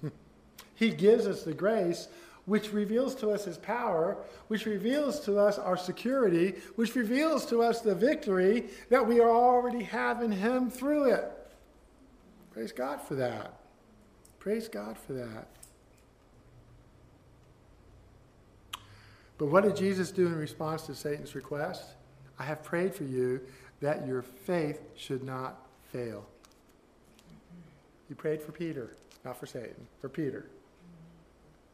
he 0.75 0.91
gives 0.91 1.27
us 1.27 1.43
the 1.43 1.55
grace 1.55 2.09
which 2.47 2.73
reveals 2.73 3.15
to 3.17 3.31
us 3.31 3.45
his 3.45 3.59
power, 3.59 4.17
which 4.49 4.67
reveals 4.67 5.21
to 5.21 5.39
us 5.39 5.59
our 5.59 5.77
security, 5.77 6.55
which 6.77 6.95
reveals 6.95 7.45
to 7.47 7.63
us 7.63 7.81
the 7.81 7.95
victory 7.95 8.67
that 8.89 9.05
we 9.05 9.21
already 9.21 9.83
have 9.83 10.23
in 10.23 10.31
him 10.31 10.71
through 10.71 11.13
it. 11.13 11.31
Praise 12.53 12.73
God 12.73 13.01
for 13.03 13.17
that. 13.17 13.61
Praise 14.39 14.69
God 14.69 14.97
for 14.97 15.13
that. 15.15 15.49
But 19.39 19.47
what 19.47 19.65
did 19.65 19.77
Jesus 19.77 20.11
do 20.11 20.27
in 20.27 20.37
response 20.37 20.83
to 20.83 20.95
Satan's 20.95 21.35
request? 21.35 21.95
I 22.39 22.45
have 22.45 22.63
prayed 22.63 22.95
for 22.95 23.05
you 23.05 23.41
that 23.81 24.07
your 24.07 24.23
faith 24.23 24.81
should 24.95 25.23
not 25.23 25.67
fail. 25.93 26.27
You 28.09 28.15
prayed 28.15 28.41
for 28.41 28.53
Peter, 28.53 28.91
not 29.25 29.39
for 29.39 29.47
Satan, 29.47 29.87
for 30.01 30.09
Peter. 30.09 30.47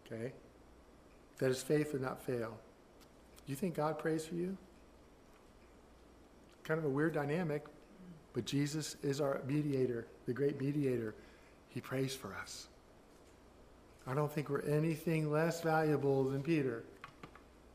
Okay? 0.07 0.33
That 1.39 1.49
his 1.49 1.63
faith 1.63 1.93
would 1.93 2.03
not 2.03 2.23
fail. 2.23 2.57
Do 3.47 3.51
you 3.53 3.57
think 3.57 3.75
God 3.75 3.99
prays 3.99 4.25
for 4.25 4.35
you? 4.35 4.57
Kind 6.65 6.79
of 6.79 6.85
a 6.85 6.89
weird 6.89 7.13
dynamic, 7.13 7.65
but 8.35 8.45
Jesus 8.45 8.97
is 9.03 9.21
our 9.21 9.41
mediator, 9.47 10.07
the 10.27 10.33
great 10.33 10.61
mediator. 10.61 11.15
He 11.71 11.81
prays 11.81 12.15
for 12.15 12.35
us. 12.35 12.69
I 14.07 14.15
don't 14.15 14.31
think 14.31 14.49
we're 14.49 14.63
anything 14.63 15.31
less 15.31 15.61
valuable 15.61 16.25
than 16.25 16.43
Peter. 16.43 16.85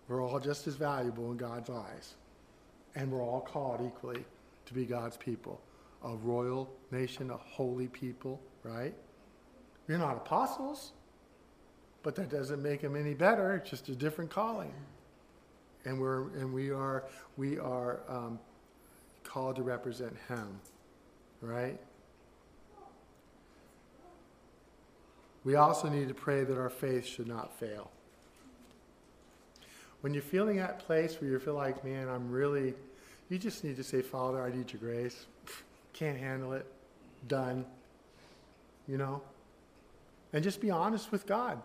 We're 0.08 0.24
all 0.24 0.40
just 0.40 0.68
as 0.68 0.76
valuable 0.76 1.32
in 1.32 1.38
God's 1.38 1.70
eyes. 1.70 2.16
And 2.96 3.12
we're 3.12 3.22
all 3.22 3.42
called 3.42 3.82
equally 3.86 4.24
to 4.66 4.74
be 4.74 4.86
God's 4.86 5.18
people 5.18 5.62
a 6.04 6.16
royal 6.16 6.70
nation, 6.92 7.32
a 7.32 7.38
holy 7.38 7.88
people, 7.88 8.40
right? 8.64 8.94
We're 9.88 9.98
not 9.98 10.18
apostles, 10.18 10.92
but 12.04 12.16
that 12.16 12.30
doesn't 12.30 12.62
make 12.62 12.82
them 12.82 12.96
any 12.96 13.14
better. 13.14 13.56
It's 13.56 13.70
just 13.70 13.90
a 13.90 13.96
different 13.96 14.30
calling. 14.30 14.74
And 15.86 16.00
we're 16.00 16.30
and 16.38 16.54
we 16.54 16.72
are 16.72 17.06
we 17.38 17.58
are 17.58 18.00
um, 18.10 18.40
called 19.24 19.56
to 19.56 19.64
represent 19.64 20.16
Him, 20.28 20.60
right? 21.42 21.80
We 25.48 25.56
also 25.56 25.88
need 25.88 26.10
to 26.10 26.14
pray 26.14 26.44
that 26.44 26.58
our 26.58 26.70
faith 26.70 27.06
should 27.06 27.28
not 27.28 27.58
fail. 27.58 27.90
When 30.02 30.14
you're 30.14 30.22
feeling 30.22 30.58
that 30.58 30.80
place 30.80 31.22
where 31.22 31.30
you 31.30 31.40
feel 31.40 31.54
like, 31.54 31.86
man, 31.86 32.10
I'm 32.10 32.30
really, 32.30 32.74
you 33.30 33.38
just 33.38 33.64
need 33.64 33.78
to 33.78 33.84
say, 33.84 34.02
Father, 34.02 34.44
I 34.44 34.54
need 34.54 34.74
your 34.74 34.82
grace. 34.82 35.26
Can't 35.98 36.18
handle 36.18 36.54
it. 36.54 36.66
Done. 37.28 37.66
You 38.88 38.98
know? 38.98 39.22
And 40.32 40.44
just 40.44 40.62
be 40.62 40.70
honest 40.70 41.12
with 41.12 41.26
God. 41.26 41.60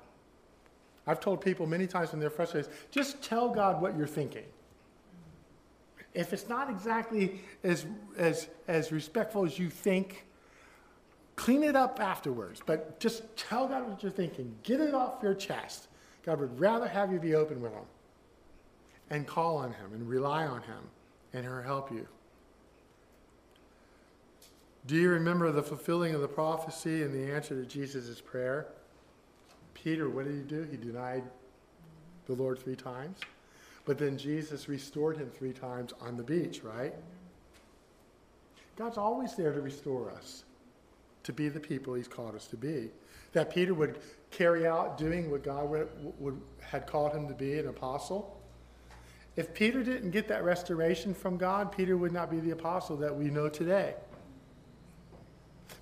I've 1.06 1.20
told 1.20 1.40
people 1.40 1.66
many 1.66 1.86
times 1.86 2.12
when 2.12 2.20
they're 2.20 2.30
frustrated, 2.30 2.70
just 2.90 3.22
tell 3.22 3.50
God 3.50 3.82
what 3.82 3.96
you're 3.96 4.06
thinking. 4.06 4.44
If 6.14 6.32
it's 6.32 6.48
not 6.48 6.70
exactly 6.70 7.40
as, 7.62 7.84
as, 8.16 8.48
as 8.68 8.92
respectful 8.92 9.44
as 9.44 9.58
you 9.58 9.68
think, 9.68 10.24
clean 11.36 11.62
it 11.62 11.76
up 11.76 12.00
afterwards. 12.00 12.62
But 12.64 13.00
just 13.00 13.36
tell 13.36 13.68
God 13.68 13.88
what 13.88 14.02
you're 14.02 14.12
thinking. 14.12 14.54
Get 14.62 14.80
it 14.80 14.94
off 14.94 15.22
your 15.22 15.34
chest. 15.34 15.88
God 16.24 16.40
would 16.40 16.58
rather 16.58 16.86
have 16.86 17.12
you 17.12 17.18
be 17.18 17.34
open 17.34 17.60
with 17.60 17.72
Him 17.72 17.84
and 19.10 19.26
call 19.26 19.56
on 19.56 19.72
Him 19.72 19.92
and 19.92 20.08
rely 20.08 20.46
on 20.46 20.62
Him, 20.62 20.88
and 21.32 21.44
He'll 21.44 21.62
help 21.62 21.90
you. 21.90 22.06
Do 24.86 24.96
you 24.96 25.10
remember 25.10 25.52
the 25.52 25.62
fulfilling 25.62 26.14
of 26.14 26.20
the 26.20 26.28
prophecy 26.28 27.02
and 27.02 27.14
the 27.14 27.32
answer 27.32 27.54
to 27.54 27.64
Jesus' 27.64 28.20
prayer? 28.20 28.66
Peter, 29.74 30.10
what 30.10 30.24
did 30.24 30.34
he 30.34 30.42
do? 30.42 30.66
He 30.68 30.76
denied 30.76 31.22
the 32.26 32.34
Lord 32.34 32.58
three 32.58 32.74
times. 32.74 33.20
But 33.84 33.98
then 33.98 34.18
Jesus 34.18 34.68
restored 34.68 35.16
him 35.16 35.30
three 35.30 35.52
times 35.52 35.92
on 36.00 36.16
the 36.16 36.22
beach, 36.22 36.62
right? 36.62 36.94
God's 38.76 38.98
always 38.98 39.34
there 39.34 39.52
to 39.52 39.60
restore 39.60 40.10
us, 40.10 40.44
to 41.24 41.32
be 41.32 41.48
the 41.48 41.60
people 41.60 41.94
he's 41.94 42.08
called 42.08 42.34
us 42.34 42.46
to 42.48 42.56
be. 42.56 42.90
That 43.32 43.50
Peter 43.50 43.74
would 43.74 44.00
carry 44.30 44.66
out 44.66 44.98
doing 44.98 45.30
what 45.30 45.44
God 45.44 45.68
would, 45.70 45.88
would, 46.18 46.40
had 46.60 46.86
called 46.86 47.12
him 47.12 47.28
to 47.28 47.34
be, 47.34 47.58
an 47.58 47.68
apostle. 47.68 48.36
If 49.36 49.54
Peter 49.54 49.82
didn't 49.82 50.10
get 50.10 50.26
that 50.28 50.42
restoration 50.42 51.14
from 51.14 51.36
God, 51.36 51.70
Peter 51.70 51.96
would 51.96 52.12
not 52.12 52.30
be 52.30 52.40
the 52.40 52.50
apostle 52.50 52.96
that 52.98 53.14
we 53.14 53.30
know 53.30 53.48
today. 53.48 53.94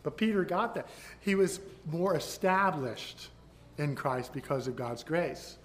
But 0.03 0.17
Peter 0.17 0.45
got 0.45 0.75
that. 0.75 0.89
He 1.21 1.35
was 1.35 1.61
more 1.91 2.17
established 2.17 3.29
in 3.79 3.95
Christ 3.95 4.33
because 4.33 4.67
of 4.67 4.77
God's 4.77 5.03
grace. 5.03 5.57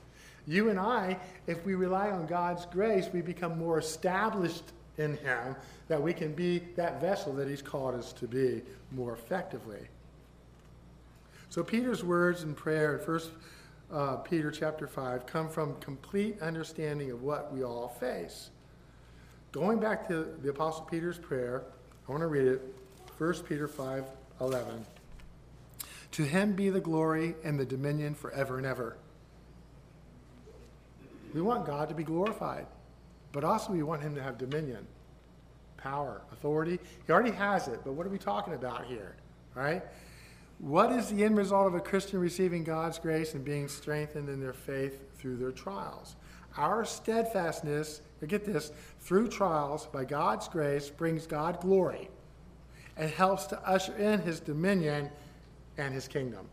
You 0.47 0.69
and 0.69 0.79
I, 0.79 1.17
if 1.47 1.65
we 1.65 1.75
rely 1.75 2.11
on 2.11 2.27
God's 2.27 2.65
grace, 2.65 3.09
we 3.11 3.21
become 3.21 3.57
more 3.57 3.79
established 3.79 4.63
in 4.97 5.17
Him 5.17 5.55
that 5.87 6.01
we 6.01 6.13
can 6.13 6.33
be 6.33 6.59
that 6.75 7.01
vessel 7.01 7.33
that 7.33 7.47
He's 7.47 7.61
called 7.61 7.95
us 7.95 8.13
to 8.13 8.27
be 8.27 8.61
more 8.91 9.13
effectively. 9.13 9.87
So 11.49 11.63
Peter's 11.63 12.03
words 12.03 12.43
in 12.43 12.53
prayer 12.53 12.97
in 12.97 13.05
First 13.05 13.31
uh, 13.91 14.17
Peter 14.17 14.51
chapter 14.51 14.87
5 14.87 15.25
come 15.25 15.49
from 15.49 15.75
complete 15.79 16.41
understanding 16.41 17.11
of 17.11 17.23
what 17.23 17.53
we 17.53 17.63
all 17.63 17.87
face. 17.87 18.49
Going 19.51 19.79
back 19.79 20.07
to 20.09 20.27
the 20.41 20.49
Apostle 20.49 20.83
Peter's 20.83 21.17
prayer, 21.17 21.63
I 22.07 22.11
want 22.11 22.21
to 22.21 22.27
read 22.27 22.47
it. 22.47 22.61
1 23.17 23.33
Peter 23.43 23.67
5 23.67 24.03
11. 24.41 24.85
To 26.11 26.23
him 26.23 26.53
be 26.53 26.69
the 26.69 26.81
glory 26.81 27.35
and 27.43 27.57
the 27.57 27.65
dominion 27.65 28.13
forever 28.13 28.57
and 28.57 28.65
ever. 28.65 28.97
We 31.33 31.41
want 31.41 31.65
God 31.65 31.89
to 31.89 31.95
be 31.95 32.03
glorified, 32.03 32.67
but 33.31 33.43
also 33.43 33.71
we 33.71 33.83
want 33.83 34.01
him 34.01 34.15
to 34.15 34.23
have 34.23 34.37
dominion, 34.37 34.85
power, 35.77 36.21
authority. 36.31 36.79
He 37.05 37.13
already 37.13 37.31
has 37.31 37.67
it, 37.67 37.81
but 37.85 37.93
what 37.93 38.05
are 38.05 38.09
we 38.09 38.17
talking 38.17 38.53
about 38.53 38.85
here? 38.85 39.15
Right? 39.53 39.83
What 40.59 40.91
is 40.91 41.09
the 41.09 41.23
end 41.23 41.37
result 41.37 41.67
of 41.67 41.75
a 41.75 41.81
Christian 41.81 42.19
receiving 42.19 42.63
God's 42.63 42.99
grace 42.99 43.33
and 43.33 43.43
being 43.43 43.67
strengthened 43.67 44.29
in 44.29 44.41
their 44.41 44.53
faith 44.53 45.17
through 45.17 45.37
their 45.37 45.51
trials? 45.51 46.15
Our 46.57 46.85
steadfastness, 46.85 48.01
get 48.27 48.45
this, 48.45 48.71
through 49.01 49.27
trials 49.27 49.85
by 49.87 50.05
God's 50.05 50.47
grace 50.47 50.89
brings 50.89 51.27
God 51.27 51.61
glory 51.61 52.09
and 52.97 53.09
helps 53.09 53.45
to 53.47 53.59
usher 53.67 53.95
in 53.97 54.21
his 54.21 54.39
dominion 54.39 55.09
and 55.77 55.93
his 55.93 56.07
kingdom. 56.07 56.47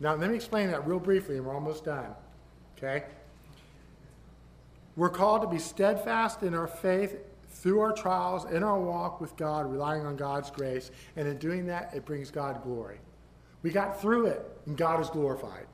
Now, 0.00 0.14
let 0.14 0.30
me 0.30 0.36
explain 0.36 0.70
that 0.70 0.86
real 0.86 0.98
briefly, 0.98 1.36
and 1.36 1.46
we're 1.46 1.54
almost 1.54 1.84
done. 1.84 2.10
Okay? 2.76 3.04
We're 4.96 5.10
called 5.10 5.42
to 5.42 5.48
be 5.48 5.58
steadfast 5.58 6.42
in 6.42 6.54
our 6.54 6.66
faith 6.66 7.16
through 7.48 7.80
our 7.80 7.92
trials, 7.92 8.44
in 8.50 8.62
our 8.62 8.78
walk 8.78 9.20
with 9.20 9.36
God, 9.36 9.70
relying 9.70 10.04
on 10.04 10.16
God's 10.16 10.50
grace. 10.50 10.90
And 11.16 11.26
in 11.26 11.38
doing 11.38 11.66
that, 11.66 11.92
it 11.94 12.04
brings 12.04 12.30
God 12.30 12.62
glory. 12.62 12.98
We 13.62 13.70
got 13.70 14.00
through 14.00 14.26
it, 14.26 14.44
and 14.66 14.76
God 14.76 15.00
is 15.00 15.08
glorified. 15.08 15.66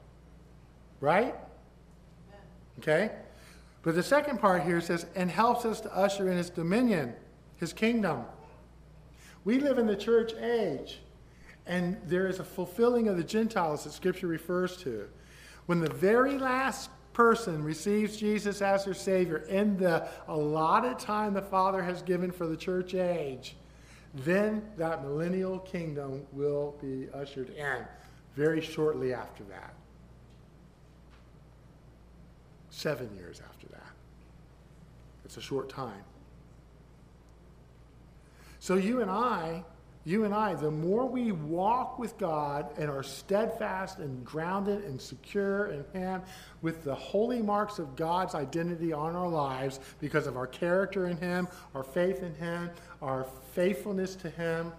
Right? 1.01 1.35
Okay? 2.79 3.11
But 3.83 3.95
the 3.95 4.03
second 4.03 4.39
part 4.39 4.63
here 4.63 4.81
says, 4.81 5.07
and 5.15 5.31
helps 5.31 5.65
us 5.65 5.81
to 5.81 5.97
usher 5.97 6.31
in 6.31 6.37
his 6.37 6.51
dominion, 6.51 7.15
his 7.57 7.73
kingdom. 7.73 8.25
We 9.45 9.59
live 9.59 9.79
in 9.79 9.87
the 9.87 9.97
church 9.97 10.35
age, 10.35 11.01
and 11.67 11.97
there 12.07 12.27
is 12.27 12.41
a 12.41 12.45
fulfilling 12.45 13.09
of 13.09 13.17
the 13.17 13.25
Gentiles 13.25 13.85
that 13.85 13.93
Scripture 13.93 14.27
refers 14.27 14.77
to. 14.79 15.09
When 15.67 15.81
the 15.81 15.91
very 15.91 16.39
last 16.39 16.91
person 17.13 17.63
receives 17.65 18.17
Jesus 18.17 18.63
as 18.63 18.85
their 18.85 18.95
Savior 18.95 19.39
in 19.39 19.77
the 19.77 20.09
allotted 20.29 20.99
time 20.99 21.35
the 21.35 21.43
Father 21.43 21.83
has 21.83 22.03
given 22.03 22.31
for 22.31 22.47
the 22.47 22.57
church 22.57 22.95
age, 22.95 23.57
then 24.15 24.63
that 24.77 25.03
millennial 25.03 25.59
kingdom 25.61 26.27
will 26.33 26.77
be 26.81 27.09
ushered 27.15 27.51
in 27.51 27.85
very 28.35 28.61
shortly 28.61 29.13
after 29.13 29.45
that. 29.45 29.75
Seven 32.71 33.11
years 33.17 33.41
after 33.49 33.67
that. 33.69 33.93
It's 35.25 35.37
a 35.37 35.43
short 35.43 35.69
time. 35.69 36.03
So 38.61 38.75
you 38.75 39.01
and 39.01 39.11
I, 39.11 39.65
you 40.05 40.25
and 40.25 40.35
I, 40.35 40.55
the 40.55 40.71
more 40.71 41.07
we 41.07 41.33
walk 41.33 41.99
with 41.99 42.17
God 42.19 42.71
and 42.79 42.91
are 42.91 43.03
steadfast 43.03 43.99
and 43.99 44.23
grounded 44.25 44.85
and 44.85 45.01
secure 45.01 45.69
in 45.69 45.85
Him 45.99 46.21
with 46.61 46.85
the 46.85 46.95
holy 46.95 47.41
marks 47.41 47.79
of 47.79 47.97
God's 47.97 48.35
identity 48.35 48.93
on 48.93 49.17
our 49.17 49.29
lives 49.29 49.81
because 49.99 50.27
of 50.27 50.37
our 50.37 50.47
character 50.47 51.07
in 51.07 51.17
Him, 51.17 51.49
our 51.75 51.83
faith 51.83 52.23
in 52.23 52.35
Him, 52.35 52.71
our 53.01 53.27
faithfulness 53.55 54.15
to 54.17 54.29
Him, 54.29 54.73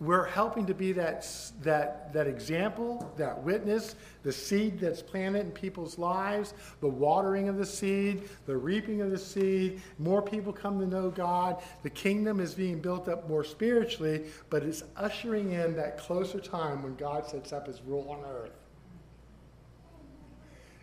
we're 0.00 0.26
helping 0.26 0.64
to 0.66 0.74
be 0.74 0.92
that, 0.92 1.26
that, 1.62 2.12
that 2.12 2.28
example, 2.28 3.12
that 3.16 3.42
witness, 3.42 3.96
the 4.22 4.32
seed 4.32 4.78
that's 4.78 5.02
planted 5.02 5.40
in 5.40 5.50
people's 5.50 5.98
lives, 5.98 6.54
the 6.80 6.88
watering 6.88 7.48
of 7.48 7.56
the 7.56 7.66
seed, 7.66 8.28
the 8.46 8.56
reaping 8.56 9.00
of 9.00 9.10
the 9.10 9.18
seed. 9.18 9.82
More 9.98 10.22
people 10.22 10.52
come 10.52 10.78
to 10.78 10.86
know 10.86 11.10
God. 11.10 11.62
The 11.82 11.90
kingdom 11.90 12.38
is 12.38 12.54
being 12.54 12.80
built 12.80 13.08
up 13.08 13.28
more 13.28 13.42
spiritually, 13.42 14.26
but 14.50 14.62
it's 14.62 14.84
ushering 14.96 15.52
in 15.52 15.74
that 15.76 15.98
closer 15.98 16.38
time 16.38 16.84
when 16.84 16.94
God 16.94 17.26
sets 17.26 17.52
up 17.52 17.66
his 17.66 17.80
rule 17.82 18.08
on 18.08 18.24
earth. 18.30 18.56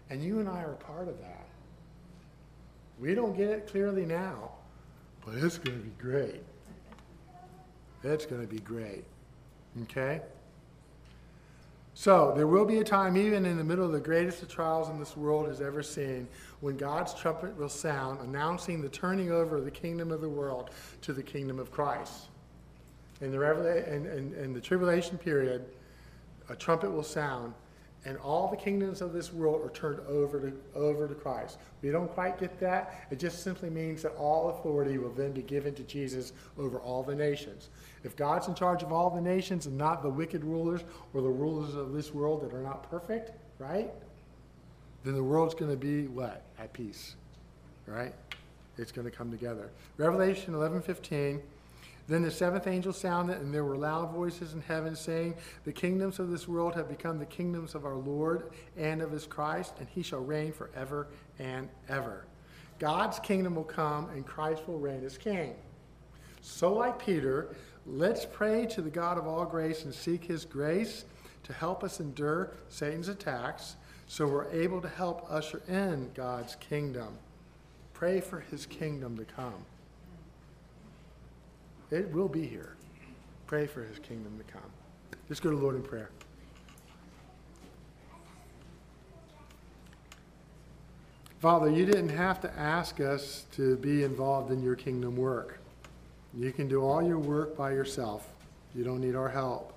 And 0.09 0.21
you 0.21 0.39
and 0.39 0.49
I 0.49 0.61
are 0.61 0.73
part 0.73 1.07
of 1.07 1.19
that. 1.21 1.47
We 2.99 3.15
don't 3.15 3.35
get 3.35 3.49
it 3.49 3.67
clearly 3.67 4.05
now, 4.05 4.51
but 5.25 5.35
it's 5.35 5.57
going 5.57 5.77
to 5.77 5.83
be 5.85 5.91
great. 5.97 6.43
It's 8.05 8.25
going 8.25 8.41
to 8.41 8.47
be 8.47 8.59
great. 8.59 9.03
Okay? 9.83 10.21
So, 11.97 12.33
there 12.35 12.45
will 12.45 12.65
be 12.65 12.79
a 12.79 12.83
time, 12.83 13.15
even 13.15 13.45
in 13.45 13.55
the 13.55 13.63
middle 13.63 13.85
of 13.85 13.93
the 13.93 14.01
greatest 14.01 14.41
of 14.41 14.49
trials 14.49 14.89
in 14.89 14.99
this 14.99 15.15
world 15.15 15.47
has 15.47 15.61
ever 15.61 15.81
seen, 15.81 16.27
when 16.59 16.75
God's 16.75 17.13
trumpet 17.13 17.57
will 17.57 17.69
sound, 17.69 18.19
announcing 18.19 18.81
the 18.81 18.89
turning 18.89 19.31
over 19.31 19.55
of 19.55 19.63
the 19.63 19.71
kingdom 19.71 20.11
of 20.11 20.19
the 20.19 20.27
world 20.27 20.71
to 21.03 21.13
the 21.13 21.23
kingdom 21.23 21.57
of 21.57 21.71
Christ. 21.71 22.25
In 23.21 23.31
the, 23.31 23.37
revela- 23.37 23.87
in, 23.87 24.05
in, 24.07 24.33
in 24.33 24.53
the 24.53 24.59
tribulation 24.59 25.17
period, 25.17 25.63
a 26.49 26.55
trumpet 26.55 26.91
will 26.91 27.01
sound, 27.01 27.53
and 28.03 28.17
all 28.17 28.49
the 28.49 28.57
kingdoms 28.57 29.01
of 29.01 29.13
this 29.13 29.31
world 29.31 29.65
are 29.65 29.71
turned 29.73 30.01
over 30.01 30.49
to, 30.49 30.53
over 30.75 31.07
to 31.07 31.15
Christ. 31.15 31.59
We 31.81 31.91
don't 31.91 32.11
quite 32.11 32.37
get 32.37 32.59
that. 32.59 33.07
It 33.09 33.19
just 33.19 33.41
simply 33.41 33.69
means 33.69 34.01
that 34.03 34.15
all 34.15 34.49
authority 34.49 34.97
will 34.97 35.13
then 35.13 35.31
be 35.31 35.41
given 35.41 35.73
to 35.75 35.83
Jesus 35.83 36.33
over 36.59 36.77
all 36.79 37.03
the 37.03 37.15
nations. 37.15 37.69
If 38.05 38.15
God's 38.15 38.47
in 38.47 38.55
charge 38.55 38.83
of 38.83 38.93
all 38.93 39.09
the 39.09 39.19
nations 39.19 39.65
and 39.65 39.77
not 39.77 40.03
the 40.03 40.09
wicked 40.09 40.43
rulers 40.43 40.81
or 41.13 41.21
the 41.21 41.29
rulers 41.29 41.75
of 41.75 41.91
this 41.91 42.13
world 42.13 42.41
that 42.43 42.53
are 42.53 42.61
not 42.61 42.89
perfect, 42.89 43.31
right? 43.59 43.91
Then 45.03 45.15
the 45.15 45.23
world's 45.23 45.55
going 45.55 45.71
to 45.71 45.77
be 45.77 46.07
what? 46.07 46.43
At 46.59 46.71
peace, 46.71 47.15
right? 47.87 48.13
It's 48.77 48.91
going 48.91 49.05
to 49.05 49.11
come 49.11 49.31
together. 49.31 49.71
Revelation 49.97 50.53
11:15 50.53 51.41
then 52.07 52.21
the 52.21 52.29
seventh 52.29 52.67
angel 52.67 52.93
sounded, 52.93 53.41
and 53.41 53.51
there 53.51 53.63
were 53.63 53.77
loud 53.77 54.11
voices 54.11 54.53
in 54.53 54.61
heaven 54.61 54.95
saying, 54.95 55.33
The 55.63 55.71
kingdoms 55.71 56.19
of 56.19 56.29
this 56.29 56.47
world 56.47 56.75
have 56.75 56.87
become 56.87 57.17
the 57.17 57.25
kingdoms 57.25 57.73
of 57.73 57.83
our 57.83 57.95
Lord 57.95 58.51
and 58.77 59.01
of 59.01 59.11
his 59.11 59.25
Christ, 59.25 59.73
and 59.79 59.87
he 59.89 60.03
shall 60.03 60.19
reign 60.19 60.51
forever 60.53 61.07
and 61.39 61.67
ever. 61.89 62.25
God's 62.77 63.17
kingdom 63.19 63.55
will 63.55 63.63
come, 63.63 64.09
and 64.09 64.23
Christ 64.23 64.67
will 64.67 64.77
reign 64.77 65.03
as 65.03 65.17
king. 65.17 65.55
So, 66.41 66.73
like 66.73 67.03
Peter, 67.03 67.55
let's 67.85 68.25
pray 68.25 68.65
to 68.67 68.81
the 68.81 68.89
God 68.89 69.17
of 69.17 69.27
all 69.27 69.45
grace 69.45 69.83
and 69.83 69.93
seek 69.93 70.23
his 70.23 70.45
grace 70.45 71.05
to 71.43 71.53
help 71.53 71.83
us 71.83 71.99
endure 71.99 72.51
Satan's 72.69 73.07
attacks 73.07 73.75
so 74.07 74.27
we're 74.27 74.49
able 74.51 74.81
to 74.81 74.89
help 74.89 75.25
usher 75.29 75.61
in 75.67 76.11
God's 76.13 76.55
kingdom. 76.55 77.17
Pray 77.93 78.19
for 78.21 78.39
his 78.39 78.65
kingdom 78.65 79.17
to 79.17 79.25
come. 79.25 79.65
It 81.91 82.11
will 82.11 82.27
be 82.27 82.45
here. 82.45 82.75
Pray 83.47 83.67
for 83.67 83.83
his 83.83 83.99
kingdom 83.99 84.37
to 84.37 84.51
come. 84.51 84.69
Let's 85.29 85.39
go 85.39 85.51
to 85.51 85.57
Lord 85.57 85.75
in 85.75 85.83
prayer. 85.83 86.09
Father, 91.39 91.69
you 91.69 91.85
didn't 91.85 92.09
have 92.09 92.41
to 92.41 92.59
ask 92.59 92.99
us 92.99 93.45
to 93.51 93.75
be 93.77 94.03
involved 94.03 94.51
in 94.51 94.63
your 94.63 94.75
kingdom 94.75 95.15
work. 95.15 95.59
You 96.37 96.51
can 96.51 96.67
do 96.67 96.81
all 96.81 97.01
your 97.01 97.17
work 97.17 97.55
by 97.55 97.71
yourself. 97.71 98.27
You 98.75 98.83
don't 98.83 98.99
need 98.99 99.15
our 99.15 99.29
help. 99.29 99.73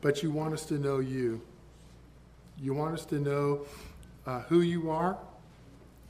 But 0.00 0.22
you 0.22 0.30
want 0.30 0.54
us 0.54 0.64
to 0.66 0.74
know 0.74 1.00
you. 1.00 1.40
You 2.58 2.72
want 2.72 2.94
us 2.94 3.04
to 3.06 3.18
know 3.18 3.66
uh, 4.26 4.40
who 4.42 4.60
you 4.60 4.90
are. 4.90 5.18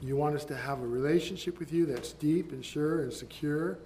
You 0.02 0.16
want 0.16 0.36
us 0.36 0.44
to 0.46 0.56
have 0.56 0.80
a 0.82 0.86
relationship 0.86 1.58
with 1.58 1.72
you 1.72 1.86
that's 1.86 2.12
deep 2.12 2.52
and 2.52 2.62
sure 2.62 3.00
and 3.00 3.12
secure. 3.12 3.78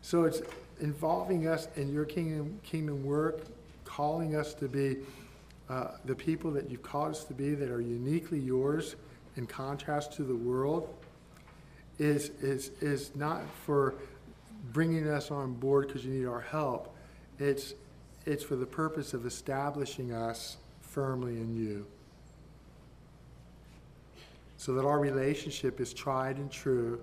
So 0.00 0.24
it's 0.24 0.40
involving 0.80 1.46
us 1.46 1.68
in 1.76 1.92
your 1.92 2.06
kingdom, 2.06 2.58
kingdom 2.62 3.04
work, 3.04 3.42
calling 3.84 4.34
us 4.34 4.54
to 4.54 4.66
be 4.66 4.96
uh, 5.68 5.88
the 6.06 6.14
people 6.14 6.50
that 6.52 6.70
you've 6.70 6.82
called 6.82 7.10
us 7.10 7.24
to 7.24 7.34
be 7.34 7.54
that 7.54 7.70
are 7.70 7.82
uniquely 7.82 8.38
yours 8.38 8.96
in 9.36 9.46
contrast 9.46 10.12
to 10.14 10.22
the 10.22 10.34
world 10.34 10.88
is, 11.98 12.30
is, 12.40 12.70
is 12.80 13.14
not 13.14 13.42
for 13.64 13.94
bringing 14.72 15.08
us 15.08 15.30
on 15.30 15.54
board 15.54 15.88
because 15.88 16.04
you 16.04 16.12
need 16.12 16.26
our 16.26 16.40
help. 16.40 16.94
It's, 17.38 17.74
it's 18.26 18.44
for 18.44 18.56
the 18.56 18.66
purpose 18.66 19.14
of 19.14 19.26
establishing 19.26 20.12
us 20.12 20.56
firmly 20.80 21.36
in 21.36 21.54
you. 21.56 21.86
So 24.56 24.74
that 24.74 24.84
our 24.84 25.00
relationship 25.00 25.80
is 25.80 25.92
tried 25.92 26.36
and 26.36 26.50
true, 26.50 27.00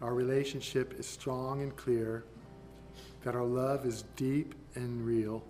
our 0.00 0.14
relationship 0.14 0.94
is 0.98 1.06
strong 1.06 1.62
and 1.62 1.74
clear, 1.76 2.24
that 3.22 3.34
our 3.34 3.44
love 3.44 3.86
is 3.86 4.04
deep 4.16 4.54
and 4.74 5.04
real, 5.04 5.42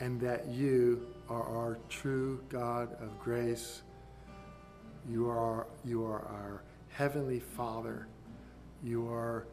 and 0.00 0.20
that 0.20 0.48
you 0.48 1.06
are 1.28 1.42
our 1.42 1.78
true 1.88 2.40
God 2.48 2.92
of 3.00 3.18
grace. 3.18 3.82
You 5.08 5.28
are, 5.28 5.66
you 5.84 6.04
are 6.04 6.20
our 6.20 6.62
Heavenly 6.90 7.40
Father. 7.40 8.06
You 8.82 9.08
are 9.08 9.46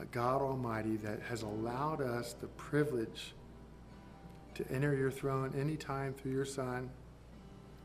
a 0.00 0.04
God 0.06 0.42
Almighty 0.42 0.96
that 0.96 1.20
has 1.22 1.42
allowed 1.42 2.00
us 2.00 2.34
the 2.34 2.48
privilege 2.48 3.34
to 4.54 4.68
enter 4.70 4.94
your 4.94 5.10
throne 5.10 5.54
anytime 5.58 6.12
through 6.12 6.32
your 6.32 6.44
Son, 6.44 6.90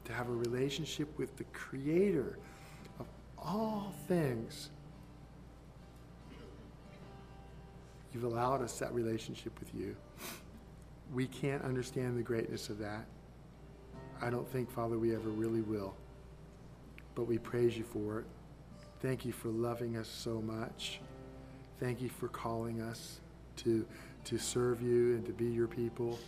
to 0.06 0.14
have 0.14 0.30
a 0.30 0.34
relationship 0.34 1.08
with 1.18 1.36
the 1.38 1.44
Creator 1.46 2.40
of 3.00 3.06
all 3.38 3.94
things. 4.08 4.70
You've 8.14 8.24
allowed 8.24 8.62
us 8.62 8.80
that 8.80 8.94
relationship 8.94 9.58
with 9.60 9.70
you. 9.76 9.96
We 11.14 11.28
can't 11.28 11.64
understand 11.64 12.18
the 12.18 12.24
greatness 12.24 12.70
of 12.70 12.80
that. 12.80 13.06
I 14.22 14.30
don't 14.30 14.50
think, 14.52 14.72
Father, 14.72 14.98
we 14.98 15.14
ever 15.14 15.30
really 15.30 15.62
will. 15.62 15.96
But 17.18 17.26
we 17.26 17.40
praise 17.40 17.76
you 17.76 17.84
for 17.84 18.20
it. 18.20 18.26
Thank 19.02 19.26
you 19.26 19.32
for 19.32 19.50
loving 19.50 19.98
us 19.98 20.08
so 20.08 20.40
much. 20.40 21.00
Thank 21.80 22.00
you 22.00 22.10
for 22.10 22.28
calling 22.28 22.80
us 22.80 23.22
to, 23.56 23.88
to 24.26 24.38
serve 24.38 24.84
you 24.84 25.16
and 25.16 25.26
to 25.26 25.32
be 25.32 25.46
your 25.46 25.66
people. 25.68 26.20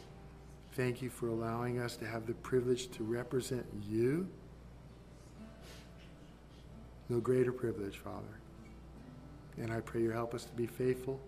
Thank 0.72 1.04
you 1.04 1.12
for 1.12 1.28
allowing 1.28 1.78
us 1.78 1.96
to 1.98 2.08
have 2.08 2.26
the 2.26 2.34
privilege 2.34 2.90
to 2.94 3.04
represent 3.04 3.68
you. 3.88 4.28
No 7.08 7.20
greater 7.20 7.52
privilege, 7.52 7.98
Father. 7.98 8.40
And 9.58 9.72
I 9.72 9.82
pray 9.82 10.02
you 10.02 10.10
help 10.10 10.34
us 10.34 10.46
to 10.46 10.54
be 10.54 10.66
faithful. 10.66 11.20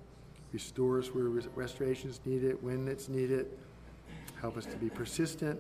Restore 0.54 0.98
us 0.98 1.10
where 1.10 1.26
restoration 1.26 2.10
is 2.10 2.20
needed, 2.26 2.58
when 2.64 2.88
it's 2.88 3.10
needed. 3.10 3.46
Help 4.40 4.58
us 4.58 4.66
to 4.66 4.76
be 4.78 4.90
persistent. 4.90 5.60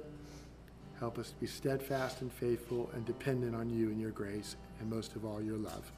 Help 1.01 1.17
us 1.17 1.31
to 1.31 1.35
be 1.39 1.47
steadfast 1.47 2.21
and 2.21 2.31
faithful 2.31 2.87
and 2.93 3.03
dependent 3.07 3.55
on 3.55 3.67
you 3.71 3.87
and 3.87 3.99
your 3.99 4.11
grace, 4.11 4.55
and 4.79 4.87
most 4.87 5.15
of 5.15 5.25
all, 5.25 5.41
your 5.41 5.57
love. 5.57 5.91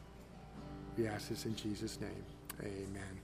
We 0.98 1.08
ask 1.08 1.28
this 1.28 1.46
in 1.46 1.58
Jesus' 1.58 2.00
name. 2.00 2.24
Amen. 2.62 3.23